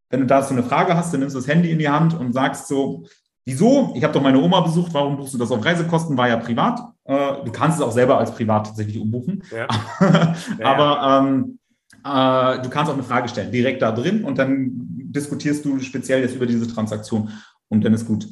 wenn 0.09 0.21
du 0.21 0.25
dazu 0.25 0.53
eine 0.53 0.63
Frage 0.63 0.95
hast, 0.95 1.13
dann 1.13 1.19
nimmst 1.19 1.35
du 1.35 1.39
das 1.39 1.47
Handy 1.47 1.71
in 1.71 1.79
die 1.79 1.89
Hand 1.89 2.13
und 2.13 2.33
sagst 2.33 2.67
so, 2.67 3.05
wieso? 3.45 3.93
Ich 3.95 4.03
habe 4.03 4.13
doch 4.13 4.21
meine 4.21 4.39
Oma 4.39 4.61
besucht, 4.61 4.93
warum 4.93 5.17
buchst 5.17 5.33
du 5.33 5.37
das 5.37 5.51
auf 5.51 5.63
Reisekosten? 5.63 6.17
War 6.17 6.27
ja 6.27 6.37
privat. 6.37 6.79
Äh, 7.05 7.43
du 7.45 7.51
kannst 7.51 7.79
es 7.79 7.83
auch 7.83 7.91
selber 7.91 8.17
als 8.17 8.33
privat 8.33 8.67
tatsächlich 8.67 8.99
umbuchen. 8.99 9.43
Ja. 9.51 9.67
Aber 10.63 11.25
ähm, 11.25 11.59
äh, 12.03 12.61
du 12.61 12.69
kannst 12.69 12.91
auch 12.91 12.95
eine 12.95 13.03
Frage 13.03 13.29
stellen, 13.29 13.51
direkt 13.51 13.81
da 13.81 13.91
drin 13.91 14.23
und 14.23 14.37
dann 14.37 14.71
diskutierst 15.15 15.65
du 15.65 15.79
speziell 15.79 16.21
jetzt 16.21 16.35
über 16.35 16.45
diese 16.45 16.67
Transaktion 16.67 17.29
und 17.69 17.83
dann 17.83 17.93
ist 17.93 18.05
gut. 18.05 18.27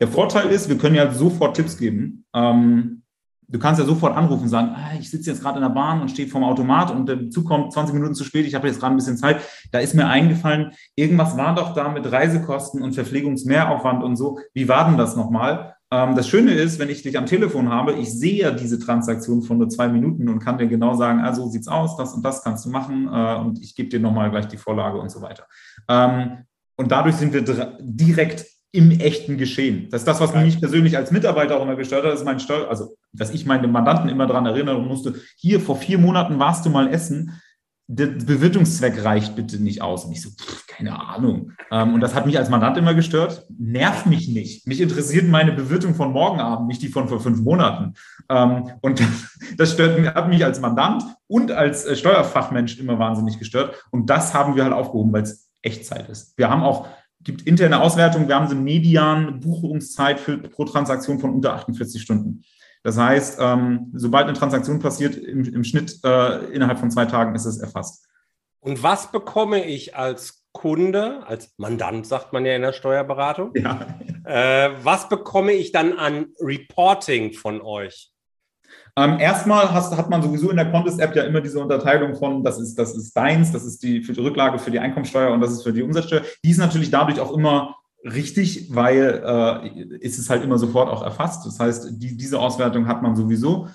Der 0.00 0.08
Vorteil 0.08 0.50
ist, 0.50 0.68
wir 0.68 0.76
können 0.76 0.96
ja 0.96 1.12
sofort 1.12 1.56
Tipps 1.56 1.78
geben. 1.78 2.24
Ähm, 2.34 3.03
du 3.48 3.58
kannst 3.58 3.80
ja 3.80 3.86
sofort 3.86 4.16
anrufen 4.16 4.44
und 4.44 4.48
sagen, 4.48 4.74
ah, 4.74 4.92
ich 4.98 5.10
sitze 5.10 5.30
jetzt 5.30 5.42
gerade 5.42 5.58
in 5.58 5.62
der 5.62 5.70
Bahn 5.70 6.00
und 6.00 6.10
stehe 6.10 6.28
vorm 6.28 6.44
Automat 6.44 6.90
und 6.90 7.08
der 7.08 7.30
Zug 7.30 7.46
kommt 7.46 7.72
20 7.72 7.94
Minuten 7.94 8.14
zu 8.14 8.24
spät, 8.24 8.46
ich 8.46 8.54
habe 8.54 8.66
jetzt 8.66 8.80
gerade 8.80 8.94
ein 8.94 8.96
bisschen 8.96 9.16
Zeit. 9.16 9.40
Da 9.72 9.78
ist 9.78 9.94
mir 9.94 10.06
eingefallen, 10.06 10.72
irgendwas 10.96 11.36
war 11.36 11.54
doch 11.54 11.74
da 11.74 11.88
mit 11.88 12.10
Reisekosten 12.10 12.82
und 12.82 12.94
Verpflegungsmehraufwand 12.94 14.02
und 14.02 14.16
so. 14.16 14.38
Wie 14.52 14.68
war 14.68 14.86
denn 14.86 14.98
das 14.98 15.16
nochmal? 15.16 15.76
Ähm, 15.90 16.14
das 16.14 16.28
Schöne 16.28 16.52
ist, 16.52 16.78
wenn 16.78 16.90
ich 16.90 17.02
dich 17.02 17.16
am 17.18 17.26
Telefon 17.26 17.68
habe, 17.68 17.92
ich 17.92 18.12
sehe 18.12 18.42
ja 18.42 18.50
diese 18.50 18.78
Transaktion 18.78 19.42
von 19.42 19.58
nur 19.58 19.68
zwei 19.68 19.88
Minuten 19.88 20.28
und 20.28 20.40
kann 20.40 20.58
dir 20.58 20.66
genau 20.66 20.94
sagen, 20.94 21.20
also 21.20 21.42
so 21.42 21.50
sieht's 21.50 21.68
aus, 21.68 21.96
das 21.96 22.14
und 22.14 22.24
das 22.24 22.42
kannst 22.42 22.64
du 22.64 22.70
machen 22.70 23.08
äh, 23.12 23.36
und 23.36 23.62
ich 23.62 23.74
gebe 23.76 23.88
dir 23.88 24.00
nochmal 24.00 24.30
gleich 24.30 24.48
die 24.48 24.56
Vorlage 24.56 24.98
und 24.98 25.10
so 25.10 25.22
weiter. 25.22 25.46
Ähm, 25.88 26.44
und 26.76 26.90
dadurch 26.90 27.16
sind 27.16 27.32
wir 27.32 27.42
direkt 27.80 28.46
im 28.74 28.90
echten 28.90 29.38
Geschehen. 29.38 29.88
Das 29.90 30.00
ist 30.00 30.08
das, 30.08 30.20
was 30.20 30.34
mich 30.34 30.58
persönlich 30.58 30.96
als 30.96 31.12
Mitarbeiter 31.12 31.56
auch 31.56 31.62
immer 31.62 31.76
gestört 31.76 32.04
hat, 32.04 32.12
das 32.12 32.20
ist 32.20 32.26
mein 32.26 32.40
Steuer, 32.40 32.68
also 32.68 32.96
dass 33.12 33.30
ich 33.30 33.46
meine 33.46 33.68
Mandanten 33.68 34.08
immer 34.08 34.26
daran 34.26 34.46
erinnern 34.46 34.84
musste, 34.84 35.14
hier 35.36 35.60
vor 35.60 35.76
vier 35.76 35.96
Monaten 35.96 36.40
warst 36.40 36.66
du 36.66 36.70
mal 36.70 36.92
essen, 36.92 37.40
der 37.86 38.06
Bewirtungszweck 38.06 39.04
reicht 39.04 39.36
bitte 39.36 39.62
nicht 39.62 39.80
aus. 39.80 40.06
Und 40.06 40.12
ich 40.12 40.22
so, 40.22 40.30
pff, 40.30 40.66
keine 40.66 40.98
Ahnung. 40.98 41.52
Ähm, 41.70 41.94
und 41.94 42.00
das 42.00 42.14
hat 42.14 42.26
mich 42.26 42.36
als 42.36 42.48
Mandant 42.48 42.76
immer 42.76 42.94
gestört. 42.94 43.46
Nerv 43.56 44.06
mich 44.06 44.26
nicht. 44.26 44.66
Mich 44.66 44.80
interessiert 44.80 45.28
meine 45.28 45.52
Bewirtung 45.52 45.94
von 45.94 46.10
morgen 46.10 46.40
Abend, 46.40 46.66
nicht 46.66 46.82
die 46.82 46.88
von 46.88 47.08
vor 47.08 47.20
fünf 47.20 47.42
Monaten. 47.42 47.94
Ähm, 48.28 48.72
und 48.80 49.02
das 49.56 49.72
stört 49.72 50.00
mich, 50.00 50.08
hat 50.08 50.28
mich 50.28 50.44
als 50.44 50.60
Mandant 50.60 51.04
und 51.28 51.52
als 51.52 51.84
äh, 51.84 51.94
Steuerfachmensch 51.94 52.80
immer 52.80 52.98
wahnsinnig 52.98 53.38
gestört. 53.38 53.84
Und 53.92 54.10
das 54.10 54.34
haben 54.34 54.56
wir 54.56 54.64
halt 54.64 54.72
aufgehoben, 54.72 55.12
weil 55.12 55.22
es 55.22 55.48
Echtzeit 55.62 56.08
ist. 56.08 56.36
Wir 56.36 56.50
haben 56.50 56.62
auch 56.62 56.88
gibt 57.24 57.46
interne 57.46 57.80
Auswertungen, 57.80 58.28
wir 58.28 58.36
haben 58.36 58.48
so 58.48 58.54
eine 58.54 58.62
median 58.62 59.40
Buchungszeit 59.40 60.20
für, 60.20 60.38
pro 60.38 60.64
Transaktion 60.64 61.18
von 61.18 61.30
unter 61.30 61.54
48 61.54 62.00
Stunden. 62.00 62.44
Das 62.82 62.98
heißt, 62.98 63.38
ähm, 63.40 63.90
sobald 63.94 64.26
eine 64.28 64.36
Transaktion 64.36 64.78
passiert, 64.78 65.16
im, 65.16 65.42
im 65.44 65.64
Schnitt 65.64 66.00
äh, 66.04 66.44
innerhalb 66.52 66.78
von 66.78 66.90
zwei 66.90 67.06
Tagen 67.06 67.34
ist 67.34 67.46
es 67.46 67.58
erfasst. 67.58 68.06
Und 68.60 68.82
was 68.82 69.10
bekomme 69.10 69.64
ich 69.64 69.96
als 69.96 70.44
Kunde, 70.52 71.26
als 71.26 71.52
Mandant, 71.56 72.06
sagt 72.06 72.32
man 72.32 72.46
ja 72.46 72.54
in 72.54 72.62
der 72.62 72.72
Steuerberatung? 72.72 73.52
Ja. 73.54 73.98
Äh, 74.24 74.70
was 74.82 75.10
bekomme 75.10 75.52
ich 75.52 75.70
dann 75.70 75.98
an 75.98 76.28
Reporting 76.40 77.34
von 77.34 77.60
euch? 77.60 78.13
Ähm, 78.96 79.18
erstmal 79.18 79.72
hast, 79.72 79.96
hat 79.96 80.08
man 80.08 80.22
sowieso 80.22 80.50
in 80.50 80.56
der 80.56 80.70
Contest-App 80.70 81.16
ja 81.16 81.24
immer 81.24 81.40
diese 81.40 81.58
Unterteilung 81.58 82.14
von, 82.14 82.44
das 82.44 82.60
ist, 82.60 82.78
das 82.78 82.94
ist 82.94 83.16
deins, 83.16 83.50
das 83.50 83.64
ist 83.64 83.82
die, 83.82 84.02
für 84.02 84.12
die 84.12 84.20
Rücklage 84.20 84.58
für 84.58 84.70
die 84.70 84.78
Einkommensteuer 84.78 85.32
und 85.32 85.40
das 85.40 85.52
ist 85.52 85.64
für 85.64 85.72
die 85.72 85.82
Umsatzsteuer. 85.82 86.22
Die 86.44 86.50
ist 86.50 86.58
natürlich 86.58 86.90
dadurch 86.90 87.18
auch 87.18 87.32
immer 87.32 87.76
richtig, 88.04 88.72
weil 88.74 89.22
äh, 89.24 89.96
ist 89.98 90.18
es 90.18 90.30
halt 90.30 90.44
immer 90.44 90.58
sofort 90.58 90.88
auch 90.90 91.02
erfasst. 91.02 91.44
Das 91.44 91.58
heißt, 91.58 91.88
die, 91.90 92.16
diese 92.16 92.38
Auswertung 92.38 92.86
hat 92.86 93.02
man 93.02 93.16
sowieso. 93.16 93.68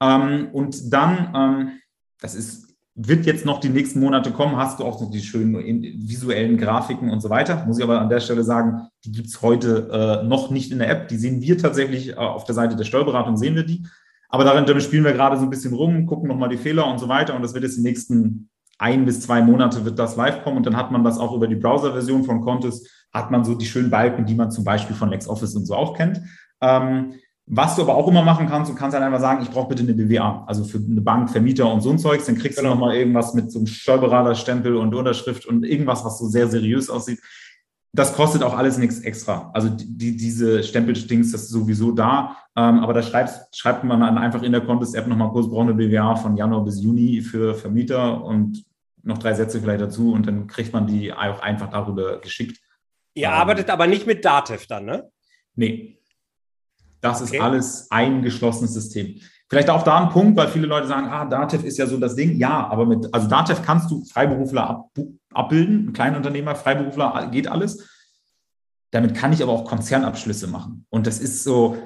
Ähm, 0.00 0.48
und 0.52 0.92
dann, 0.92 1.32
ähm, 1.34 1.72
das 2.20 2.34
ist 2.34 2.72
wird 2.94 3.24
jetzt 3.24 3.46
noch 3.46 3.58
die 3.58 3.70
nächsten 3.70 4.00
Monate 4.00 4.32
kommen, 4.32 4.56
hast 4.56 4.78
du 4.78 4.84
auch 4.84 5.00
noch 5.00 5.10
die 5.10 5.22
schönen 5.22 5.54
visuellen 5.54 6.58
Grafiken 6.58 7.10
und 7.10 7.20
so 7.20 7.30
weiter. 7.30 7.64
Muss 7.66 7.78
ich 7.78 7.84
aber 7.84 8.00
an 8.00 8.10
der 8.10 8.20
Stelle 8.20 8.44
sagen, 8.44 8.88
die 9.04 9.12
gibt 9.12 9.28
es 9.28 9.40
heute 9.40 10.20
äh, 10.22 10.26
noch 10.26 10.50
nicht 10.50 10.70
in 10.70 10.78
der 10.78 10.90
App. 10.90 11.08
Die 11.08 11.16
sehen 11.16 11.40
wir 11.40 11.56
tatsächlich 11.56 12.10
äh, 12.10 12.14
auf 12.16 12.44
der 12.44 12.54
Seite 12.54 12.76
der 12.76 12.84
Steuerberatung, 12.84 13.36
sehen 13.36 13.54
wir 13.54 13.64
die. 13.64 13.86
Aber 14.32 14.44
darin 14.44 14.64
damit 14.64 14.82
spielen 14.82 15.04
wir 15.04 15.12
gerade 15.12 15.36
so 15.36 15.42
ein 15.42 15.50
bisschen 15.50 15.74
rum, 15.74 16.06
gucken 16.06 16.26
nochmal 16.26 16.48
die 16.48 16.56
Fehler 16.56 16.86
und 16.86 16.98
so 16.98 17.06
weiter. 17.06 17.36
Und 17.36 17.42
das 17.42 17.52
wird 17.52 17.64
jetzt 17.64 17.76
die 17.76 17.82
nächsten 17.82 18.48
ein 18.78 19.04
bis 19.04 19.20
zwei 19.20 19.42
Monate 19.42 19.84
wird 19.84 19.98
das 19.98 20.16
live 20.16 20.42
kommen. 20.42 20.56
Und 20.56 20.66
dann 20.66 20.76
hat 20.76 20.90
man 20.90 21.04
das 21.04 21.18
auch 21.18 21.34
über 21.34 21.46
die 21.46 21.54
Browser-Version 21.54 22.24
von 22.24 22.40
Contis, 22.40 22.90
hat 23.12 23.30
man 23.30 23.44
so 23.44 23.54
die 23.54 23.66
schönen 23.66 23.90
Balken, 23.90 24.24
die 24.24 24.34
man 24.34 24.50
zum 24.50 24.64
Beispiel 24.64 24.96
von 24.96 25.10
LexOffice 25.10 25.54
und 25.54 25.66
so 25.66 25.74
auch 25.74 25.94
kennt. 25.94 26.22
Ähm, 26.62 27.12
was 27.46 27.76
du 27.76 27.82
aber 27.82 27.94
auch 27.94 28.08
immer 28.08 28.22
machen 28.22 28.48
kannst, 28.48 28.70
du 28.70 28.74
kannst 28.74 28.94
halt 28.94 29.04
einfach 29.04 29.20
sagen, 29.20 29.42
ich 29.42 29.50
brauche 29.50 29.68
bitte 29.68 29.82
eine 29.82 29.92
BWA, 29.92 30.44
also 30.46 30.64
für 30.64 30.78
eine 30.78 31.00
Bank, 31.02 31.28
Vermieter 31.28 31.70
und 31.70 31.82
so 31.82 31.90
ein 31.90 31.98
Zeugs, 31.98 32.24
dann 32.24 32.38
kriegst 32.38 32.56
genau. 32.56 32.70
du 32.70 32.74
nochmal 32.76 32.96
irgendwas 32.96 33.34
mit 33.34 33.52
so 33.52 33.58
einem 33.58 33.66
Steuerberaterstempel 33.66 34.76
und 34.76 34.94
Unterschrift 34.94 35.44
und 35.44 35.64
irgendwas, 35.64 36.04
was 36.04 36.18
so 36.18 36.26
sehr 36.26 36.48
seriös 36.48 36.88
aussieht. 36.88 37.20
Das 37.94 38.14
kostet 38.14 38.42
auch 38.42 38.56
alles 38.56 38.78
nichts 38.78 39.00
extra. 39.00 39.50
Also 39.52 39.68
die, 39.68 40.16
diese 40.16 40.62
Stempeldings, 40.62 41.32
das 41.32 41.42
ist 41.42 41.50
sowieso 41.50 41.92
da. 41.92 42.36
Ähm, 42.56 42.78
aber 42.80 42.94
da 42.94 43.02
schreibt, 43.02 43.54
schreibt 43.54 43.84
man 43.84 44.00
dann 44.00 44.16
einfach 44.16 44.42
in 44.42 44.52
der 44.52 44.62
Contest-App 44.62 45.06
nochmal 45.06 45.30
kurz, 45.30 45.48
braucht 45.48 45.68
eine 45.68 45.74
BWA 45.74 46.16
von 46.16 46.36
Januar 46.36 46.64
bis 46.64 46.82
Juni 46.82 47.20
für 47.20 47.54
Vermieter 47.54 48.24
und 48.24 48.64
noch 49.02 49.18
drei 49.18 49.34
Sätze 49.34 49.60
vielleicht 49.60 49.82
dazu 49.82 50.12
und 50.12 50.26
dann 50.26 50.46
kriegt 50.46 50.72
man 50.72 50.86
die 50.86 51.12
auch 51.12 51.40
einfach 51.40 51.70
darüber 51.70 52.18
geschickt. 52.20 52.60
Ihr 53.14 53.26
ähm, 53.26 53.34
arbeitet 53.34 53.68
aber 53.68 53.86
nicht 53.86 54.06
mit 54.06 54.24
Datev 54.24 54.66
dann, 54.66 54.86
ne? 54.86 55.10
Nee, 55.54 55.98
das 57.02 57.20
okay. 57.20 57.36
ist 57.36 57.42
alles 57.42 57.90
ein 57.90 58.22
geschlossenes 58.22 58.72
System. 58.72 59.16
Vielleicht 59.48 59.68
auch 59.68 59.82
da 59.82 60.00
ein 60.00 60.08
Punkt, 60.08 60.36
weil 60.38 60.48
viele 60.48 60.66
Leute 60.66 60.86
sagen, 60.86 61.08
ah, 61.08 61.26
Datev 61.26 61.62
ist 61.66 61.76
ja 61.76 61.86
so 61.86 61.98
das 61.98 62.14
Ding. 62.14 62.38
Ja, 62.38 62.68
aber 62.68 62.86
mit, 62.86 63.12
also 63.12 63.28
Datev 63.28 63.60
kannst 63.62 63.90
du 63.90 64.02
Freiberufler 64.04 64.70
ab, 64.70 64.88
abbilden, 65.34 65.88
ein 65.88 65.92
Kleinunternehmer, 65.92 66.54
Freiberufler, 66.54 67.28
geht 67.30 67.48
alles. 67.48 67.88
Damit 68.90 69.14
kann 69.14 69.32
ich 69.32 69.42
aber 69.42 69.52
auch 69.52 69.64
Konzernabschlüsse 69.64 70.46
machen. 70.48 70.86
Und 70.90 71.06
das 71.06 71.18
ist 71.18 71.44
so, 71.44 71.76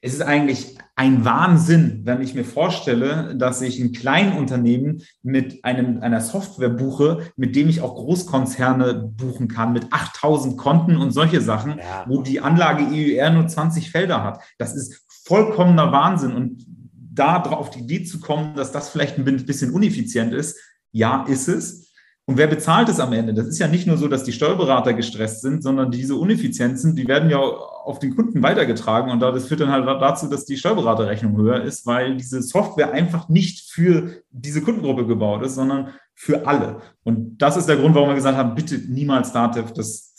es 0.00 0.12
ist 0.12 0.22
eigentlich 0.22 0.76
ein 0.96 1.24
Wahnsinn, 1.24 2.02
wenn 2.04 2.20
ich 2.20 2.34
mir 2.34 2.44
vorstelle, 2.44 3.34
dass 3.36 3.62
ich 3.62 3.80
ein 3.80 3.92
Kleinunternehmen 3.92 5.02
mit 5.22 5.64
einem, 5.64 6.02
einer 6.02 6.20
Software 6.20 6.68
buche, 6.68 7.30
mit 7.36 7.56
dem 7.56 7.68
ich 7.68 7.80
auch 7.80 7.94
Großkonzerne 7.94 9.12
buchen 9.16 9.48
kann, 9.48 9.72
mit 9.72 9.92
8000 9.92 10.58
Konten 10.58 10.98
und 10.98 11.10
solche 11.10 11.40
Sachen, 11.40 11.78
ja. 11.78 12.04
wo 12.06 12.22
die 12.22 12.40
Anlage 12.40 12.84
EUR 12.84 13.30
nur 13.30 13.48
20 13.48 13.90
Felder 13.90 14.22
hat. 14.22 14.40
Das 14.58 14.74
ist 14.74 15.06
vollkommener 15.24 15.90
Wahnsinn. 15.90 16.32
Und 16.34 16.66
da 16.92 17.40
auf 17.42 17.70
die 17.70 17.80
Idee 17.80 18.04
zu 18.04 18.20
kommen, 18.20 18.54
dass 18.54 18.72
das 18.72 18.90
vielleicht 18.90 19.18
ein 19.18 19.24
bisschen 19.24 19.72
uneffizient 19.72 20.34
ist, 20.34 20.58
ja, 20.92 21.24
ist 21.24 21.48
es. 21.48 21.83
Und 22.26 22.38
wer 22.38 22.46
bezahlt 22.46 22.88
es 22.88 23.00
am 23.00 23.12
Ende? 23.12 23.34
Das 23.34 23.46
ist 23.46 23.58
ja 23.58 23.68
nicht 23.68 23.86
nur 23.86 23.98
so, 23.98 24.08
dass 24.08 24.24
die 24.24 24.32
Steuerberater 24.32 24.94
gestresst 24.94 25.42
sind, 25.42 25.62
sondern 25.62 25.90
diese 25.90 26.16
Uneffizienzen, 26.16 26.96
die 26.96 27.06
werden 27.06 27.28
ja 27.28 27.38
auf 27.38 27.98
den 27.98 28.16
Kunden 28.16 28.42
weitergetragen. 28.42 29.10
Und 29.10 29.20
das 29.20 29.46
führt 29.46 29.60
dann 29.60 29.70
halt 29.70 29.86
dazu, 29.86 30.28
dass 30.28 30.46
die 30.46 30.56
Steuerberaterrechnung 30.56 31.36
höher 31.36 31.62
ist, 31.62 31.84
weil 31.84 32.16
diese 32.16 32.40
Software 32.40 32.92
einfach 32.92 33.28
nicht 33.28 33.70
für 33.70 34.22
diese 34.30 34.62
Kundengruppe 34.62 35.06
gebaut 35.06 35.44
ist, 35.44 35.56
sondern 35.56 35.90
für 36.14 36.46
alle. 36.46 36.78
Und 37.02 37.36
das 37.38 37.58
ist 37.58 37.68
der 37.68 37.76
Grund, 37.76 37.94
warum 37.94 38.08
wir 38.08 38.14
gesagt 38.14 38.38
haben, 38.38 38.54
bitte 38.54 38.76
niemals 38.76 39.32
Datev, 39.32 39.72
das 39.74 40.14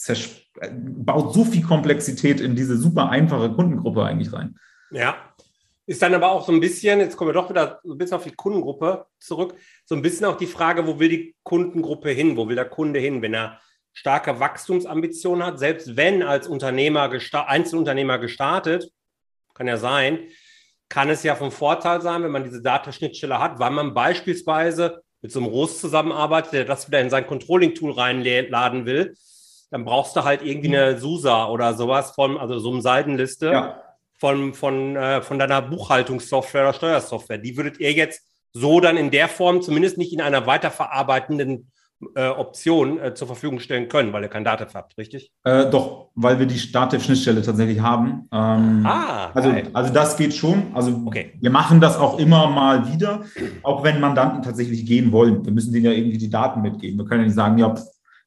baut 0.78 1.34
so 1.34 1.44
viel 1.44 1.64
Komplexität 1.64 2.40
in 2.40 2.56
diese 2.56 2.78
super 2.78 3.10
einfache 3.10 3.52
Kundengruppe 3.52 4.04
eigentlich 4.04 4.32
rein. 4.32 4.56
Ja, 4.92 5.16
ist 5.88 6.02
dann 6.02 6.14
aber 6.14 6.32
auch 6.32 6.46
so 6.46 6.52
ein 6.52 6.60
bisschen, 6.60 7.00
jetzt 7.00 7.16
kommen 7.16 7.30
wir 7.30 7.34
doch 7.34 7.50
wieder 7.50 7.80
so 7.84 7.94
ein 7.94 7.98
bisschen 7.98 8.18
auf 8.18 8.24
die 8.24 8.36
Kundengruppe 8.36 9.06
zurück, 9.20 9.56
so 9.86 9.96
ein 9.96 10.02
bisschen 10.02 10.26
auch 10.26 10.38
die 10.38 10.48
Frage, 10.48 10.88
wo 10.88 11.00
will 11.00 11.10
die 11.10 11.36
Kundengruppe 11.44 12.10
hin, 12.10 12.38
wo 12.38 12.48
will 12.48 12.56
der 12.56 12.70
Kunde 12.70 13.00
hin, 13.00 13.22
wenn 13.22 13.34
er 13.34 13.60
starke 13.94 14.40
Wachstumsambitionen 14.40 15.46
hat, 15.46 15.60
selbst 15.60 15.96
wenn 15.96 16.24
als 16.24 16.48
Unternehmer, 16.48 17.10
Einzelunternehmer 17.48 18.18
gestartet, 18.18 18.92
kann 19.54 19.68
ja 19.68 19.78
sein, 19.78 20.28
kann 20.90 21.10
es 21.10 21.24
ja 21.24 21.36
vom 21.36 21.52
Vorteil 21.52 22.02
sein, 22.02 22.24
wenn 22.24 22.32
man 22.32 22.44
diese 22.44 22.62
Datenschnittstelle 22.62 23.40
hat, 23.40 23.60
weil 23.60 23.72
man 23.72 23.94
beispielsweise 23.94 25.04
mit 25.22 25.32
so 25.32 25.40
einem 25.40 25.50
ROS 25.50 25.80
zusammenarbeitet, 25.80 26.54
der 26.54 26.66
das 26.66 26.88
wieder 26.88 27.00
in 27.00 27.10
sein 27.10 27.26
Controlling-Tool 27.26 27.92
reinladen 27.92 28.86
will, 28.86 29.16
dann 29.72 29.86
brauchst 29.86 30.16
du 30.16 30.24
halt 30.24 30.42
irgendwie 30.44 30.76
eine 30.76 31.00
SUSA 31.00 31.48
oder 31.48 31.74
sowas 31.74 32.12
von, 32.12 32.38
also 32.38 32.60
so 32.60 32.72
eine 32.72 32.82
Seitenliste. 32.82 33.48
Ja 33.48 33.85
von, 34.18 34.54
von, 34.54 34.96
äh, 34.96 35.22
von 35.22 35.40
deiner 35.40 35.62
Buchhaltungssoftware 35.62 36.64
oder 36.64 36.74
Steuersoftware. 36.74 37.38
Die 37.38 37.58
würdet 37.58 37.80
ihr 37.80 37.92
jetzt 37.92 38.22
so 38.54 38.80
dann 38.80 38.98
in 38.98 39.12
der 39.12 39.28
Form 39.28 39.62
zumindest 39.62 39.98
nicht 39.98 40.14
in 40.14 40.22
einer 40.22 40.48
weiterverarbeitenden 40.48 41.72
äh, 42.16 42.28
Option 42.28 43.00
äh, 43.00 43.14
zur 43.14 43.28
Verfügung 43.28 43.60
stellen 43.60 43.88
können, 43.88 44.14
weil 44.14 44.24
ihr 44.24 44.30
kein 44.30 44.44
Datev 44.44 44.74
habt, 44.74 44.98
richtig? 44.98 45.32
Äh, 45.44 45.70
doch, 45.70 46.10
weil 46.16 46.40
wir 46.40 46.46
die 46.46 46.72
Datev-Schnittstelle 46.72 47.42
tatsächlich 47.42 47.80
haben. 47.80 48.28
Ähm, 48.32 48.86
ah, 48.86 49.32
also, 49.34 49.54
also 49.74 49.94
das 49.94 50.18
geht 50.18 50.34
schon. 50.34 50.72
Also 50.74 51.02
okay. 51.06 51.34
wir 51.40 51.52
machen 51.52 51.80
das 51.82 51.98
auch 51.98 52.20
immer 52.20 52.50
mal 52.50 52.92
wieder, 52.94 53.24
auch 53.64 53.84
wenn 53.84 54.00
Mandanten 54.00 54.42
tatsächlich 54.42 54.86
gehen 54.86 55.12
wollen. 55.12 55.46
Wir 55.46 55.54
müssen 55.54 55.74
denen 55.74 55.86
ja 55.86 55.92
irgendwie 55.92 56.18
die 56.18 56.30
Daten 56.30 56.62
mitgeben. 56.62 57.00
Wir 57.00 57.06
können 57.06 57.22
ja 57.22 57.28
nicht 57.28 57.36
sagen, 57.36 57.58
ja, 57.58 57.74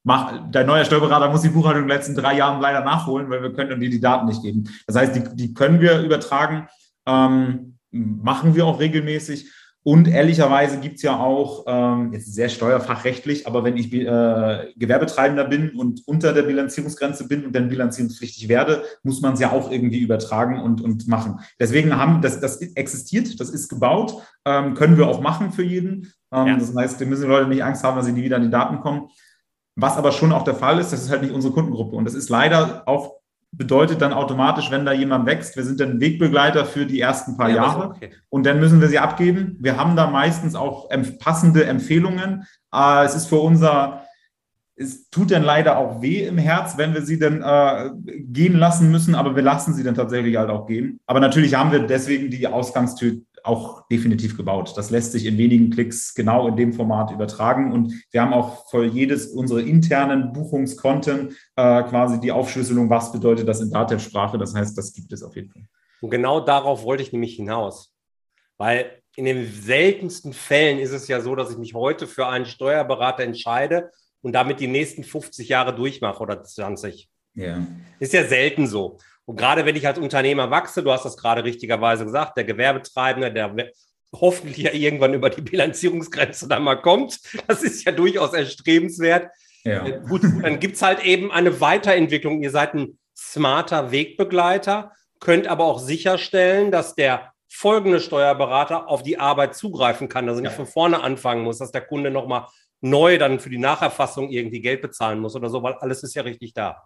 mach, 0.04 0.50
dein 0.50 0.66
neuer 0.66 0.84
Steuerberater 0.84 1.30
muss 1.30 1.42
die 1.42 1.48
Buchhaltung 1.48 1.82
in 1.82 1.88
den 1.88 1.96
letzten 1.96 2.14
drei 2.14 2.36
Jahren 2.36 2.60
leider 2.60 2.84
nachholen, 2.84 3.28
weil 3.30 3.42
wir 3.42 3.52
können 3.52 3.80
dir 3.80 3.90
die 3.90 4.00
Daten 4.00 4.26
nicht 4.26 4.42
geben. 4.42 4.64
Das 4.86 4.96
heißt, 4.96 5.14
die, 5.14 5.36
die 5.36 5.54
können 5.54 5.80
wir 5.80 6.00
übertragen, 6.00 6.68
ähm, 7.06 7.78
machen 7.90 8.54
wir 8.54 8.66
auch 8.66 8.80
regelmäßig. 8.80 9.50
Und 9.84 10.06
ehrlicherweise 10.06 10.80
gibt 10.80 10.96
es 10.96 11.02
ja 11.02 11.16
auch, 11.18 11.64
ähm, 11.66 12.12
jetzt 12.12 12.34
sehr 12.34 12.50
steuerfachrechtlich, 12.50 13.46
aber 13.46 13.64
wenn 13.64 13.76
ich 13.78 13.90
äh, 13.90 14.72
Gewerbetreibender 14.76 15.44
bin 15.44 15.70
und 15.70 16.06
unter 16.06 16.34
der 16.34 16.42
Bilanzierungsgrenze 16.42 17.26
bin 17.26 17.46
und 17.46 17.54
dann 17.54 17.70
bilanzierungspflichtig 17.70 18.48
werde, 18.48 18.82
muss 19.02 19.22
man 19.22 19.32
es 19.32 19.40
ja 19.40 19.50
auch 19.50 19.70
irgendwie 19.70 20.00
übertragen 20.00 20.60
und, 20.60 20.82
und 20.82 21.08
machen. 21.08 21.40
Deswegen 21.58 21.96
haben 21.96 22.20
das, 22.20 22.38
das 22.38 22.60
existiert, 22.60 23.40
das 23.40 23.48
ist 23.48 23.68
gebaut, 23.68 24.14
ähm, 24.44 24.74
können 24.74 24.98
wir 24.98 25.06
auch 25.06 25.22
machen 25.22 25.52
für 25.52 25.62
jeden. 25.62 26.12
Ähm, 26.32 26.46
ja. 26.48 26.56
Das 26.58 26.74
heißt, 26.74 27.00
da 27.00 27.04
müssen 27.06 27.22
die 27.22 27.28
Leute 27.28 27.48
nicht 27.48 27.64
Angst 27.64 27.82
haben, 27.82 27.96
dass 27.96 28.04
sie 28.04 28.12
nie 28.12 28.24
wieder 28.24 28.36
an 28.36 28.42
die 28.42 28.50
Daten 28.50 28.80
kommen. 28.80 29.08
Was 29.80 29.96
aber 29.96 30.10
schon 30.10 30.32
auch 30.32 30.42
der 30.42 30.56
Fall 30.56 30.80
ist, 30.80 30.92
das 30.92 31.02
ist 31.02 31.10
halt 31.10 31.22
nicht 31.22 31.32
unsere 31.32 31.54
Kundengruppe. 31.54 31.94
Und 31.94 32.04
das 32.04 32.14
ist 32.14 32.30
leider 32.30 32.82
auch, 32.86 33.12
bedeutet 33.52 34.02
dann 34.02 34.12
automatisch, 34.12 34.72
wenn 34.72 34.84
da 34.84 34.92
jemand 34.92 35.24
wächst, 35.26 35.54
wir 35.54 35.62
sind 35.62 35.78
dann 35.78 36.00
Wegbegleiter 36.00 36.64
für 36.64 36.84
die 36.84 37.00
ersten 37.00 37.36
paar 37.36 37.48
ja, 37.48 37.54
Jahre. 37.54 37.90
Okay. 37.90 38.10
Und 38.28 38.44
dann 38.44 38.58
müssen 38.58 38.80
wir 38.80 38.88
sie 38.88 38.98
abgeben. 38.98 39.56
Wir 39.60 39.76
haben 39.76 39.94
da 39.94 40.08
meistens 40.10 40.56
auch 40.56 40.88
passende 41.20 41.64
Empfehlungen. 41.64 42.44
Äh, 42.74 43.04
es 43.04 43.14
ist 43.14 43.26
für 43.26 43.38
unser, 43.38 44.02
es 44.74 45.10
tut 45.10 45.30
dann 45.30 45.44
leider 45.44 45.78
auch 45.78 46.02
weh 46.02 46.24
im 46.24 46.38
Herz, 46.38 46.76
wenn 46.76 46.92
wir 46.92 47.02
sie 47.02 47.20
dann 47.20 47.42
äh, 47.42 47.90
gehen 48.18 48.58
lassen 48.58 48.90
müssen, 48.90 49.14
aber 49.14 49.36
wir 49.36 49.44
lassen 49.44 49.74
sie 49.74 49.84
dann 49.84 49.94
tatsächlich 49.94 50.36
halt 50.36 50.50
auch 50.50 50.66
gehen. 50.66 50.98
Aber 51.06 51.20
natürlich 51.20 51.54
haben 51.54 51.70
wir 51.70 51.86
deswegen 51.86 52.32
die 52.32 52.48
Ausgangstür 52.48 53.18
auch 53.44 53.86
definitiv 53.88 54.36
gebaut. 54.36 54.72
Das 54.76 54.90
lässt 54.90 55.12
sich 55.12 55.26
in 55.26 55.38
wenigen 55.38 55.70
Klicks 55.70 56.14
genau 56.14 56.48
in 56.48 56.56
dem 56.56 56.72
Format 56.72 57.10
übertragen. 57.10 57.72
Und 57.72 57.92
wir 58.10 58.22
haben 58.22 58.32
auch 58.32 58.68
für 58.70 58.84
jedes 58.84 59.28
unserer 59.28 59.60
internen 59.60 60.32
Buchungskonten 60.32 61.36
äh, 61.56 61.82
quasi 61.84 62.20
die 62.20 62.32
Aufschlüsselung, 62.32 62.90
was 62.90 63.12
bedeutet 63.12 63.48
das 63.48 63.60
in 63.60 63.70
Datev-Sprache. 63.70 64.38
Das 64.38 64.54
heißt, 64.54 64.76
das 64.76 64.92
gibt 64.92 65.12
es 65.12 65.22
auf 65.22 65.36
jeden 65.36 65.50
Fall. 65.50 65.62
Und 66.00 66.10
genau 66.10 66.40
darauf 66.40 66.84
wollte 66.84 67.02
ich 67.02 67.12
nämlich 67.12 67.36
hinaus. 67.36 67.94
Weil 68.56 69.02
in 69.16 69.24
den 69.24 69.50
seltensten 69.50 70.32
Fällen 70.32 70.78
ist 70.78 70.92
es 70.92 71.08
ja 71.08 71.20
so, 71.20 71.34
dass 71.34 71.50
ich 71.50 71.58
mich 71.58 71.74
heute 71.74 72.06
für 72.06 72.26
einen 72.26 72.46
Steuerberater 72.46 73.24
entscheide 73.24 73.90
und 74.22 74.32
damit 74.32 74.60
die 74.60 74.66
nächsten 74.66 75.04
50 75.04 75.48
Jahre 75.48 75.74
durchmache 75.74 76.22
oder 76.22 76.42
20. 76.42 77.08
Ja. 77.34 77.66
Ist 77.98 78.12
ja 78.12 78.24
selten 78.24 78.66
so. 78.66 78.98
Und 79.28 79.36
gerade 79.36 79.66
wenn 79.66 79.76
ich 79.76 79.86
als 79.86 79.98
Unternehmer 79.98 80.50
wachse, 80.50 80.82
du 80.82 80.90
hast 80.90 81.04
das 81.04 81.18
gerade 81.18 81.44
richtigerweise 81.44 82.06
gesagt, 82.06 82.38
der 82.38 82.44
Gewerbetreibende, 82.44 83.30
der 83.30 83.54
hoffentlich 84.10 84.56
ja 84.56 84.72
irgendwann 84.72 85.12
über 85.12 85.28
die 85.28 85.42
Bilanzierungsgrenze 85.42 86.48
dann 86.48 86.62
mal 86.62 86.76
kommt, 86.76 87.20
das 87.46 87.62
ist 87.62 87.84
ja 87.84 87.92
durchaus 87.92 88.32
erstrebenswert. 88.32 89.30
Ja. 89.64 89.84
Äh, 89.84 90.00
gut, 90.08 90.22
dann 90.22 90.58
gibt 90.60 90.76
es 90.76 90.82
halt 90.82 91.04
eben 91.04 91.30
eine 91.30 91.60
Weiterentwicklung. 91.60 92.42
Ihr 92.42 92.50
seid 92.50 92.72
ein 92.72 92.98
smarter 93.14 93.90
Wegbegleiter, 93.90 94.92
könnt 95.20 95.46
aber 95.46 95.64
auch 95.64 95.78
sicherstellen, 95.78 96.72
dass 96.72 96.94
der 96.94 97.34
folgende 97.48 98.00
Steuerberater 98.00 98.88
auf 98.88 99.02
die 99.02 99.18
Arbeit 99.18 99.54
zugreifen 99.54 100.08
kann, 100.08 100.26
dass 100.26 100.38
er 100.38 100.42
nicht 100.42 100.52
ja. 100.52 100.56
von 100.56 100.66
vorne 100.66 101.02
anfangen 101.02 101.44
muss, 101.44 101.58
dass 101.58 101.70
der 101.70 101.82
Kunde 101.82 102.10
nochmal 102.10 102.46
neu 102.80 103.18
dann 103.18 103.40
für 103.40 103.50
die 103.50 103.58
Nacherfassung 103.58 104.30
irgendwie 104.30 104.60
Geld 104.60 104.82
bezahlen 104.82 105.20
muss 105.20 105.34
oder 105.34 105.50
so, 105.50 105.62
weil 105.62 105.74
alles 105.74 106.02
ist 106.02 106.14
ja 106.14 106.22
richtig 106.22 106.54
da. 106.54 106.82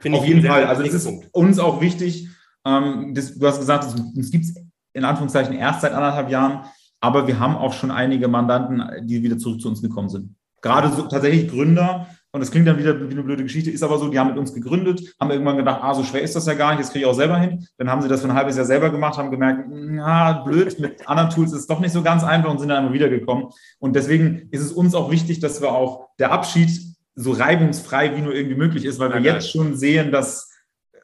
Finde 0.00 0.18
Auf 0.18 0.26
jeden 0.26 0.44
Fall. 0.44 0.64
Also 0.64 0.82
es 0.82 0.94
ist 0.94 1.08
uns 1.32 1.58
auch 1.58 1.80
wichtig, 1.80 2.28
ähm, 2.64 3.14
das, 3.14 3.38
du 3.38 3.46
hast 3.46 3.58
gesagt, 3.58 3.84
es 4.18 4.30
gibt 4.30 4.44
es 4.44 4.54
in 4.92 5.04
Anführungszeichen 5.04 5.54
erst 5.54 5.82
seit 5.82 5.92
anderthalb 5.92 6.30
Jahren, 6.30 6.64
aber 7.00 7.26
wir 7.26 7.38
haben 7.38 7.56
auch 7.56 7.72
schon 7.72 7.90
einige 7.90 8.28
Mandanten, 8.28 9.06
die 9.06 9.22
wieder 9.22 9.38
zurück 9.38 9.60
zu 9.60 9.68
uns 9.68 9.82
gekommen 9.82 10.08
sind. 10.08 10.34
Gerade 10.62 10.90
so 10.90 11.02
tatsächlich 11.02 11.48
Gründer, 11.50 12.08
Und 12.36 12.40
das 12.40 12.50
klingt 12.50 12.68
dann 12.68 12.76
wieder 12.76 13.00
wie 13.00 13.14
eine 13.14 13.22
blöde 13.22 13.44
Geschichte, 13.44 13.70
ist 13.70 13.82
aber 13.82 13.96
so, 13.96 14.08
die 14.08 14.18
haben 14.18 14.28
mit 14.28 14.36
uns 14.36 14.52
gegründet, 14.52 15.14
haben 15.18 15.30
irgendwann 15.30 15.56
gedacht, 15.56 15.80
ah, 15.82 15.94
so 15.94 16.04
schwer 16.04 16.20
ist 16.20 16.36
das 16.36 16.44
ja 16.44 16.52
gar 16.52 16.72
nicht, 16.72 16.82
das 16.82 16.90
kriege 16.90 17.06
ich 17.06 17.10
auch 17.10 17.14
selber 17.14 17.38
hin. 17.38 17.66
Dann 17.78 17.88
haben 17.88 18.02
sie 18.02 18.08
das 18.08 18.20
für 18.20 18.28
ein 18.28 18.34
halbes 18.34 18.58
Jahr 18.58 18.66
selber 18.66 18.90
gemacht, 18.90 19.16
haben 19.16 19.30
gemerkt, 19.30 19.70
na, 19.70 20.44
blöd, 20.44 20.78
mit 20.78 21.08
anderen 21.08 21.30
Tools 21.30 21.54
ist 21.54 21.60
es 21.60 21.66
doch 21.66 21.80
nicht 21.80 21.92
so 21.92 22.02
ganz 22.02 22.24
einfach 22.24 22.50
und 22.50 22.58
sind 22.58 22.68
dann 22.68 22.84
immer 22.84 22.92
wieder 22.92 23.08
gekommen. 23.08 23.46
Und 23.78 23.96
deswegen 23.96 24.48
ist 24.50 24.60
es 24.60 24.70
uns 24.70 24.94
auch 24.94 25.10
wichtig, 25.10 25.40
dass 25.40 25.62
wir 25.62 25.72
auch 25.72 26.10
der 26.18 26.30
Abschied 26.30 26.78
so 27.14 27.32
reibungsfrei 27.32 28.14
wie 28.14 28.20
nur 28.20 28.34
irgendwie 28.34 28.56
möglich 28.56 28.84
ist, 28.84 28.98
weil 28.98 29.14
wir 29.14 29.20
ja, 29.20 29.32
jetzt 29.32 29.50
schon 29.50 29.74
sehen, 29.74 30.12
dass 30.12 30.50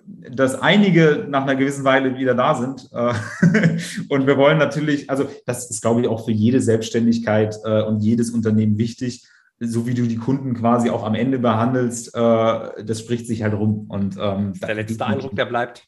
dass 0.05 0.61
einige 0.61 1.27
nach 1.31 1.45
einer 1.45 1.55
gewissen 1.55 1.85
Weile 1.85 2.19
wieder 2.19 2.35
da 2.35 2.57
sind. 2.57 2.91
Äh, 2.93 3.79
und 4.11 4.27
wir 4.27 4.37
wollen 4.37 4.59
natürlich, 4.59 5.09
also 5.09 5.29
das 5.47 5.71
ist, 5.71 5.81
glaube 5.81 6.03
ich, 6.03 6.09
auch 6.09 6.27
für 6.27 6.33
jede 6.33 6.61
Selbstständigkeit 6.61 7.57
äh, 7.65 7.83
und 7.85 8.01
jedes 8.01 8.31
Unternehmen 8.33 8.77
wichtig, 8.79 9.25
so 9.65 9.87
wie 9.87 9.95
du 9.95 10.07
die 10.07 10.17
Kunden 10.17 10.55
quasi 10.55 10.91
auch 10.91 11.05
am 11.05 11.15
Ende 11.15 11.39
behandelst, 11.39 12.15
äh, 12.15 12.85
das 12.85 13.01
spricht 13.01 13.27
sich 13.27 13.43
halt 13.43 13.55
rum. 13.55 13.87
Und 13.89 14.17
ähm, 14.21 14.55
der 14.61 14.75
letzte 14.75 15.07
Eindruck, 15.07 15.37
der 15.37 15.47
bleibt. 15.47 15.87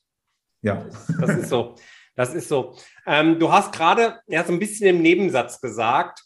Ja. 0.63 0.87
Das 1.21 1.37
ist 1.37 1.49
so. 1.49 1.75
Das 2.17 2.33
ist 2.33 2.49
so. 2.49 2.77
Ähm, 3.07 3.41
du 3.41 3.51
hast 3.51 3.73
gerade 3.73 4.21
ja 4.29 4.45
so 4.45 4.53
ein 4.53 4.61
bisschen 4.61 4.87
im 4.87 5.03
Nebensatz 5.03 5.61
gesagt, 5.61 6.23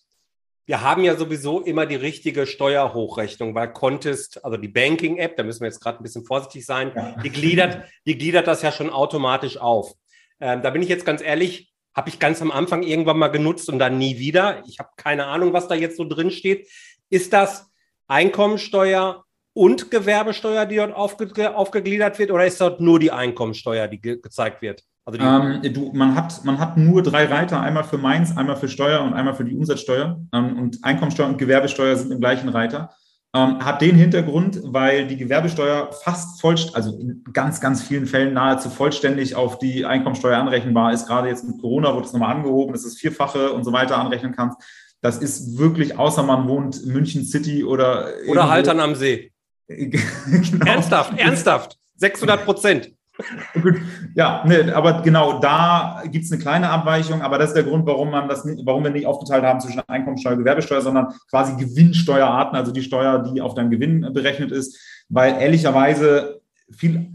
wir 0.67 0.83
haben 0.83 1.03
ja 1.03 1.17
sowieso 1.17 1.63
immer 1.63 1.87
die 1.87 1.97
richtige 1.97 2.47
Steuerhochrechnung, 2.47 3.55
weil 3.55 3.73
Contest, 3.73 4.45
also 4.45 4.59
die 4.59 4.69
Banking-App, 4.69 5.35
da 5.37 5.43
müssen 5.43 5.61
wir 5.61 5.69
jetzt 5.69 5.81
gerade 5.81 5.99
ein 5.99 6.03
bisschen 6.03 6.27
vorsichtig 6.27 6.67
sein, 6.67 6.93
ja. 6.95 7.17
die, 7.25 7.31
gliedert, 7.31 7.85
die 8.07 8.19
gliedert 8.19 8.47
das 8.47 8.61
ja 8.61 8.71
schon 8.71 8.91
automatisch 8.91 9.57
auf. 9.57 9.95
Ähm, 10.41 10.61
da 10.61 10.69
bin 10.69 10.83
ich 10.83 10.91
jetzt 10.91 11.07
ganz 11.07 11.23
ehrlich, 11.23 11.73
habe 11.97 12.11
ich 12.11 12.19
ganz 12.19 12.43
am 12.43 12.51
Anfang 12.51 12.83
irgendwann 12.83 13.19
mal 13.19 13.29
genutzt 13.29 13.71
und 13.71 13.79
dann 13.79 13.97
nie 13.97 14.19
wieder. 14.19 14.63
Ich 14.67 14.79
habe 14.79 14.91
keine 14.97 15.27
Ahnung, 15.27 15.55
was 15.55 15.69
da 15.69 15.75
jetzt 15.75 15.97
so 15.97 16.07
drin 16.07 16.31
steht. 16.31 16.69
Ist 17.11 17.33
das 17.33 17.71
Einkommensteuer 18.07 19.25
und 19.55 19.91
Gewerbesteuer, 19.91 20.67
die 20.67 20.77
dort 20.77 20.95
aufge 20.95 21.57
aufgegliedert 21.57 22.19
wird, 22.19 22.31
oder 22.31 22.47
ist 22.47 22.61
dort 22.61 22.81
nur 22.81 22.99
die 22.99 23.11
Einkommensteuer, 23.11 23.89
die 23.89 24.01
ge 24.01 24.21
gezeigt 24.21 24.63
wird? 24.63 24.85
Also 25.05 25.21
ähm, 25.21 25.63
du, 25.73 25.91
man, 25.95 26.15
hat, 26.15 26.45
man 26.45 26.59
hat 26.59 26.77
nur 26.77 27.03
drei 27.03 27.25
Reiter, 27.25 27.61
einmal 27.61 27.85
für 27.85 27.97
Mainz, 27.97 28.37
einmal 28.37 28.57
für 28.57 28.69
Steuer 28.69 29.03
und 29.03 29.15
einmal 29.15 29.35
für 29.35 29.45
die 29.45 29.57
Umsatzsteuer. 29.57 30.21
Ähm, 30.35 30.59
und 30.59 30.85
Einkommensteuer 30.85 31.29
und 31.29 31.39
Gewerbesteuer 31.39 31.97
sind 31.97 32.13
im 32.13 32.21
gleichen 32.21 32.51
Reiter. 32.51 32.91
Ähm, 33.35 33.65
hat 33.65 33.81
den 33.81 33.97
Hintergrund, 33.97 34.61
weil 34.65 35.07
die 35.07 35.17
Gewerbesteuer 35.17 35.91
fast 35.93 36.41
vollständig, 36.41 36.77
also 36.77 36.99
in 36.99 37.25
ganz, 37.33 37.61
ganz 37.61 37.83
vielen 37.83 38.07
Fällen 38.07 38.35
nahezu 38.35 38.69
vollständig 38.69 39.35
auf 39.35 39.59
die 39.59 39.87
Einkommensteuer 39.87 40.37
anrechenbar 40.37 40.93
ist. 40.93 41.07
Gerade 41.07 41.29
jetzt 41.29 41.45
mit 41.45 41.59
Corona 41.59 41.95
wurde 41.95 42.07
es 42.07 42.13
nochmal 42.13 42.35
angehoben, 42.35 42.75
dass 42.75 42.85
das 42.85 42.97
Vierfache 42.97 43.53
und 43.53 43.65
so 43.65 43.73
weiter 43.73 43.97
anrechnen 43.97 44.37
kannst. 44.37 44.59
Das 45.01 45.19
ist 45.19 45.59
wirklich, 45.59 45.99
außer 45.99 46.23
man 46.23 46.49
wohnt 46.49 46.83
in 46.83 46.93
München 46.93 47.25
City 47.25 47.65
oder. 47.65 48.13
Oder 48.29 48.49
Haltern 48.49 48.81
am 48.81 48.95
See. 48.95 49.33
genau. 49.69 50.67
Ernsthaft, 50.67 51.19
ernsthaft. 51.19 51.79
600 51.97 52.45
Prozent. 52.45 52.93
Gut, 53.63 53.81
ja, 54.15 54.45
ne, 54.47 54.73
aber 54.75 55.03
genau 55.03 55.41
da 55.41 56.03
gibt 56.07 56.25
es 56.25 56.33
eine 56.33 56.41
kleine 56.41 56.69
Abweichung, 56.71 57.21
aber 57.21 57.37
das 57.37 57.49
ist 57.49 57.57
der 57.57 57.65
Grund, 57.65 57.85
warum 57.85 58.11
man 58.11 58.29
das 58.29 58.45
nicht, 58.45 58.65
warum 58.65 58.85
wir 58.85 58.93
nicht 58.93 59.07
aufgeteilt 59.07 59.45
haben 59.45 59.61
zwischen 59.61 59.83
Einkommensteuer 59.89 60.35
und 60.35 60.39
Gewerbesteuer, 60.39 60.81
sondern 60.81 61.09
quasi 61.29 61.57
Gewinnsteuerarten, 61.57 62.57
also 62.57 62.71
die 62.71 62.83
Steuer, 62.83 63.19
die 63.25 63.41
auf 63.41 63.55
deinen 63.55 63.71
Gewinn 63.71 64.13
berechnet 64.13 64.53
ist, 64.53 64.79
weil 65.09 65.41
ehrlicherweise 65.41 66.41
viel 66.71 67.11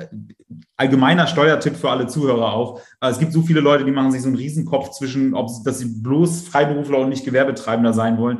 allgemeiner 0.78 1.28
Steuertipp 1.28 1.76
für 1.76 1.89
alle 1.89 2.08
Zuhörer 2.08 2.54
auch. 2.54 2.82
Es 3.01 3.20
gibt 3.20 3.34
so 3.34 3.41
viele 3.41 3.60
Leute, 3.60 3.86
die 3.86 3.91
machen 3.91 4.12
sich 4.12 4.22
so 4.22 4.28
einen 4.28 4.38
Riesenkopf 4.38 4.91
zwischen, 4.91 5.34
ob 5.34 5.49
dass 5.64 5.80
sie 5.80 6.01
bloß 6.01 6.47
Freiberufler 6.47 6.99
und 6.99 7.10
nicht 7.10 7.26
Gewerbetreibender 7.26 7.93
sein 7.93 8.18
wollen. 8.18 8.39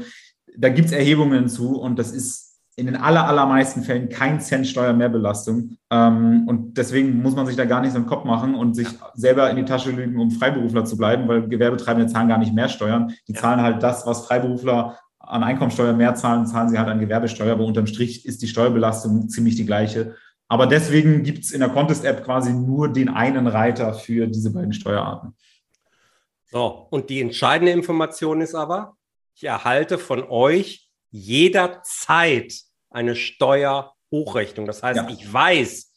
Da 0.58 0.70
gibt 0.70 0.88
es 0.88 0.92
Erhebungen 0.92 1.48
zu 1.48 1.80
und 1.80 1.98
das 1.98 2.12
ist 2.12 2.54
in 2.76 2.88
den 2.88 2.96
aller, 2.96 3.28
allermeisten 3.28 3.84
Fällen 3.84 4.10
kein 4.10 4.40
Cent 4.40 4.68
Steuermehrbelastung. 4.68 5.78
Ähm, 5.92 6.46
und 6.48 6.78
deswegen 6.78 7.22
muss 7.22 7.36
man 7.36 7.46
sich 7.46 7.56
da 7.56 7.66
gar 7.66 7.82
nicht 7.82 7.92
so 7.92 7.98
einen 7.98 8.08
Kopf 8.08 8.26
machen 8.26 8.56
und 8.56 8.74
sich 8.74 8.88
selber 9.14 9.50
in 9.52 9.58
die 9.58 9.66
Tasche 9.66 9.92
lügen, 9.92 10.20
um 10.20 10.32
Freiberufler 10.32 10.84
zu 10.84 10.98
bleiben, 10.98 11.28
weil 11.28 11.48
Gewerbetreibende 11.48 12.12
zahlen 12.12 12.30
gar 12.30 12.40
nicht 12.40 12.54
mehr 12.54 12.70
Steuern. 12.70 13.14
Die 13.28 13.34
zahlen 13.34 13.62
halt 13.62 13.84
das, 13.84 14.08
was 14.08 14.26
Freiberufler 14.26 14.98
an 15.20 15.44
Einkommensteuer 15.44 15.94
mehr 15.94 16.16
zahlen, 16.16 16.48
zahlen 16.48 16.70
sie 16.70 16.78
halt 16.78 16.90
an 16.90 17.00
Gewerbesteuer, 17.00 17.54
aber 17.54 17.64
unterm 17.64 17.88
Strich 17.88 18.26
ist 18.26 18.42
die 18.42 18.48
Steuerbelastung 18.48 19.30
ziemlich 19.30 19.56
die 19.56 19.66
gleiche. 19.66 20.16
Aber 20.48 20.68
deswegen 20.68 21.24
gibt 21.24 21.44
es 21.44 21.52
in 21.52 21.62
der 21.62 21.70
Contest-App 21.70 22.24
quasi 22.24 22.54
nur 22.54 22.90
den 22.90 23.10
einen 23.10 23.48
Reiter 23.48 23.94
für 23.94 24.28
diese 24.28 24.54
beiden 24.54 24.74
Steuerarten. 24.74 25.36
So, 26.52 26.88
und 26.92 27.10
die 27.10 27.22
entscheidende 27.22 27.72
Information 27.72 28.42
ist 28.42 28.54
aber, 28.54 28.96
ich 29.36 29.46
erhalte 29.46 29.98
von 29.98 30.24
euch 30.24 30.88
jederzeit 31.10 32.54
eine 32.92 33.16
Steuerhochrechnung. 33.16 34.68
Das 34.68 34.84
heißt, 34.84 34.98
ja. 34.98 35.10
ich 35.10 35.32
weiß, 35.32 35.94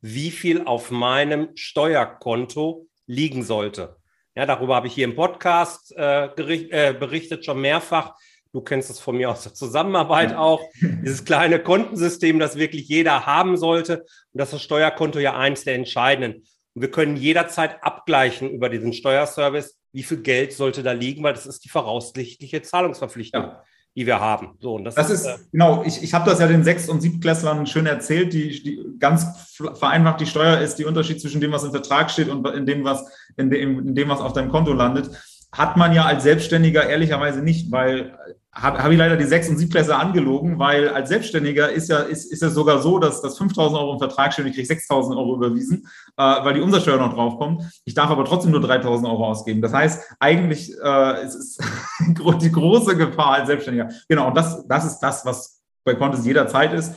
wie 0.00 0.30
viel 0.30 0.62
auf 0.64 0.90
meinem 0.90 1.48
Steuerkonto 1.56 2.86
liegen 3.06 3.42
sollte. 3.42 3.96
Ja, 4.36 4.46
darüber 4.46 4.76
habe 4.76 4.86
ich 4.86 4.94
hier 4.94 5.06
im 5.06 5.16
Podcast 5.16 5.92
äh, 5.96 6.26
äh, 6.26 6.92
berichtet 6.92 7.44
schon 7.44 7.60
mehrfach. 7.60 8.14
Du 8.56 8.62
kennst 8.62 8.88
es 8.88 8.98
von 8.98 9.18
mir 9.18 9.30
aus 9.30 9.42
der 9.42 9.52
Zusammenarbeit 9.52 10.34
auch. 10.34 10.62
Dieses 10.80 11.26
kleine 11.26 11.58
Kontensystem, 11.58 12.38
das 12.38 12.56
wirklich 12.56 12.88
jeder 12.88 13.26
haben 13.26 13.58
sollte. 13.58 13.98
Und 13.98 14.06
das 14.32 14.48
ist 14.48 14.54
das 14.54 14.62
Steuerkonto 14.62 15.18
ja 15.18 15.36
eins 15.36 15.64
der 15.64 15.74
entscheidenden. 15.74 16.42
Und 16.72 16.80
wir 16.80 16.90
können 16.90 17.16
jederzeit 17.16 17.84
abgleichen 17.84 18.48
über 18.48 18.70
diesen 18.70 18.94
Steuerservice, 18.94 19.76
wie 19.92 20.02
viel 20.02 20.22
Geld 20.22 20.54
sollte 20.54 20.82
da 20.82 20.92
liegen, 20.92 21.22
weil 21.22 21.34
das 21.34 21.44
ist 21.44 21.66
die 21.66 21.68
voraussichtliche 21.68 22.62
Zahlungsverpflichtung. 22.62 23.42
Ja 23.42 23.62
die 23.98 24.06
wir 24.06 24.20
haben. 24.20 24.58
So, 24.60 24.74
und 24.74 24.84
das, 24.84 24.94
das 24.94 25.08
ist, 25.08 25.24
äh, 25.24 25.38
genau, 25.52 25.82
ich, 25.82 26.02
ich 26.02 26.12
habe 26.12 26.28
das 26.28 26.38
ja 26.38 26.46
den 26.46 26.62
Sechst- 26.62 26.90
und 26.90 27.00
Siebtklässlern 27.00 27.66
schön 27.66 27.86
erzählt, 27.86 28.34
die, 28.34 28.62
die 28.62 28.84
ganz 28.98 29.56
vereinfacht 29.56 30.20
die 30.20 30.26
Steuer 30.26 30.58
ist, 30.58 30.74
die 30.74 30.84
Unterschied 30.84 31.18
zwischen 31.18 31.40
dem, 31.40 31.50
was 31.50 31.64
im 31.64 31.70
Vertrag 31.70 32.10
steht 32.10 32.28
und 32.28 32.46
in 32.48 32.66
dem, 32.66 32.84
was, 32.84 33.10
in 33.38 33.48
dem, 33.48 33.78
in 33.88 33.94
dem, 33.94 34.10
was 34.10 34.20
auf 34.20 34.34
deinem 34.34 34.50
Konto 34.50 34.74
landet, 34.74 35.10
hat 35.56 35.76
man 35.76 35.94
ja 35.94 36.04
als 36.04 36.22
Selbstständiger 36.22 36.86
ehrlicherweise 36.88 37.40
nicht, 37.40 37.72
weil 37.72 38.18
habe 38.56 38.82
hab 38.82 38.90
ich 38.90 38.96
leider 38.96 39.16
die 39.16 39.24
Sechs- 39.24 39.48
und 39.50 39.58
Siebtklässler 39.58 39.98
angelogen, 39.98 40.58
weil 40.58 40.88
als 40.88 41.10
Selbstständiger 41.10 41.70
ist 41.70 41.88
ja 41.88 41.98
ist, 41.98 42.32
ist 42.32 42.42
es 42.42 42.54
sogar 42.54 42.80
so, 42.80 42.98
dass 42.98 43.20
das 43.20 43.38
5.000 43.38 43.78
Euro 43.78 43.92
im 43.92 43.98
Vertrag 43.98 44.32
steht 44.32 44.46
und 44.46 44.50
ich 44.50 44.56
kriege 44.56 44.72
6.000 44.72 45.16
Euro 45.16 45.36
überwiesen, 45.36 45.86
äh, 46.16 46.22
weil 46.22 46.54
die 46.54 46.62
Umsatzsteuer 46.62 46.96
noch 46.96 47.12
draufkommt. 47.12 47.62
Ich 47.84 47.92
darf 47.92 48.10
aber 48.10 48.24
trotzdem 48.24 48.52
nur 48.52 48.62
3.000 48.62 49.04
Euro 49.04 49.26
ausgeben. 49.26 49.60
Das 49.60 49.74
heißt, 49.74 50.16
eigentlich 50.20 50.72
äh, 50.82 51.24
ist 51.26 51.34
es 51.34 51.58
die 52.40 52.52
große 52.52 52.96
Gefahr 52.96 53.32
als 53.32 53.48
Selbstständiger. 53.48 53.90
Genau, 54.08 54.28
und 54.28 54.36
das, 54.36 54.66
das 54.66 54.86
ist 54.86 55.00
das, 55.00 55.26
was 55.26 55.62
bei 55.84 55.94
Contest 55.94 56.24
jederzeit 56.24 56.72
ist. 56.72 56.94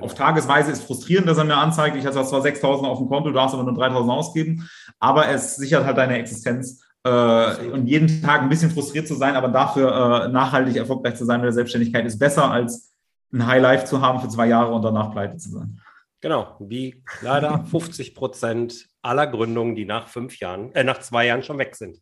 Auf 0.00 0.14
Tagesweise 0.14 0.72
ist 0.72 0.84
frustrierend, 0.84 1.28
dass 1.28 1.36
er 1.36 1.44
mir 1.44 1.58
anzeigt, 1.58 1.96
ich 1.96 2.06
habe 2.06 2.14
zwar 2.14 2.40
6.000 2.40 2.86
auf 2.86 2.96
dem 2.96 3.08
Konto, 3.08 3.30
darfst 3.30 3.54
aber 3.54 3.70
nur 3.70 3.78
3.000 3.78 4.10
ausgeben, 4.10 4.66
aber 4.98 5.28
es 5.28 5.56
sichert 5.56 5.84
halt 5.84 5.98
deine 5.98 6.18
Existenz 6.18 6.82
äh, 7.04 7.66
und 7.68 7.86
jeden 7.86 8.22
Tag 8.22 8.42
ein 8.42 8.48
bisschen 8.48 8.70
frustriert 8.70 9.08
zu 9.08 9.14
sein, 9.14 9.34
aber 9.34 9.48
dafür 9.48 10.24
äh, 10.24 10.28
nachhaltig 10.28 10.76
erfolgreich 10.76 11.16
zu 11.16 11.24
sein 11.24 11.40
mit 11.40 11.46
der 11.46 11.52
Selbstständigkeit 11.52 12.04
ist 12.06 12.18
besser 12.18 12.50
als 12.50 12.92
ein 13.32 13.46
High 13.46 13.62
Life 13.62 13.84
zu 13.86 14.00
haben 14.00 14.20
für 14.20 14.28
zwei 14.28 14.46
Jahre 14.46 14.72
und 14.72 14.82
danach 14.82 15.10
pleite 15.10 15.36
zu 15.36 15.50
sein. 15.50 15.80
Genau, 16.20 16.56
wie 16.60 17.02
leider 17.22 17.64
50 17.70 18.14
Prozent 18.14 18.88
aller 19.02 19.26
Gründungen, 19.26 19.74
die 19.74 19.84
nach 19.84 20.08
fünf 20.08 20.38
Jahren, 20.38 20.72
äh, 20.74 20.84
nach 20.84 21.00
zwei 21.00 21.26
Jahren 21.26 21.42
schon 21.42 21.58
weg 21.58 21.74
sind. 21.74 21.98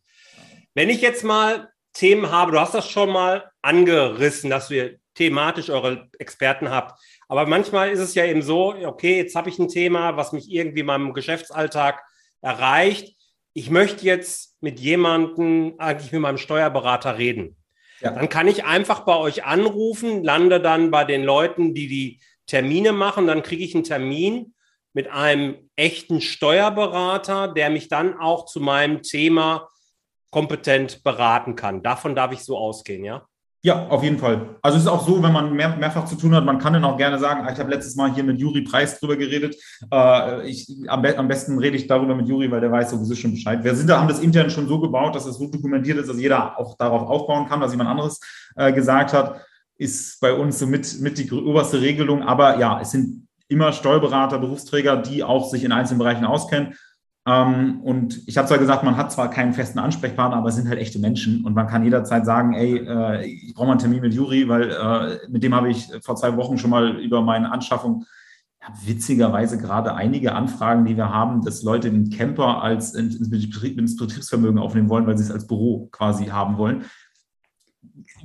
Wenn 0.73 0.89
ich 0.89 1.01
jetzt 1.01 1.23
mal 1.23 1.69
Themen 1.93 2.31
habe, 2.31 2.51
du 2.51 2.59
hast 2.59 2.73
das 2.73 2.87
schon 2.87 3.09
mal 3.09 3.51
angerissen, 3.61 4.49
dass 4.49 4.71
ihr 4.71 4.97
thematisch 5.15 5.69
eure 5.69 6.09
Experten 6.19 6.69
habt. 6.69 6.97
Aber 7.27 7.45
manchmal 7.45 7.89
ist 7.89 7.99
es 7.99 8.15
ja 8.15 8.23
eben 8.25 8.41
so, 8.41 8.73
okay, 8.85 9.17
jetzt 9.17 9.35
habe 9.35 9.49
ich 9.49 9.59
ein 9.59 9.67
Thema, 9.67 10.15
was 10.15 10.31
mich 10.31 10.49
irgendwie 10.49 10.79
in 10.81 10.85
meinem 10.85 11.13
Geschäftsalltag 11.13 12.01
erreicht 12.41 13.17
ich 13.53 13.69
möchte 13.69 14.05
jetzt 14.05 14.50
mit 14.61 14.79
jemandem, 14.79 15.73
eigentlich 15.77 16.11
mit 16.11 16.21
meinem 16.21 16.37
Steuerberater 16.37 17.17
reden. 17.17 17.57
Ja. 17.99 18.11
Dann 18.11 18.29
kann 18.29 18.47
ich 18.47 18.63
einfach 18.63 19.01
bei 19.01 19.15
euch 19.15 19.43
anrufen, 19.43 20.23
lande 20.23 20.61
dann 20.61 20.91
bei 20.91 21.03
den 21.03 21.23
Leuten, 21.23 21.73
die 21.73 21.87
die 21.87 22.19
Termine 22.47 22.93
machen, 22.93 23.27
dann 23.27 23.43
kriege 23.43 23.63
ich 23.63 23.75
einen 23.75 23.83
Termin 23.83 24.53
mit 24.93 25.09
einem 25.09 25.69
echten 25.75 26.21
Steuerberater, 26.21 27.47
der 27.47 27.69
mich 27.69 27.87
dann 27.87 28.17
auch 28.19 28.45
zu 28.45 28.59
meinem 28.59 29.03
Thema 29.03 29.69
kompetent 30.31 31.03
beraten 31.03 31.55
kann. 31.55 31.83
Davon 31.83 32.15
darf 32.15 32.31
ich 32.31 32.39
so 32.39 32.57
ausgehen, 32.57 33.03
ja? 33.03 33.25
Ja, 33.63 33.87
auf 33.89 34.03
jeden 34.03 34.17
Fall. 34.17 34.55
Also 34.63 34.77
es 34.77 34.85
ist 34.85 34.89
auch 34.89 35.05
so, 35.05 35.21
wenn 35.21 35.31
man 35.31 35.53
mehr, 35.53 35.75
mehrfach 35.75 36.05
zu 36.05 36.15
tun 36.15 36.33
hat, 36.33 36.43
man 36.43 36.57
kann 36.57 36.73
dann 36.73 36.83
auch 36.83 36.97
gerne 36.97 37.19
sagen, 37.19 37.41
ah, 37.45 37.53
ich 37.53 37.59
habe 37.59 37.69
letztes 37.69 37.95
Mal 37.95 38.11
hier 38.11 38.23
mit 38.23 38.39
Juri 38.39 38.63
Preis 38.63 38.99
drüber 38.99 39.15
geredet. 39.15 39.55
Äh, 39.93 40.49
ich, 40.49 40.67
am, 40.87 41.03
be 41.03 41.15
am, 41.15 41.27
besten 41.27 41.59
rede 41.59 41.77
ich 41.77 41.85
darüber 41.85 42.15
mit 42.15 42.27
Juri, 42.27 42.49
weil 42.49 42.59
der 42.59 42.71
weiß 42.71 42.89
sowieso 42.89 43.13
schon 43.13 43.33
Bescheid. 43.33 43.63
Wir 43.63 43.75
sind 43.75 43.87
da, 43.87 43.99
haben 43.99 44.07
das 44.07 44.19
intern 44.19 44.49
schon 44.49 44.67
so 44.67 44.79
gebaut, 44.79 45.13
dass 45.13 45.27
es 45.27 45.37
so 45.37 45.47
dokumentiert 45.47 45.99
ist, 45.99 46.09
dass 46.09 46.19
jeder 46.19 46.57
auch 46.57 46.75
darauf 46.75 47.07
aufbauen 47.07 47.47
kann, 47.47 47.61
was 47.61 47.71
jemand 47.71 47.91
anderes 47.91 48.19
äh, 48.55 48.73
gesagt 48.73 49.13
hat, 49.13 49.45
ist 49.77 50.19
bei 50.21 50.33
uns 50.33 50.57
so 50.57 50.65
mit, 50.65 50.99
mit 50.99 51.19
die 51.19 51.31
oberste 51.31 51.81
Regelung. 51.81 52.23
Aber 52.23 52.57
ja, 52.57 52.81
es 52.81 52.89
sind 52.89 53.27
immer 53.47 53.73
Steuerberater, 53.73 54.39
Berufsträger, 54.39 54.97
die 54.97 55.23
auch 55.23 55.47
sich 55.47 55.63
in 55.63 55.71
einzelnen 55.71 55.99
Bereichen 55.99 56.25
auskennen 56.25 56.73
Ähm, 57.27 57.81
und 57.81 58.27
ich 58.27 58.37
habe 58.37 58.47
zwar 58.47 58.57
gesagt, 58.57 58.83
man 58.83 58.97
hat 58.97 59.11
zwar 59.11 59.29
keinen 59.29 59.53
festen 59.53 59.77
Ansprechpartner, 59.77 60.37
aber 60.37 60.49
es 60.49 60.55
sind 60.55 60.67
halt 60.67 60.79
echte 60.79 60.97
Menschen 60.97 61.45
und 61.45 61.53
man 61.53 61.67
kann 61.67 61.83
jederzeit 61.83 62.25
sagen, 62.25 62.53
ey, 62.53 62.77
äh, 62.77 63.25
ich 63.25 63.53
brauche 63.53 63.67
mal 63.67 63.73
einen 63.73 63.79
Termin 63.79 64.01
mit 64.01 64.13
Juri, 64.13 64.47
weil 64.49 64.71
äh, 64.71 65.29
mit 65.29 65.43
dem 65.43 65.53
habe 65.53 65.69
ich 65.69 65.89
vor 66.01 66.15
zwei 66.15 66.35
Wochen 66.35 66.57
schon 66.57 66.71
mal 66.71 66.99
über 66.99 67.21
meine 67.21 67.51
Anschaffung 67.51 68.05
ja, 68.59 68.73
witzigerweise 68.85 69.59
gerade 69.59 69.93
einige 69.93 70.33
Anfragen, 70.33 70.85
die 70.85 70.97
wir 70.97 71.09
haben, 71.09 71.43
dass 71.43 71.63
Leute 71.63 71.91
den 71.91 72.09
Camper 72.09 72.63
als 72.63 72.95
ins, 72.95 73.15
ins 73.15 73.97
Betriebsvermögen 73.97 74.59
aufnehmen 74.59 74.89
wollen, 74.89 75.05
weil 75.05 75.17
sie 75.17 75.23
es 75.23 75.31
als 75.31 75.45
Büro 75.45 75.89
quasi 75.91 76.25
haben 76.25 76.57
wollen 76.57 76.85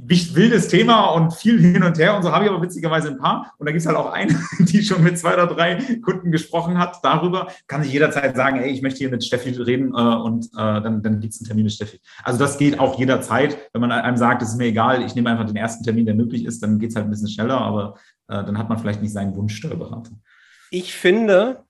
wildes 0.03 0.69
Thema 0.69 1.11
und 1.11 1.35
viel 1.35 1.61
hin 1.61 1.83
und 1.83 1.99
her 1.99 2.17
und 2.17 2.23
so 2.23 2.33
habe 2.33 2.45
ich 2.45 2.51
aber 2.51 2.63
witzigerweise 2.63 3.09
ein 3.09 3.19
paar. 3.19 3.55
Und 3.59 3.67
da 3.67 3.73
gibt 3.73 3.81
es 3.81 3.87
halt 3.87 3.97
auch 3.97 4.13
eine, 4.13 4.39
die 4.59 4.83
schon 4.83 5.03
mit 5.03 5.19
zwei 5.19 5.35
oder 5.35 5.47
drei 5.47 5.77
Kunden 6.03 6.31
gesprochen 6.31 6.79
hat 6.79 6.99
darüber. 7.03 7.49
Kann 7.67 7.83
sich 7.83 7.93
jederzeit 7.93 8.37
sagen, 8.37 8.59
ey, 8.61 8.71
ich 8.71 8.83
möchte 8.83 8.99
hier 8.99 9.11
mit 9.11 9.25
Steffi 9.25 9.51
reden 9.51 9.93
äh, 9.95 10.17
und 10.17 10.47
äh, 10.47 10.49
dann, 10.57 11.03
dann 11.03 11.21
gibt 11.21 11.35
es 11.35 11.41
einen 11.41 11.47
Termin 11.47 11.65
mit 11.65 11.73
Steffi. 11.73 12.01
Also 12.23 12.39
das 12.39 12.59
geht 12.59 12.79
auch 12.79 12.99
jederzeit. 12.99 13.59
Wenn 13.73 13.81
man 13.81 13.93
einem 13.93 14.17
sagt, 14.17 14.43
es 14.43 14.51
ist 14.51 14.57
mir 14.57 14.67
egal, 14.67 15.03
ich 15.03 15.15
nehme 15.15 15.31
einfach 15.31 15.47
den 15.47 15.57
ersten 15.57 15.85
Termin, 15.85 16.07
der 16.07 16.15
möglich 16.15 16.45
ist, 16.45 16.63
dann 16.63 16.79
geht 16.79 16.91
es 16.91 16.97
halt 16.97 17.07
ein 17.07 17.11
bisschen 17.11 17.29
schneller, 17.29 17.61
aber 17.61 17.95
äh, 18.29 18.45
dann 18.45 18.59
hat 18.59 18.69
man 18.69 18.79
vielleicht 18.79 19.03
nicht 19.03 19.13
seinen 19.13 19.35
Wunschsteuerberater. 19.35 20.13
Ich 20.71 20.93
finde, 20.95 21.65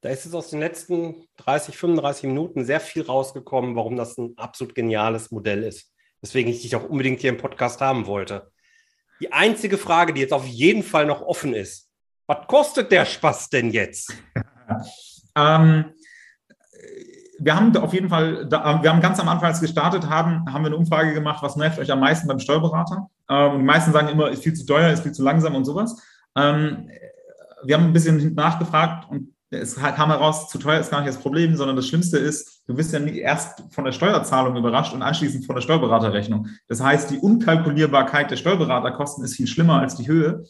da 0.00 0.08
ist 0.08 0.26
es 0.26 0.34
aus 0.34 0.50
den 0.50 0.60
letzten 0.60 1.14
30, 1.36 1.76
35 1.76 2.24
Minuten 2.24 2.64
sehr 2.64 2.80
viel 2.80 3.02
rausgekommen, 3.02 3.76
warum 3.76 3.96
das 3.96 4.18
ein 4.18 4.32
absolut 4.36 4.74
geniales 4.74 5.30
Modell 5.30 5.62
ist 5.62 5.91
weswegen 6.22 6.50
ich 6.50 6.62
dich 6.62 6.74
auch 6.76 6.88
unbedingt 6.88 7.20
hier 7.20 7.30
im 7.30 7.36
Podcast 7.36 7.80
haben 7.80 8.06
wollte. 8.06 8.50
Die 9.20 9.32
einzige 9.32 9.76
Frage, 9.76 10.14
die 10.14 10.20
jetzt 10.20 10.32
auf 10.32 10.46
jeden 10.46 10.82
Fall 10.82 11.06
noch 11.06 11.20
offen 11.20 11.54
ist, 11.54 11.90
was 12.26 12.46
kostet 12.46 12.90
der 12.90 13.04
Spaß 13.04 13.50
denn 13.50 13.70
jetzt? 13.70 14.14
ähm, 15.36 15.92
wir 17.38 17.56
haben 17.56 17.76
auf 17.76 17.92
jeden 17.92 18.08
Fall, 18.08 18.48
wir 18.50 18.60
haben 18.62 19.00
ganz 19.00 19.18
am 19.18 19.28
Anfang, 19.28 19.48
als 19.48 19.60
wir 19.60 19.66
gestartet 19.66 20.08
haben, 20.08 20.52
haben 20.52 20.62
wir 20.62 20.68
eine 20.68 20.76
Umfrage 20.76 21.12
gemacht, 21.12 21.42
was 21.42 21.56
nervt 21.56 21.78
euch 21.78 21.90
am 21.90 22.00
meisten 22.00 22.28
beim 22.28 22.38
Steuerberater? 22.38 23.08
Ähm, 23.28 23.58
die 23.58 23.64
meisten 23.64 23.92
sagen 23.92 24.08
immer, 24.08 24.30
ist 24.30 24.44
viel 24.44 24.54
zu 24.54 24.64
teuer, 24.64 24.90
ist 24.90 25.02
viel 25.02 25.12
zu 25.12 25.24
langsam 25.24 25.56
und 25.56 25.64
sowas. 25.64 26.00
Ähm, 26.36 26.88
wir 27.64 27.76
haben 27.76 27.86
ein 27.86 27.92
bisschen 27.92 28.34
nachgefragt 28.34 29.10
und 29.10 29.34
es 29.52 29.76
kam 29.76 30.10
heraus, 30.10 30.48
zu 30.48 30.58
teuer 30.58 30.80
ist 30.80 30.90
gar 30.90 31.00
nicht 31.00 31.08
das 31.08 31.20
Problem, 31.20 31.56
sondern 31.56 31.76
das 31.76 31.86
Schlimmste 31.86 32.18
ist, 32.18 32.62
du 32.66 32.76
wirst 32.76 32.92
ja 32.92 33.00
erst 33.00 33.62
von 33.70 33.84
der 33.84 33.92
Steuerzahlung 33.92 34.56
überrascht 34.56 34.94
und 34.94 35.02
anschließend 35.02 35.44
von 35.44 35.54
der 35.54 35.62
Steuerberaterrechnung. 35.62 36.48
Das 36.68 36.82
heißt, 36.82 37.10
die 37.10 37.18
Unkalkulierbarkeit 37.18 38.30
der 38.30 38.36
Steuerberaterkosten 38.36 39.24
ist 39.24 39.36
viel 39.36 39.46
schlimmer 39.46 39.80
als 39.80 39.96
die 39.96 40.06
Höhe. 40.06 40.44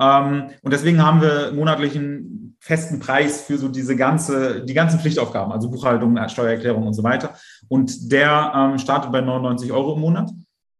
Ähm, 0.00 0.50
und 0.62 0.72
deswegen 0.72 1.04
haben 1.04 1.22
wir 1.22 1.52
monatlichen 1.52 2.56
festen 2.60 2.98
Preis 2.98 3.42
für 3.42 3.58
so 3.58 3.68
diese 3.68 3.94
ganze, 3.94 4.64
die 4.64 4.74
ganzen 4.74 4.98
Pflichtaufgaben, 4.98 5.52
also 5.52 5.70
Buchhaltung, 5.70 6.18
Steuererklärung 6.28 6.86
und 6.86 6.94
so 6.94 7.04
weiter. 7.04 7.34
Und 7.68 8.10
der 8.10 8.52
ähm, 8.54 8.78
startet 8.78 9.12
bei 9.12 9.20
99 9.20 9.70
Euro 9.72 9.94
im 9.94 10.00
Monat. 10.00 10.30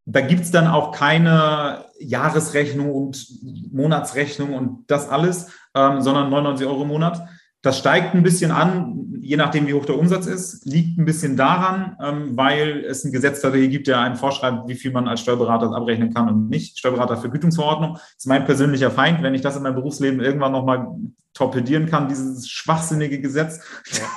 Da 0.04 0.20
gibt's 0.22 0.50
dann 0.50 0.66
auch 0.66 0.90
keine 0.90 1.84
Jahresrechnung 2.00 2.90
und 2.90 3.26
Monatsrechnung 3.72 4.54
und 4.54 4.90
das 4.90 5.08
alles, 5.08 5.50
ähm, 5.74 6.00
sondern 6.00 6.30
99 6.30 6.66
Euro 6.66 6.82
im 6.82 6.88
Monat. 6.88 7.22
Das 7.62 7.78
steigt 7.78 8.14
ein 8.14 8.22
bisschen 8.22 8.50
an, 8.50 9.17
je 9.20 9.36
nachdem, 9.36 9.66
wie 9.66 9.74
hoch 9.74 9.84
der 9.84 9.98
Umsatz 9.98 10.26
ist, 10.26 10.64
liegt 10.64 10.98
ein 10.98 11.04
bisschen 11.04 11.36
daran, 11.36 11.96
ähm, 12.02 12.36
weil 12.36 12.84
es 12.84 13.04
ein 13.04 13.12
Gesetz 13.12 13.40
dafür 13.40 13.66
gibt, 13.68 13.86
der 13.86 14.00
einem 14.00 14.16
vorschreibt, 14.16 14.68
wie 14.68 14.74
viel 14.74 14.92
man 14.92 15.08
als 15.08 15.20
Steuerberater 15.20 15.74
abrechnen 15.74 16.12
kann 16.12 16.28
und 16.28 16.48
nicht. 16.48 16.78
Steuerberatervergütungsverordnung 16.78 17.98
ist 18.16 18.26
mein 18.26 18.44
persönlicher 18.44 18.90
Feind. 18.90 19.22
Wenn 19.22 19.34
ich 19.34 19.42
das 19.42 19.56
in 19.56 19.62
meinem 19.62 19.76
Berufsleben 19.76 20.20
irgendwann 20.20 20.52
nochmal 20.52 20.88
torpedieren 21.38 21.86
kann, 21.86 22.08
dieses 22.08 22.48
schwachsinnige 22.48 23.20
Gesetz. 23.20 23.60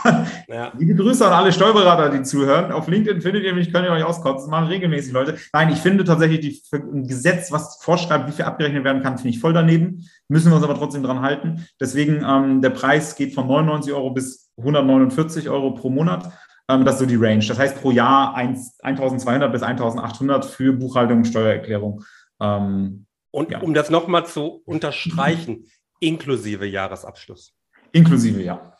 Ja. 0.04 0.26
ja. 0.48 0.72
Liebe 0.78 0.96
Grüße 0.96 1.26
an 1.26 1.34
alle 1.34 1.54
Steuerberater, 1.54 2.10
die 2.10 2.24
zuhören. 2.24 2.72
Auf 2.72 2.88
LinkedIn 2.88 3.22
findet 3.22 3.44
ihr 3.44 3.54
mich, 3.54 3.72
könnt 3.72 3.86
ihr 3.86 3.92
euch 3.92 4.04
auskotzen. 4.04 4.46
Das 4.46 4.50
machen 4.50 4.68
regelmäßig 4.68 5.14
Leute. 5.14 5.38
Nein, 5.54 5.72
ich 5.72 5.80
finde 5.80 6.04
tatsächlich 6.04 6.40
die, 6.40 6.64
ein 6.74 7.08
Gesetz, 7.08 7.52
was 7.52 7.78
vorschreibt, 7.82 8.28
wie 8.28 8.32
viel 8.32 8.46
abgerechnet 8.46 8.84
werden 8.84 9.04
kann, 9.04 9.18
finde 9.18 9.30
ich 9.30 9.40
voll 9.40 9.54
daneben. 9.54 10.10
Müssen 10.30 10.50
wir 10.50 10.56
uns 10.56 10.64
aber 10.64 10.76
trotzdem 10.76 11.04
dran 11.04 11.22
halten. 11.22 11.68
Deswegen, 11.80 12.26
ähm, 12.28 12.62
der 12.62 12.72
Preis 12.72 13.16
geht 13.16 13.36
von 13.36 13.46
99 13.46 13.94
Euro 13.94 14.10
bis 14.12 14.51
149 14.58 15.50
Euro 15.50 15.72
pro 15.72 15.90
Monat. 15.90 16.32
Ähm, 16.68 16.86
das 16.86 16.96
ist 16.96 17.00
so 17.02 17.06
die 17.06 17.16
Range. 17.16 17.46
Das 17.46 17.58
heißt 17.58 17.82
pro 17.82 17.92
Jahr 17.92 18.36
1, 18.36 18.80
1200 18.82 19.52
bis 19.52 19.64
1800 19.64 20.46
für 20.46 20.74
Buchhaltung 20.74 21.20
und 21.20 21.26
Steuererklärung. 21.26 22.04
Ähm, 22.40 23.06
und 23.32 23.52
ja. 23.52 23.60
um 23.60 23.74
das 23.74 23.90
nochmal 23.90 24.26
zu 24.26 24.62
unterstreichen, 24.66 25.66
Inklusive 26.02 26.66
Jahresabschluss. 26.66 27.54
Inklusive, 27.92 28.42
ja. 28.42 28.74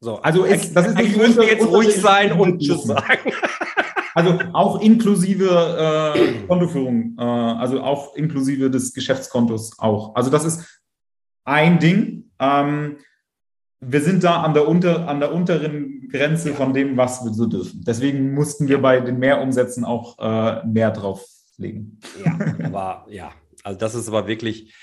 So, 0.00 0.20
also 0.20 0.44
ist, 0.44 0.74
das 0.74 0.88
ist 0.88 0.96
nicht 0.96 1.16
müssen 1.16 1.40
wir 1.40 1.46
jetzt 1.46 1.66
ruhig 1.66 1.94
sein 1.94 2.32
und 2.32 2.60
Tschüss 2.60 2.84
sagen. 2.84 3.32
Also 4.14 4.36
auch 4.52 4.80
inklusive 4.80 6.12
äh, 6.16 6.46
Kontoführung, 6.48 7.14
äh, 7.16 7.22
also 7.22 7.80
auch 7.82 8.16
inklusive 8.16 8.68
des 8.68 8.92
Geschäftskontos 8.92 9.78
auch. 9.78 10.16
Also 10.16 10.28
das 10.28 10.44
ist 10.44 10.82
ein 11.44 11.78
Ding. 11.78 12.28
Ähm, 12.40 12.96
wir 13.80 14.00
sind 14.00 14.24
da 14.24 14.42
an 14.42 14.54
der, 14.54 14.66
unter, 14.66 15.08
an 15.08 15.20
der 15.20 15.32
unteren 15.32 16.08
Grenze 16.10 16.54
von 16.54 16.74
dem, 16.74 16.96
was 16.96 17.24
wir 17.24 17.32
so 17.32 17.46
dürfen. 17.46 17.82
Deswegen 17.86 18.34
mussten 18.34 18.68
wir 18.68 18.80
bei 18.82 19.00
den 19.00 19.18
Mehrumsätzen 19.18 19.84
auch 19.84 20.18
äh, 20.18 20.66
mehr 20.66 20.90
drauflegen. 20.90 22.00
Ja, 22.24 22.38
aber 22.64 23.06
ja, 23.08 23.30
also 23.62 23.78
das 23.78 23.94
ist 23.94 24.08
aber 24.08 24.26
wirklich, 24.26 24.74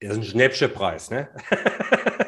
das 0.00 0.12
ist 0.12 0.18
ein 0.18 0.24
Schnäppchenpreis, 0.24 1.10
ne? 1.10 1.28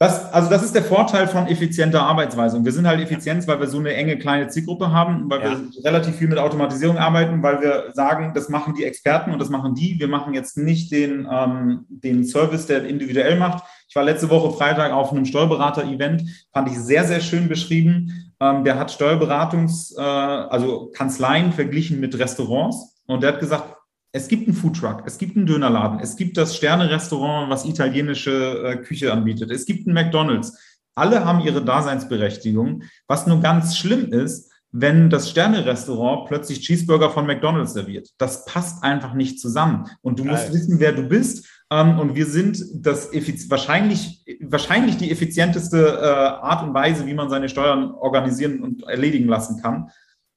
Das, 0.00 0.32
also 0.34 0.50
das 0.50 0.62
ist 0.62 0.74
der 0.74 0.82
Vorteil 0.82 1.28
von 1.28 1.46
effizienter 1.46 2.02
Arbeitsweise. 2.02 2.56
Und 2.56 2.64
wir 2.64 2.72
sind 2.72 2.86
halt 2.86 3.00
effizient, 3.00 3.46
weil 3.46 3.60
wir 3.60 3.68
so 3.68 3.78
eine 3.78 3.94
enge 3.94 4.18
kleine 4.18 4.48
Zielgruppe 4.48 4.90
haben, 4.90 5.30
weil 5.30 5.40
ja. 5.40 5.50
wir 5.52 5.84
relativ 5.84 6.16
viel 6.16 6.28
mit 6.28 6.36
Automatisierung 6.36 6.98
arbeiten, 6.98 7.42
weil 7.42 7.62
wir 7.62 7.90
sagen, 7.94 8.32
das 8.34 8.50
machen 8.50 8.74
die 8.74 8.84
Experten 8.84 9.30
und 9.30 9.38
das 9.38 9.50
machen 9.50 9.74
die. 9.74 9.98
Wir 9.98 10.08
machen 10.08 10.34
jetzt 10.34 10.58
nicht 10.58 10.90
den, 10.90 11.26
ähm, 11.30 11.86
den 11.88 12.24
Service, 12.24 12.66
der 12.66 12.84
individuell 12.84 13.38
macht. 13.38 13.64
Ich 13.88 13.96
war 13.96 14.04
letzte 14.04 14.30
Woche 14.30 14.56
Freitag 14.56 14.92
auf 14.92 15.12
einem 15.12 15.24
Steuerberater-Event, 15.24 16.22
fand 16.52 16.68
ich 16.68 16.78
sehr, 16.78 17.04
sehr 17.04 17.20
schön 17.20 17.48
beschrieben. 17.48 18.32
Ähm, 18.40 18.64
der 18.64 18.78
hat 18.78 18.90
Steuerberatungs-, 18.90 19.96
äh, 19.96 20.00
also 20.00 20.90
Kanzleien 20.94 21.52
verglichen 21.52 22.00
mit 22.00 22.18
Restaurants. 22.18 22.96
Und 23.06 23.22
der 23.22 23.34
hat 23.34 23.40
gesagt, 23.40 23.76
es 24.12 24.28
gibt 24.28 24.46
einen 24.46 24.56
Foodtruck, 24.56 25.02
es 25.06 25.18
gibt 25.18 25.36
einen 25.36 25.46
Dönerladen, 25.46 25.98
es 26.00 26.16
gibt 26.16 26.36
das 26.36 26.56
Sterne-Restaurant, 26.56 27.50
was 27.50 27.64
italienische 27.64 28.62
äh, 28.64 28.76
Küche 28.76 29.12
anbietet, 29.12 29.50
es 29.50 29.66
gibt 29.66 29.86
einen 29.86 29.94
McDonald's. 29.94 30.56
Alle 30.94 31.24
haben 31.24 31.40
ihre 31.40 31.64
Daseinsberechtigung. 31.64 32.84
Was 33.08 33.26
nur 33.26 33.40
ganz 33.40 33.76
schlimm 33.76 34.12
ist, 34.12 34.52
wenn 34.70 35.10
das 35.10 35.30
Sterne-Restaurant 35.30 36.26
plötzlich 36.26 36.60
Cheeseburger 36.60 37.10
von 37.10 37.26
McDonald's 37.26 37.74
serviert. 37.74 38.10
Das 38.18 38.44
passt 38.44 38.82
einfach 38.82 39.14
nicht 39.14 39.40
zusammen. 39.40 39.88
Und 40.02 40.18
du 40.18 40.24
musst 40.24 40.52
wissen, 40.52 40.80
wer 40.80 40.92
du 40.92 41.04
bist. 41.04 41.46
Ähm, 41.74 41.98
und 41.98 42.14
wir 42.14 42.26
sind 42.26 42.62
das 42.86 43.10
wahrscheinlich, 43.50 44.24
wahrscheinlich 44.40 44.96
die 44.96 45.10
effizienteste 45.10 45.98
äh, 46.00 46.06
Art 46.06 46.62
und 46.62 46.72
Weise, 46.72 47.06
wie 47.06 47.14
man 47.14 47.28
seine 47.28 47.48
Steuern 47.48 47.90
organisieren 47.92 48.60
und 48.60 48.84
erledigen 48.84 49.26
lassen 49.26 49.60
kann. 49.60 49.90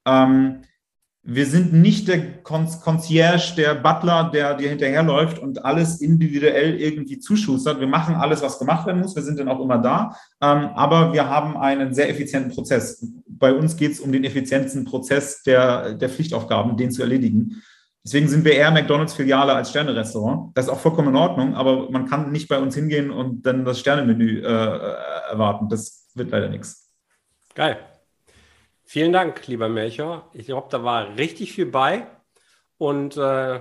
Ähm, 0.07 0.61
wir 1.21 1.45
sind 1.45 1.73
nicht 1.73 2.07
der 2.07 2.41
Concierge, 2.41 3.53
der 3.57 3.75
Butler, 3.75 4.31
der 4.33 4.55
dir 4.55 4.69
hinterherläuft 4.69 5.37
und 5.37 5.63
alles 5.65 5.99
individuell 5.99 6.79
irgendwie 6.79 7.19
zuschustert. 7.19 7.81
Wir 7.81 7.87
machen 7.87 8.15
alles, 8.15 8.41
was 8.41 8.57
gemacht 8.57 8.87
werden 8.87 9.01
muss. 9.01 9.15
Wir 9.15 9.23
sind 9.23 9.37
dann 9.37 9.49
auch 9.49 9.59
immer 9.59 9.77
da. 9.77 10.15
Ähm, 10.41 10.69
aber 10.73 11.13
wir 11.13 11.29
haben 11.29 11.55
einen 11.57 11.93
sehr 11.93 12.09
effizienten 12.09 12.51
Prozess. 12.51 13.05
Bei 13.27 13.53
uns 13.53 13.75
geht 13.75 13.91
es 13.91 13.99
um 13.99 14.11
den 14.11 14.23
effizientesten 14.23 14.85
Prozess 14.85 15.43
der, 15.43 15.93
der 15.93 16.09
Pflichtaufgaben, 16.09 16.77
den 16.77 16.91
zu 16.91 17.03
erledigen. 17.03 17.61
Deswegen 18.07 18.29
sind 18.29 18.45
wir 18.45 18.53
eher 18.53 18.71
McDonalds-Filiale 18.71 19.53
als 19.53 19.71
Sterne-Restaurant. 19.71 20.57
Das 20.57 20.67
ist 20.67 20.71
auch 20.71 20.79
vollkommen 20.79 21.09
in 21.09 21.17
Ordnung, 21.17 21.55
aber 21.55 21.91
man 21.91 22.05
kann 22.05 22.31
nicht 22.31 22.47
bei 22.47 22.57
uns 22.57 22.73
hingehen 22.73 23.11
und 23.11 23.45
dann 23.45 23.65
das 23.65 23.81
Sternemenü 23.81 24.43
äh, 24.43 24.45
erwarten. 25.29 25.67
Das 25.67 26.09
wird 26.15 26.31
leider 26.31 26.47
nichts. 26.47 26.89
Geil. 27.53 27.77
Vielen 28.85 29.11
Dank, 29.11 29.45
lieber 29.47 29.67
Melchior. 29.67 30.31
Ich 30.31 30.45
glaube, 30.45 30.69
da 30.71 30.85
war 30.85 31.17
richtig 31.17 31.51
viel 31.51 31.65
bei. 31.65 32.07
Und 32.77 33.17
äh, 33.17 33.59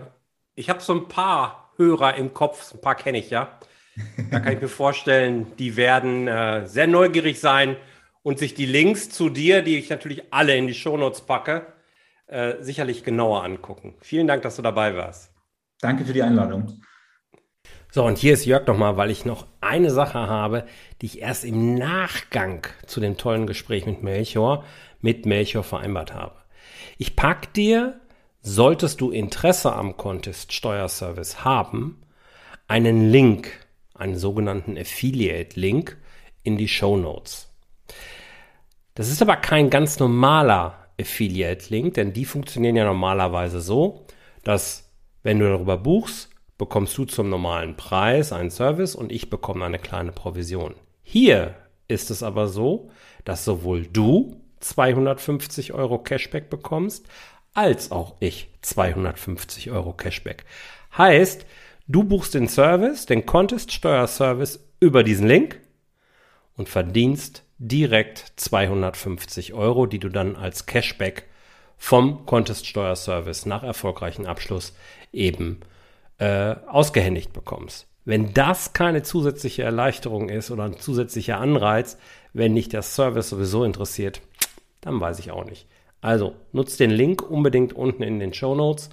ich 0.54 0.70
habe 0.70 0.80
so 0.80 0.94
ein 0.94 1.08
paar 1.08 1.72
Hörer 1.76 2.14
im 2.14 2.32
Kopf, 2.32 2.72
ein 2.72 2.80
paar 2.80 2.94
kenne 2.94 3.18
ich 3.18 3.30
ja. 3.30 3.58
Da 4.30 4.38
kann 4.38 4.52
ich 4.52 4.60
mir 4.60 4.68
vorstellen, 4.68 5.56
die 5.58 5.74
werden 5.74 6.28
äh, 6.28 6.68
sehr 6.68 6.86
neugierig 6.86 7.40
sein 7.40 7.76
und 8.22 8.38
sich 8.38 8.54
die 8.54 8.66
Links 8.66 9.10
zu 9.10 9.28
dir, 9.28 9.62
die 9.62 9.76
ich 9.76 9.90
natürlich 9.90 10.32
alle 10.32 10.56
in 10.56 10.68
die 10.68 10.74
Shownotes 10.74 11.22
packe, 11.22 11.66
äh, 12.26 12.54
sicherlich 12.60 13.04
genauer 13.04 13.44
angucken. 13.44 13.94
Vielen 14.00 14.26
Dank, 14.26 14.42
dass 14.42 14.56
du 14.56 14.62
dabei 14.62 14.96
warst. 14.96 15.32
Danke 15.80 16.04
für 16.04 16.12
die 16.12 16.22
Einladung. 16.22 16.80
So, 17.92 18.04
und 18.04 18.18
hier 18.18 18.34
ist 18.34 18.44
Jörg 18.44 18.66
nochmal, 18.66 18.96
weil 18.96 19.10
ich 19.10 19.24
noch 19.24 19.46
eine 19.60 19.90
Sache 19.90 20.18
habe, 20.18 20.66
die 21.00 21.06
ich 21.06 21.20
erst 21.22 21.44
im 21.44 21.74
Nachgang 21.74 22.66
zu 22.86 23.00
dem 23.00 23.16
tollen 23.16 23.46
Gespräch 23.46 23.86
mit 23.86 24.02
Melchior 24.02 24.64
mit 25.00 25.24
Melchior 25.24 25.62
vereinbart 25.62 26.12
habe. 26.12 26.34
Ich 26.98 27.16
pack 27.16 27.52
dir, 27.54 28.00
solltest 28.40 29.00
du 29.00 29.10
Interesse 29.10 29.72
am 29.72 29.96
Contest 29.96 30.52
Steuerservice 30.52 31.44
haben, 31.44 32.02
einen 32.66 33.10
Link, 33.10 33.66
einen 33.94 34.16
sogenannten 34.16 34.76
Affiliate-Link 34.76 35.96
in 36.42 36.56
die 36.56 36.68
Show 36.68 36.96
Notes. 36.96 37.52
Das 38.94 39.10
ist 39.10 39.22
aber 39.22 39.36
kein 39.36 39.70
ganz 39.70 39.98
normaler 39.98 40.85
Affiliate-Link, 41.00 41.94
denn 41.94 42.12
die 42.12 42.24
funktionieren 42.24 42.76
ja 42.76 42.84
normalerweise 42.84 43.60
so, 43.60 44.06
dass 44.44 44.90
wenn 45.22 45.38
du 45.38 45.48
darüber 45.48 45.76
buchst, 45.76 46.30
bekommst 46.58 46.96
du 46.96 47.04
zum 47.04 47.28
normalen 47.28 47.76
Preis 47.76 48.32
einen 48.32 48.50
Service 48.50 48.94
und 48.94 49.12
ich 49.12 49.28
bekomme 49.28 49.64
eine 49.64 49.78
kleine 49.78 50.12
Provision. 50.12 50.74
Hier 51.02 51.54
ist 51.88 52.10
es 52.10 52.22
aber 52.22 52.48
so, 52.48 52.90
dass 53.24 53.44
sowohl 53.44 53.86
du 53.86 54.40
250 54.60 55.72
Euro 55.72 55.98
Cashback 55.98 56.48
bekommst, 56.48 57.06
als 57.54 57.90
auch 57.90 58.16
ich 58.20 58.50
250 58.62 59.70
Euro 59.70 59.92
Cashback. 59.92 60.44
Heißt, 60.96 61.46
du 61.88 62.04
buchst 62.04 62.34
den 62.34 62.48
Service, 62.48 63.06
den 63.06 63.26
Contest 63.26 63.72
Steuerservice 63.72 64.60
über 64.80 65.02
diesen 65.02 65.26
Link 65.26 65.60
und 66.56 66.68
verdienst 66.68 67.45
direkt 67.58 68.32
250 68.36 69.54
Euro, 69.54 69.86
die 69.86 69.98
du 69.98 70.08
dann 70.08 70.36
als 70.36 70.66
Cashback 70.66 71.24
vom 71.78 72.26
Contest 72.26 72.66
Steuerservice 72.66 73.46
nach 73.46 73.62
erfolgreichem 73.62 74.26
Abschluss 74.26 74.74
eben 75.12 75.60
äh, 76.18 76.56
ausgehändigt 76.66 77.32
bekommst. 77.32 77.86
Wenn 78.04 78.32
das 78.32 78.72
keine 78.72 79.02
zusätzliche 79.02 79.64
Erleichterung 79.64 80.28
ist 80.28 80.50
oder 80.50 80.64
ein 80.64 80.78
zusätzlicher 80.78 81.38
Anreiz, 81.38 81.98
wenn 82.32 82.54
dich 82.54 82.68
der 82.68 82.82
Service 82.82 83.30
sowieso 83.30 83.64
interessiert, 83.64 84.20
dann 84.80 85.00
weiß 85.00 85.18
ich 85.18 85.32
auch 85.32 85.44
nicht. 85.44 85.66
Also 86.00 86.34
nutzt 86.52 86.78
den 86.78 86.90
Link 86.90 87.22
unbedingt 87.28 87.72
unten 87.72 88.02
in 88.02 88.20
den 88.20 88.32
Show 88.32 88.54
Notes 88.54 88.90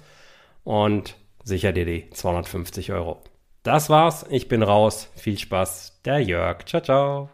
und 0.64 1.16
sicher 1.44 1.72
dir 1.72 1.84
die 1.84 2.10
250 2.10 2.92
Euro. 2.92 3.22
Das 3.62 3.88
war's, 3.88 4.26
ich 4.28 4.48
bin 4.48 4.62
raus. 4.62 5.10
Viel 5.14 5.38
Spaß, 5.38 6.00
der 6.04 6.20
Jörg. 6.20 6.66
Ciao, 6.66 6.82
ciao. 6.82 7.33